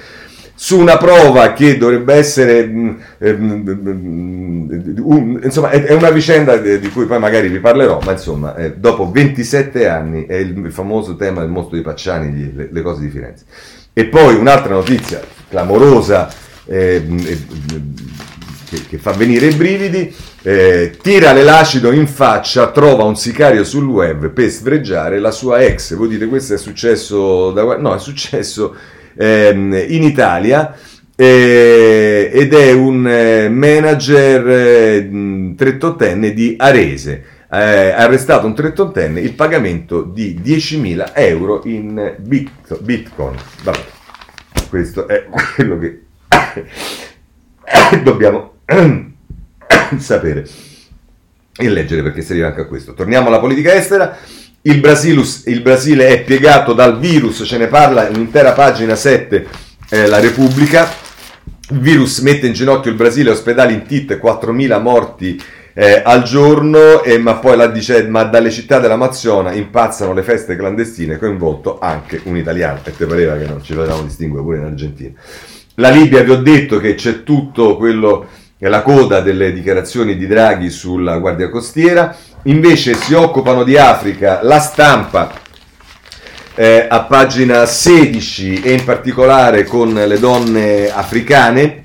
su 0.60 0.76
una 0.76 0.96
prova 0.96 1.52
che 1.52 1.78
dovrebbe 1.78 2.14
essere 2.14 2.66
mm, 2.66 2.90
mm, 3.24 3.68
un, 5.02 5.40
insomma 5.40 5.70
è, 5.70 5.92
una 5.92 6.10
vicenda 6.10 6.56
di 6.56 6.88
cui 6.90 7.06
poi 7.06 7.20
magari 7.20 7.46
vi 7.46 7.60
parlerò 7.60 8.00
ma 8.04 8.10
insomma 8.10 8.56
eh, 8.56 8.74
dopo 8.74 9.08
27 9.08 9.86
anni 9.86 10.26
è 10.26 10.34
il, 10.34 10.72
famoso 10.72 11.14
tema 11.14 11.42
del 11.42 11.50
mostro 11.50 11.76
di 11.76 11.82
Pacciani 11.82 12.54
le, 12.72 12.82
cose 12.82 13.02
di 13.02 13.08
Firenze. 13.08 13.44
E 13.92 14.06
poi 14.06 14.34
un'altra 14.34 14.74
notizia 14.74 15.20
clamorosa 15.48 16.28
eh, 16.66 17.06
che, 18.68 18.82
che, 18.88 18.98
fa 18.98 19.12
venire 19.12 19.46
i 19.46 19.54
brividi 19.54 20.12
eh, 20.42 20.96
tira 21.00 21.32
l'elacido 21.32 21.92
in 21.92 22.08
faccia 22.08 22.72
trova 22.72 23.04
un 23.04 23.14
sicario 23.14 23.62
sul 23.62 23.86
web 23.86 24.30
per 24.30 24.50
sfregiare 24.50 25.20
la 25.20 25.30
sua 25.30 25.60
ex. 25.60 25.94
Voi 25.94 26.08
dite 26.08 26.26
questo 26.26 26.54
è 26.54 26.58
successo 26.58 27.52
da 27.52 27.76
no 27.76 27.94
è 27.94 28.00
successo 28.00 28.74
ehm, 29.18 29.84
in 29.88 30.02
Italia 30.04 30.74
eh, 31.16 32.30
ed 32.32 32.54
è 32.54 32.72
un 32.72 33.06
eh, 33.08 33.48
manager 33.48 34.48
eh, 34.48 35.54
trettottenne 35.56 36.32
di 36.32 36.54
Arese. 36.56 37.24
Eh, 37.50 37.90
arrestato 37.90 38.46
un 38.46 38.54
trettottenne 38.54 39.20
il 39.20 39.32
pagamento 39.32 40.02
di 40.02 40.38
10.000 40.42 41.12
euro 41.14 41.62
in 41.64 42.14
bit- 42.18 42.80
bitcoin. 42.80 43.36
Vabbè, 43.64 43.84
questo 44.68 45.08
è 45.08 45.26
quello 45.54 45.78
che 45.78 46.02
dobbiamo 48.04 48.58
sapere 49.96 50.46
e 51.56 51.68
leggere 51.68 52.02
perché 52.02 52.22
si 52.22 52.32
arriva 52.32 52.48
anche 52.48 52.60
a 52.60 52.66
questo. 52.66 52.94
Torniamo 52.94 53.26
alla 53.26 53.40
politica 53.40 53.74
estera. 53.74 54.16
Il, 54.68 54.80
Brasilus, 54.80 55.44
il 55.46 55.62
Brasile 55.62 56.08
è 56.08 56.22
piegato 56.22 56.74
dal 56.74 56.98
virus, 56.98 57.42
ce 57.46 57.56
ne 57.56 57.68
parla 57.68 58.06
in 58.06 58.16
un'intera 58.16 58.52
pagina 58.52 58.96
7 58.96 59.46
eh, 59.88 60.06
la 60.06 60.20
Repubblica. 60.20 60.86
Il 61.70 61.80
virus 61.80 62.18
mette 62.18 62.48
in 62.48 62.52
ginocchio 62.52 62.90
il 62.90 62.96
Brasile, 62.98 63.30
ospedali 63.30 63.72
in 63.72 63.86
tit, 63.86 64.20
4.000 64.22 64.78
morti 64.82 65.42
eh, 65.72 66.02
al 66.04 66.22
giorno, 66.22 67.02
eh, 67.02 67.16
ma 67.16 67.36
poi 67.36 67.56
la 67.56 67.68
dice, 67.68 68.06
ma 68.08 68.24
dalle 68.24 68.50
città 68.50 68.78
dell'Amazzonia 68.78 69.52
impazzano 69.52 70.12
le 70.12 70.22
feste 70.22 70.54
clandestine, 70.54 71.16
coinvolto 71.16 71.78
anche 71.78 72.20
un 72.24 72.36
italiano, 72.36 72.80
e 72.84 72.94
te 72.94 73.06
pareva 73.06 73.38
che 73.38 73.46
non 73.46 73.62
ci 73.62 73.72
facevamo 73.72 74.02
distinguere 74.02 74.44
pure 74.44 74.58
in 74.58 74.64
Argentina. 74.64 75.12
La 75.76 75.88
Libia, 75.88 76.22
vi 76.22 76.30
ho 76.30 76.42
detto 76.42 76.78
che 76.78 76.94
c'è 76.94 77.22
tutto 77.22 77.78
quello, 77.78 78.26
la 78.66 78.82
coda 78.82 79.20
delle 79.20 79.52
dichiarazioni 79.52 80.16
di 80.16 80.26
Draghi 80.26 80.70
sulla 80.70 81.18
Guardia 81.18 81.48
Costiera, 81.48 82.16
invece 82.44 82.94
si 82.94 83.14
occupano 83.14 83.62
di 83.62 83.76
Africa 83.76 84.40
la 84.42 84.58
stampa 84.58 85.32
eh, 86.56 86.86
a 86.88 87.02
pagina 87.04 87.66
16 87.66 88.62
e 88.62 88.72
in 88.72 88.84
particolare 88.84 89.62
con 89.62 89.94
le 89.94 90.18
donne 90.18 90.90
africane 90.90 91.84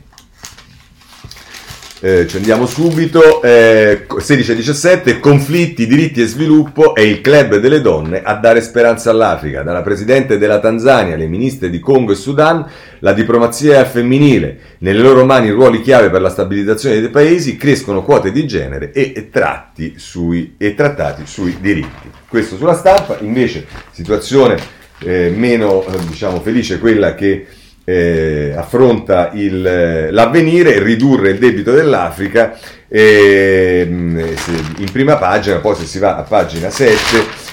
eh, 2.03 2.27
ci 2.27 2.35
andiamo 2.35 2.65
subito. 2.65 3.41
Eh, 3.41 4.05
16 4.17 4.51
e 4.51 4.55
17, 4.55 5.19
conflitti, 5.21 5.87
diritti 5.87 6.21
e 6.21 6.25
sviluppo 6.25 6.93
è 6.95 6.99
il 6.99 7.21
club 7.21 7.55
delle 7.59 7.79
donne 7.79 8.21
a 8.21 8.33
dare 8.35 8.61
speranza 8.61 9.09
all'Africa. 9.09 9.63
Dalla 9.63 9.81
presidente 9.81 10.37
della 10.37 10.59
Tanzania 10.59 11.15
alle 11.15 11.27
ministre 11.27 11.69
di 11.69 11.79
Congo 11.79 12.11
e 12.11 12.15
Sudan, 12.15 12.69
la 12.99 13.13
diplomazia 13.13 13.85
femminile. 13.85 14.75
Nelle 14.79 14.99
loro 14.99 15.23
mani 15.23 15.49
ruoli 15.49 15.81
chiave 15.81 16.09
per 16.09 16.19
la 16.19 16.29
stabilizzazione 16.29 16.99
dei 16.99 17.09
paesi, 17.09 17.55
crescono 17.55 18.03
quote 18.03 18.33
di 18.33 18.45
genere 18.45 18.91
e, 18.91 19.29
tratti 19.31 19.93
sui, 19.95 20.55
e 20.57 20.75
trattati 20.75 21.25
sui 21.25 21.55
diritti. 21.61 22.09
Questo 22.27 22.57
sulla 22.57 22.75
stampa, 22.75 23.15
invece 23.21 23.65
situazione 23.91 24.57
eh, 24.99 25.31
meno 25.33 25.85
eh, 25.85 25.97
diciamo, 26.09 26.41
felice 26.41 26.79
quella 26.79 27.15
che 27.15 27.47
eh, 27.85 28.53
affronta 28.55 29.31
il, 29.33 30.09
l'avvenire, 30.11 30.81
ridurre 30.81 31.31
il 31.31 31.39
debito 31.39 31.71
dell'Africa 31.71 32.57
eh, 32.87 33.85
in 33.87 34.89
prima 34.91 35.17
pagina, 35.17 35.57
poi 35.57 35.75
se 35.75 35.85
si 35.85 35.99
va 35.99 36.17
a 36.17 36.21
pagina 36.21 36.69
7, 36.69 36.95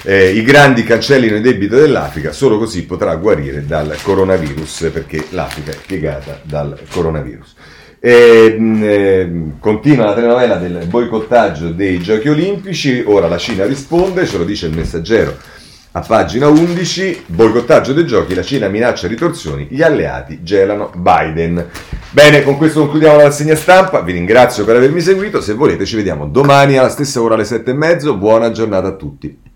eh, 0.02 0.30
i 0.30 0.42
grandi 0.42 0.82
cancellino 0.84 1.36
il 1.36 1.42
debito 1.42 1.76
dell'Africa, 1.76 2.32
solo 2.32 2.58
così 2.58 2.84
potrà 2.84 3.14
guarire 3.16 3.64
dal 3.66 3.96
coronavirus, 4.02 4.90
perché 4.92 5.26
l'Africa 5.30 5.72
è 5.72 5.78
piegata 5.84 6.40
dal 6.42 6.78
coronavirus. 6.90 7.54
E, 8.02 8.56
mh, 8.58 9.58
continua 9.58 10.06
la 10.06 10.14
telenovela 10.14 10.56
del 10.56 10.86
boicottaggio 10.86 11.70
dei 11.70 11.98
giochi 12.00 12.28
olimpici, 12.28 13.02
ora 13.06 13.26
la 13.26 13.38
Cina 13.38 13.64
risponde, 13.66 14.26
ce 14.26 14.38
lo 14.38 14.44
dice 14.44 14.66
il 14.66 14.76
messaggero 14.76 15.36
a 15.92 16.00
pagina 16.00 16.46
11, 16.46 17.24
boicottaggio 17.26 17.92
dei 17.92 18.06
giochi, 18.06 18.34
la 18.34 18.44
Cina 18.44 18.68
minaccia 18.68 19.08
ritorsioni, 19.08 19.66
gli 19.68 19.82
alleati 19.82 20.44
gelano 20.44 20.92
Biden. 20.94 21.68
Bene, 22.10 22.44
con 22.44 22.56
questo 22.56 22.80
concludiamo 22.80 23.16
la 23.16 23.24
rassegna 23.24 23.56
stampa, 23.56 24.00
vi 24.00 24.12
ringrazio 24.12 24.64
per 24.64 24.76
avermi 24.76 25.00
seguito, 25.00 25.40
se 25.40 25.54
volete 25.54 25.84
ci 25.86 25.96
vediamo 25.96 26.26
domani 26.26 26.76
alla 26.76 26.88
stessa 26.88 27.20
ora 27.20 27.34
alle 27.34 27.44
sette 27.44 27.72
e 27.72 27.74
mezzo, 27.74 28.16
buona 28.16 28.52
giornata 28.52 28.86
a 28.86 28.92
tutti. 28.92 29.49